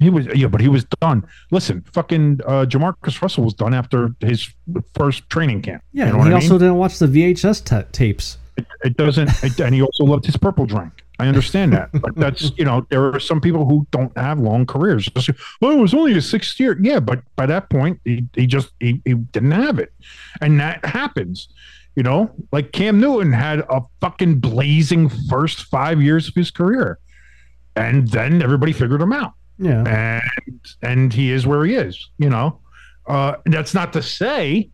He 0.00 0.08
was 0.08 0.26
yeah, 0.34 0.46
but 0.46 0.60
he 0.62 0.68
was 0.68 0.84
done. 1.02 1.26
Listen, 1.50 1.84
fucking 1.92 2.40
uh, 2.46 2.64
JaMarcus 2.66 3.20
Russell 3.20 3.44
was 3.44 3.52
done 3.54 3.74
after 3.74 4.14
his 4.20 4.48
first 4.94 5.28
training 5.28 5.60
camp. 5.62 5.82
Yeah, 5.92 6.06
you 6.06 6.12
know 6.12 6.18
and 6.20 6.28
he 6.28 6.34
also 6.34 6.50
mean? 6.50 6.58
didn't 6.60 6.76
watch 6.76 6.98
the 6.98 7.06
VHS 7.06 7.64
ta 7.64 7.82
tapes. 7.92 8.38
It, 8.56 8.66
it 8.84 8.96
doesn't, 8.96 9.28
it, 9.44 9.60
and 9.60 9.74
he 9.74 9.82
also 9.82 10.04
loved 10.04 10.24
his 10.24 10.36
purple 10.38 10.64
drink. 10.66 10.92
I 11.20 11.28
understand 11.28 11.72
that, 11.72 11.90
but 11.92 12.14
that's 12.16 12.52
you 12.56 12.64
know 12.64 12.86
there 12.90 13.14
are 13.14 13.20
some 13.20 13.40
people 13.40 13.66
who 13.66 13.86
don't 13.90 14.16
have 14.16 14.38
long 14.38 14.66
careers. 14.66 15.06
Just, 15.06 15.30
well, 15.60 15.72
it 15.72 15.80
was 15.80 15.92
only 15.94 16.14
his 16.14 16.28
sixth 16.28 16.58
year. 16.58 16.78
Yeah, 16.80 17.00
but 17.00 17.22
by 17.36 17.46
that 17.46 17.68
point, 17.70 18.00
he, 18.04 18.26
he 18.34 18.46
just 18.46 18.70
he, 18.80 19.00
he 19.04 19.14
didn't 19.14 19.50
have 19.50 19.78
it, 19.78 19.92
and 20.40 20.58
that 20.60 20.84
happens. 20.84 21.48
You 21.96 22.02
know, 22.02 22.30
like 22.52 22.72
Cam 22.72 23.00
Newton 23.00 23.32
had 23.32 23.60
a 23.68 23.82
fucking 24.00 24.40
blazing 24.40 25.08
first 25.28 25.64
five 25.64 26.00
years 26.00 26.28
of 26.28 26.34
his 26.34 26.50
career, 26.50 26.98
and 27.76 28.08
then 28.08 28.42
everybody 28.42 28.72
figured 28.72 29.02
him 29.02 29.12
out 29.12 29.34
Yeah, 29.58 29.84
and 29.86 30.60
and 30.82 31.12
he 31.12 31.30
is 31.30 31.46
where 31.46 31.64
he 31.64 31.74
is. 31.74 32.08
You 32.18 32.30
know, 32.30 32.60
uh, 33.06 33.34
that's 33.44 33.74
not 33.74 33.92
to 33.92 34.02
say 34.02 34.70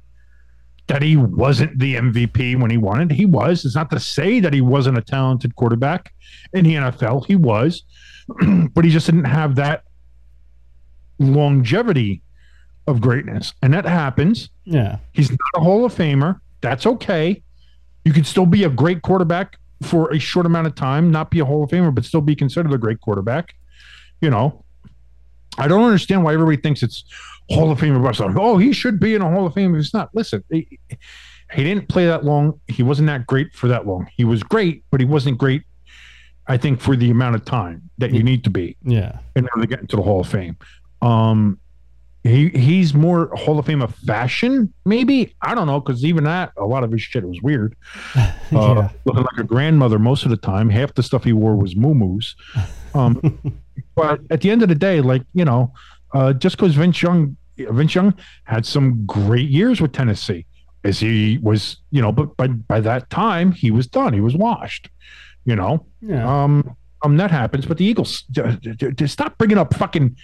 that 0.88 1.02
he 1.02 1.16
wasn't 1.16 1.78
the 1.78 1.96
MVP 1.96 2.60
when 2.60 2.70
he 2.70 2.76
wanted. 2.76 3.10
He 3.10 3.26
was. 3.26 3.64
It's 3.64 3.74
not 3.74 3.90
to 3.90 3.98
say 4.00 4.40
that 4.40 4.52
he 4.52 4.60
wasn't 4.60 4.98
a 4.98 5.02
talented 5.02 5.56
quarterback 5.56 6.12
in 6.52 6.64
the 6.64 6.74
NFL. 6.74 7.26
He 7.26 7.34
was, 7.36 7.82
but 8.72 8.84
he 8.84 8.90
just 8.90 9.06
didn't 9.06 9.24
have 9.24 9.56
that 9.56 9.82
longevity 11.18 12.22
of 12.86 13.00
greatness, 13.00 13.52
and 13.62 13.74
that 13.74 13.84
happens. 13.84 14.50
yeah, 14.64 14.98
He's 15.12 15.30
not 15.30 15.38
a 15.56 15.60
Hall 15.60 15.84
of 15.84 15.94
Famer. 15.94 16.40
That's 16.60 16.86
okay. 16.86 17.42
You 18.04 18.12
can 18.12 18.24
still 18.24 18.46
be 18.46 18.62
a 18.64 18.70
great 18.70 19.02
quarterback 19.02 19.56
for 19.82 20.12
a 20.12 20.18
short 20.18 20.46
amount 20.46 20.68
of 20.68 20.74
time, 20.76 21.10
not 21.10 21.30
be 21.30 21.40
a 21.40 21.44
Hall 21.44 21.64
of 21.64 21.70
Famer, 21.70 21.92
but 21.92 22.04
still 22.04 22.20
be 22.20 22.36
considered 22.36 22.72
a 22.72 22.78
great 22.78 23.00
quarterback. 23.00 23.54
You 24.20 24.30
know, 24.30 24.64
I 25.58 25.66
don't 25.68 25.82
understand 25.84 26.22
why 26.22 26.32
everybody 26.34 26.58
thinks 26.58 26.82
it's 26.82 27.04
Hall 27.50 27.70
of 27.70 27.78
Famer. 27.78 28.02
But 28.02 28.18
like, 28.18 28.36
oh, 28.36 28.58
he 28.58 28.72
should 28.72 28.98
be 28.98 29.14
in 29.14 29.22
a 29.22 29.30
Hall 29.30 29.46
of 29.46 29.54
Fame. 29.54 29.74
If 29.74 29.80
it's 29.80 29.94
not. 29.94 30.10
Listen, 30.14 30.42
he, 30.50 30.78
he 31.52 31.64
didn't 31.64 31.88
play 31.88 32.06
that 32.06 32.24
long. 32.24 32.60
He 32.68 32.82
wasn't 32.82 33.06
that 33.06 33.26
great 33.26 33.54
for 33.54 33.68
that 33.68 33.86
long. 33.86 34.08
He 34.16 34.24
was 34.24 34.42
great, 34.42 34.84
but 34.90 35.00
he 35.00 35.06
wasn't 35.06 35.38
great. 35.38 35.62
I 36.48 36.56
think 36.56 36.80
for 36.80 36.96
the 36.96 37.10
amount 37.10 37.34
of 37.34 37.44
time 37.44 37.90
that 37.98 38.12
you 38.12 38.22
need 38.22 38.44
to 38.44 38.50
be 38.50 38.76
yeah. 38.84 39.18
in 39.34 39.48
order 39.48 39.62
to 39.62 39.66
get 39.66 39.80
into 39.80 39.96
the 39.96 40.02
Hall 40.02 40.20
of 40.20 40.28
Fame. 40.28 40.56
Um, 41.02 41.58
he 42.22 42.48
he's 42.50 42.94
more 42.94 43.30
Hall 43.34 43.58
of 43.58 43.66
Fame 43.66 43.82
of 43.82 43.94
fashion, 43.94 44.72
maybe. 44.84 45.34
I 45.42 45.54
don't 45.54 45.66
know, 45.66 45.80
because 45.80 46.04
even 46.04 46.24
that, 46.24 46.52
a 46.56 46.64
lot 46.64 46.84
of 46.84 46.90
his 46.90 47.02
shit 47.02 47.24
was 47.24 47.40
weird. 47.42 47.76
Uh, 48.52 48.74
yeah. 48.76 48.88
Looking 49.04 49.24
like 49.24 49.38
a 49.38 49.42
grandmother 49.42 49.98
most 49.98 50.22
of 50.22 50.30
the 50.30 50.36
time. 50.36 50.70
Half 50.70 50.94
the 50.94 51.02
stuff 51.02 51.24
he 51.24 51.32
wore 51.32 51.56
was 51.56 51.74
moo 51.74 52.20
Um, 52.94 53.60
but 53.96 54.20
at 54.30 54.40
the 54.40 54.52
end 54.52 54.62
of 54.62 54.68
the 54.68 54.76
day, 54.76 55.00
like 55.00 55.22
you 55.34 55.44
know, 55.44 55.72
uh, 56.12 56.32
just 56.32 56.56
because 56.56 56.74
Vince 56.74 57.00
Young, 57.02 57.36
Vince 57.58 57.94
Young 57.94 58.14
had 58.44 58.64
some 58.66 59.04
great 59.06 59.48
years 59.48 59.80
with 59.80 59.92
Tennessee, 59.92 60.46
as 60.84 60.98
he 61.00 61.38
was, 61.42 61.78
you 61.90 62.00
know, 62.02 62.12
but 62.12 62.36
by 62.36 62.46
by 62.48 62.80
that 62.80 63.08
time 63.10 63.52
he 63.52 63.70
was 63.70 63.86
done. 63.86 64.12
He 64.12 64.20
was 64.20 64.34
washed. 64.36 64.88
You 65.44 65.54
know, 65.56 65.86
Yeah. 66.00 66.26
um, 66.44 66.76
um, 67.04 67.16
that 67.18 67.30
happens. 67.30 67.66
But 67.66 67.78
the 67.78 67.84
Eagles, 67.84 68.22
d- 68.22 68.42
d- 68.60 68.90
d- 68.90 69.06
stop 69.06 69.38
bringing 69.38 69.58
up 69.58 69.74
fucking 69.74 70.16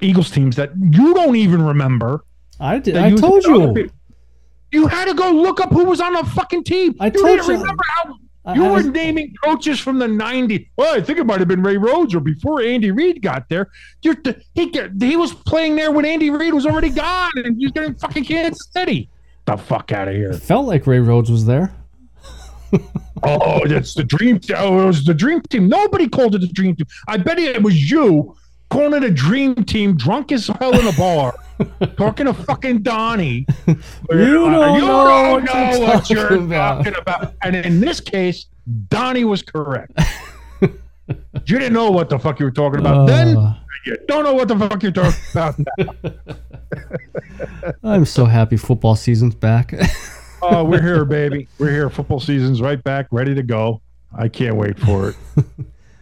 Eagles 0.00 0.30
teams 0.30 0.56
that 0.56 0.70
you 0.76 1.14
don't 1.14 1.36
even 1.36 1.62
remember. 1.62 2.24
I 2.58 2.78
did. 2.80 2.96
I 2.96 3.08
you- 3.08 3.18
told 3.18 3.44
you. 3.44 3.88
You 4.72 4.86
had 4.86 5.04
to 5.04 5.14
go 5.14 5.30
look 5.30 5.60
up 5.60 5.70
who 5.70 5.84
was 5.84 6.00
on 6.00 6.14
the 6.14 6.24
fucking 6.24 6.64
team. 6.64 6.94
I 6.98 7.06
you 7.06 7.10
told 7.12 7.26
didn't 7.26 7.46
you. 7.46 7.60
remember 7.60 7.84
how 7.88 8.16
I- 8.44 8.54
you 8.54 8.64
I 8.64 8.68
were 8.68 8.72
was- 8.74 8.86
naming 8.86 9.32
coaches 9.44 9.78
from 9.80 9.98
the 9.98 10.06
'90s. 10.06 10.66
Well, 10.76 10.94
I 10.94 11.00
think 11.00 11.18
it 11.18 11.24
might 11.26 11.38
have 11.38 11.48
been 11.48 11.62
Ray 11.62 11.76
Rhodes 11.76 12.14
or 12.14 12.20
before 12.20 12.60
Andy 12.62 12.90
Reid 12.90 13.22
got 13.22 13.48
there. 13.48 13.68
You're, 14.02 14.16
he 14.54 14.72
he 15.00 15.16
was 15.16 15.32
playing 15.32 15.76
there 15.76 15.90
when 15.92 16.04
Andy 16.04 16.30
Reid 16.30 16.52
was 16.54 16.66
already 16.66 16.90
gone, 16.90 17.30
and 17.36 17.60
you're 17.60 17.70
getting 17.70 17.94
fucking 17.94 18.24
Kansas 18.24 18.68
City. 18.72 19.08
The 19.44 19.56
fuck 19.56 19.92
out 19.92 20.08
of 20.08 20.14
here! 20.14 20.30
It 20.30 20.38
felt 20.42 20.66
like 20.66 20.86
Ray 20.86 21.00
Rhodes 21.00 21.30
was 21.30 21.46
there. 21.46 21.72
Oh, 23.24 23.64
that's 23.68 23.94
the 23.94 24.02
dream. 24.02 24.40
Team. 24.40 24.56
Oh, 24.58 24.82
it 24.82 24.86
was 24.86 25.04
the 25.04 25.14
dream 25.14 25.40
team. 25.42 25.68
Nobody 25.68 26.08
called 26.08 26.34
it 26.34 26.40
the 26.40 26.48
dream 26.48 26.74
team. 26.74 26.86
I 27.06 27.18
bet 27.18 27.38
it 27.38 27.62
was 27.62 27.88
you 27.88 28.34
calling 28.68 28.94
it 28.94 29.04
a 29.04 29.10
dream 29.12 29.54
team, 29.54 29.96
drunk 29.96 30.32
as 30.32 30.48
hell 30.48 30.76
in 30.76 30.86
a 30.88 30.92
bar, 30.94 31.34
talking 31.96 32.26
to 32.26 32.34
fucking 32.34 32.82
Donnie. 32.82 33.46
You 33.66 33.76
uh, 34.46 34.50
don't 34.50 34.74
you 34.74 34.80
know 34.80 35.04
don't 35.40 35.44
know 35.44 35.80
what 35.80 36.10
you're 36.10 36.28
talking 36.28 36.44
about. 36.46 36.84
talking 36.84 36.94
about. 37.00 37.34
And 37.42 37.56
in 37.56 37.80
this 37.80 38.00
case, 38.00 38.46
Donnie 38.88 39.24
was 39.24 39.42
correct. 39.42 39.92
You 41.46 41.58
didn't 41.58 41.72
know 41.74 41.90
what 41.90 42.08
the 42.08 42.18
fuck 42.18 42.38
you 42.38 42.46
were 42.46 42.52
talking 42.52 42.78
about 42.78 43.06
then. 43.06 43.36
Uh, 43.36 43.58
You 43.84 43.98
don't 44.06 44.22
know 44.24 44.32
what 44.34 44.46
the 44.48 44.56
fuck 44.56 44.82
you're 44.82 44.92
talking 44.92 45.20
about 45.32 45.58
now. 45.58 46.12
I'm 47.82 48.04
so 48.04 48.24
happy 48.24 48.56
football 48.56 48.94
season's 48.96 49.34
back. 49.34 49.74
Oh, 50.40 50.64
we're 50.64 50.80
here, 50.80 51.04
baby. 51.20 51.48
We're 51.58 51.70
here. 51.70 51.90
Football 51.90 52.20
season's 52.20 52.62
right 52.62 52.82
back, 52.82 53.08
ready 53.10 53.34
to 53.34 53.42
go. 53.42 53.82
I 54.16 54.28
can't 54.28 54.56
wait 54.56 54.78
for 54.78 55.10
it. 55.10 55.16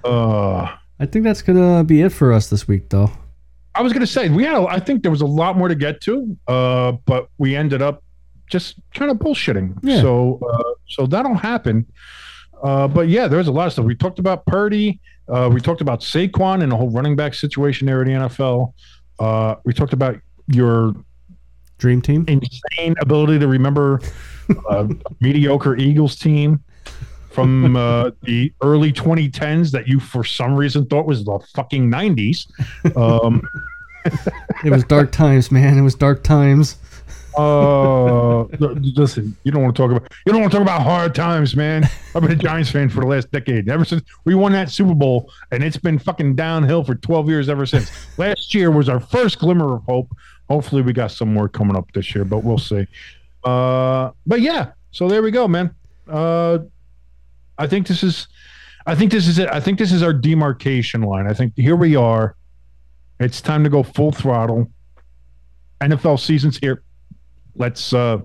Uh, 0.05 0.77
I 1.01 1.07
think 1.07 1.24
that's 1.24 1.43
gonna 1.43 1.82
be 1.82 2.02
it 2.02 2.11
for 2.11 2.32
us 2.32 2.48
this 2.51 2.69
week, 2.69 2.90
though. 2.90 3.11
I 3.74 3.82
was 3.82 3.93
gonna 3.93 4.07
say 4.07 4.28
we 4.28 4.44
had. 4.44 4.57
A, 4.57 4.66
I 4.66 4.78
think 4.81 5.02
there 5.02 5.11
was 5.11 5.23
a 5.23 5.27
lot 5.27 5.57
more 5.57 5.69
to 5.69 5.74
get 5.74 6.01
to, 6.02 6.36
uh, 6.47 6.93
but 7.07 7.28
we 7.39 7.57
ended 7.57 7.82
up 7.82 8.02
just 8.51 8.77
kind 8.94 9.10
of 9.10 9.16
bullshitting. 9.18 9.78
Yeah. 9.82 10.01
So, 10.01 10.40
uh, 10.52 10.74
so 10.89 11.06
that'll 11.06 11.35
happen. 11.35 11.86
Uh, 12.62 12.86
but 12.89 13.09
yeah, 13.09 13.27
there's 13.28 13.48
a 13.48 13.52
lot 13.52 13.66
of 13.66 13.72
stuff. 13.72 13.86
We 13.86 13.94
talked 13.94 14.18
about 14.18 14.44
Purdy. 14.44 15.01
Uh, 15.28 15.48
we 15.52 15.60
talked 15.60 15.81
about 15.81 16.01
Saquon 16.01 16.62
and 16.62 16.70
the 16.70 16.77
whole 16.77 16.90
running 16.90 17.16
back 17.16 17.32
situation 17.35 17.86
there 17.86 18.01
at 18.02 18.06
the 18.06 18.12
NFL. 18.12 18.74
Uh, 19.18 19.55
we 19.64 19.72
talked 19.72 19.93
about 19.93 20.16
your 20.48 20.94
Dream 21.78 22.02
team. 22.02 22.27
insane 22.28 22.94
ability 23.01 23.39
to 23.39 23.48
remember 23.48 24.01
uh, 24.68 24.86
mediocre 25.20 25.77
Eagles 25.77 26.16
team 26.16 26.62
from 27.31 27.74
uh, 27.77 28.10
the 28.24 28.52
early 28.62 28.93
2010s 28.93 29.70
that 29.70 29.89
you, 29.89 29.98
for 29.98 30.22
some 30.22 30.55
reason, 30.55 30.85
thought 30.86 31.06
was 31.06 31.24
the 31.24 31.39
fucking 31.55 31.90
90s. 31.90 32.47
Um, 32.97 33.40
It 34.64 34.70
was 34.70 34.85
dark 34.85 35.12
times, 35.12 35.51
man. 35.51 35.78
It 35.78 35.82
was 35.82 35.94
dark 35.94 36.22
times. 36.22 36.77
Uh, 37.41 38.43
listen, 38.61 39.37
you 39.45 39.53
don't 39.53 39.62
want 39.62 39.75
to 39.75 39.83
talk 39.83 39.91
about 39.91 40.12
you 40.27 40.33
don't 40.33 40.41
want 40.43 40.53
to 40.53 40.59
talk 40.59 40.65
about 40.65 40.83
hard 40.83 41.15
times, 41.15 41.57
man. 41.57 41.85
I've 42.15 42.23
been 42.23 42.33
a 42.33 42.37
Giants 42.37 42.71
fan 42.71 42.89
for 42.89 43.01
the 43.01 43.07
last 43.07 43.31
decade. 43.31 43.69
Ever 43.69 43.85
since 43.85 44.03
we 44.25 44.35
won 44.35 44.53
that 44.53 44.71
Super 44.71 44.95
Bowl, 44.95 45.33
and 45.51 45.65
it's 45.65 45.77
been 45.77 45.99
fucking 45.99 46.35
downhill 46.35 46.85
for 46.85 46.95
12 46.95 47.29
years 47.29 47.49
ever 47.49 47.67
since. 47.67 47.91
Last 48.19 48.55
year 48.55 48.71
was 48.71 48.89
our 48.89 49.01
first 49.01 49.39
glimmer 49.39 49.75
of 49.75 49.85
hope. 49.85 50.15
Hopefully, 50.49 50.83
we 50.83 50.93
got 50.93 51.11
some 51.11 51.33
more 51.33 51.49
coming 51.49 51.77
up 51.77 51.91
this 51.93 52.15
year, 52.15 52.25
but 52.25 52.45
we'll 52.45 52.59
see. 52.59 52.87
Uh, 53.45 54.11
but 54.27 54.41
yeah, 54.41 54.73
so 54.91 55.09
there 55.09 55.23
we 55.23 55.31
go, 55.31 55.49
man. 55.49 55.75
Uh, 56.09 56.59
I 57.59 57.67
think 57.67 57.87
this 57.87 58.03
is, 58.03 58.29
I 58.87 58.95
think 58.95 59.12
this 59.12 59.27
is 59.29 59.39
it. 59.39 59.49
I 59.51 59.61
think 59.61 59.79
this 59.79 59.93
is 59.93 60.03
our 60.03 60.12
demarcation 60.12 61.03
line. 61.03 61.27
I 61.27 61.35
think 61.35 61.53
here 61.57 61.77
we 61.77 61.97
are. 61.97 62.37
It's 63.19 63.41
time 63.41 63.65
to 63.65 63.71
go 63.71 63.83
full 63.83 64.12
throttle. 64.12 64.71
NFL 65.81 66.19
season's 66.21 66.59
here. 66.59 66.83
Let's 67.56 67.93
uh, 67.93 68.18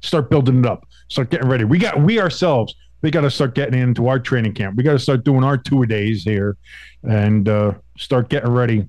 start 0.00 0.30
building 0.30 0.60
it 0.60 0.66
up. 0.66 0.86
Start 1.08 1.30
getting 1.30 1.48
ready. 1.48 1.64
We 1.64 1.78
got 1.78 2.00
we 2.00 2.20
ourselves. 2.20 2.74
We 3.02 3.10
got 3.10 3.22
to 3.22 3.30
start 3.30 3.54
getting 3.54 3.80
into 3.80 4.08
our 4.08 4.18
training 4.18 4.54
camp. 4.54 4.76
We 4.76 4.84
got 4.84 4.92
to 4.92 4.98
start 4.98 5.24
doing 5.24 5.42
our 5.42 5.56
two 5.56 5.84
days 5.86 6.22
here, 6.22 6.56
and 7.02 7.48
uh, 7.48 7.74
start 7.98 8.28
getting 8.28 8.52
ready 8.52 8.86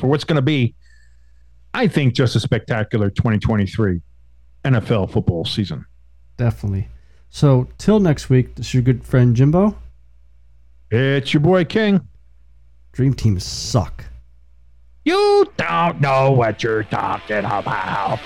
for 0.00 0.06
what's 0.06 0.24
going 0.24 0.36
to 0.36 0.42
be, 0.42 0.74
I 1.74 1.86
think, 1.88 2.14
just 2.14 2.36
a 2.36 2.40
spectacular 2.40 3.10
2023 3.10 4.00
NFL 4.64 5.10
football 5.10 5.44
season. 5.44 5.84
Definitely. 6.38 6.88
So 7.28 7.68
till 7.78 8.00
next 8.00 8.30
week, 8.30 8.54
this 8.54 8.68
is 8.68 8.74
your 8.74 8.82
good 8.82 9.04
friend 9.04 9.36
Jimbo. 9.36 9.76
It's 10.90 11.32
your 11.32 11.40
boy 11.40 11.64
King. 11.64 12.06
Dream 12.92 13.14
teams 13.14 13.44
suck. 13.44 14.04
You 15.04 15.50
don't 15.56 16.00
know 16.00 16.30
what 16.30 16.62
you're 16.62 16.84
talking 16.84 17.44
about. 17.44 18.20